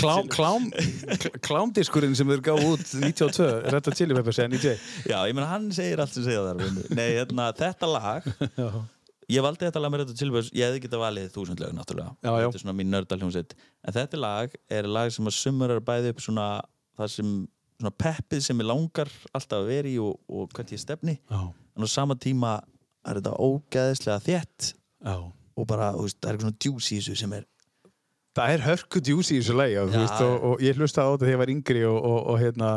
[0.00, 0.66] klám, klám,
[1.22, 4.84] kl- klámdiskurinn sem þeir gáð út 92, Red Hot Chili Peppers eða 90.
[5.06, 6.64] Já, ég meina hann segir allt sem segja þar.
[6.98, 8.26] Nei, hérna, þetta lag
[8.58, 8.68] Já.
[9.36, 12.12] Ég valdi þetta lag með Hot Chili Peppers Ég hefði getað valið þúsund lög náttúrulega
[12.26, 12.30] Já.
[12.42, 13.54] Þetta er svona mín nördal hljómsveit
[13.86, 16.50] En þetta lag er lag sem að sumurar bæði upp svona
[16.98, 17.32] það sem
[17.76, 21.40] svona peppið sem ég langar alltaf að vera í og, og hvert ég stefni Já.
[21.76, 22.56] en á sama tíma
[23.06, 24.70] er þetta ógeðislega þétt
[25.04, 25.16] Já.
[25.20, 27.44] og bara, þú veist, það er eitthvað svona juice í þessu sem er
[28.36, 31.32] Það er hörku djúsi í þessu lægi og, og, og ég hlustaði á þetta þegar
[31.32, 32.70] ég var yngri og, og, og hérna,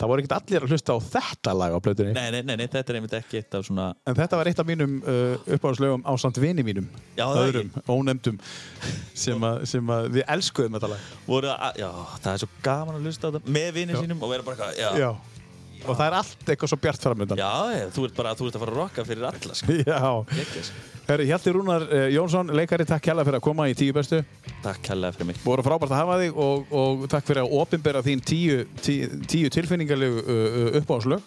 [0.00, 2.14] það voru ekkert allir að hlusta á þetta lag á plötunni.
[2.16, 4.62] nei, nei, nei, nei, þetta er einmitt ekki eitt af svona En þetta var eitt
[4.64, 8.40] af mínum uh, uppáðslögum á samt vini mínum, Já, öðrum, ónefndum,
[9.14, 11.06] sem, að, sem að við elskuðum þetta lag.
[11.30, 11.88] voru að, já,
[12.26, 13.96] það er svo gaman að hlusta á þetta með Já.
[14.02, 15.32] sínum og vera bara eitthvað.
[15.86, 17.38] Og það er allt eitthvað svo bjart framöndan.
[17.38, 19.74] já, þú ert bara, þú ert að fara að rocka fyrir alla, sko.
[21.06, 24.18] Hjalti Rúnar uh, Jónsson, leikari, takk hella fyrir að koma í tíu bestu.
[24.64, 25.38] Takk hella fyrir mig.
[25.44, 29.52] Búið frábært að hafa þig og, og takk fyrir að opinbera þín tíu, tíu, tíu
[29.54, 31.22] tilfinningarlegu uh, uh, uppáðslög.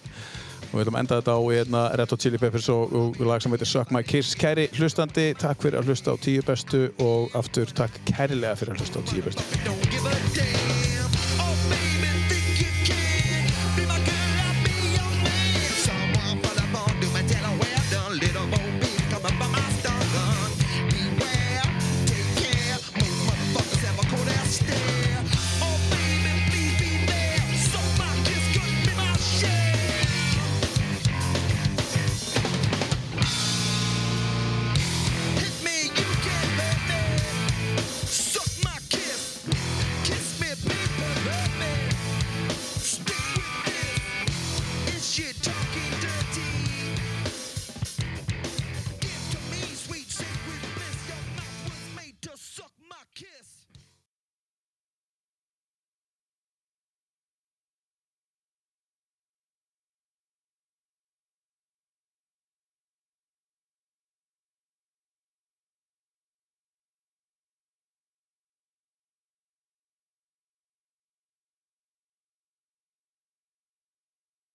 [0.69, 3.41] Og við ætlum að enda þetta á hérna, Red Hot Chili Peppers og, og lag
[3.41, 4.35] sem heitir Suck My Kiss.
[4.37, 8.83] Kæri hlustandi, takk fyrir að hlusta á tíu bestu og aftur takk kærlega fyrir að
[8.83, 10.88] hlusta á tíu bestu.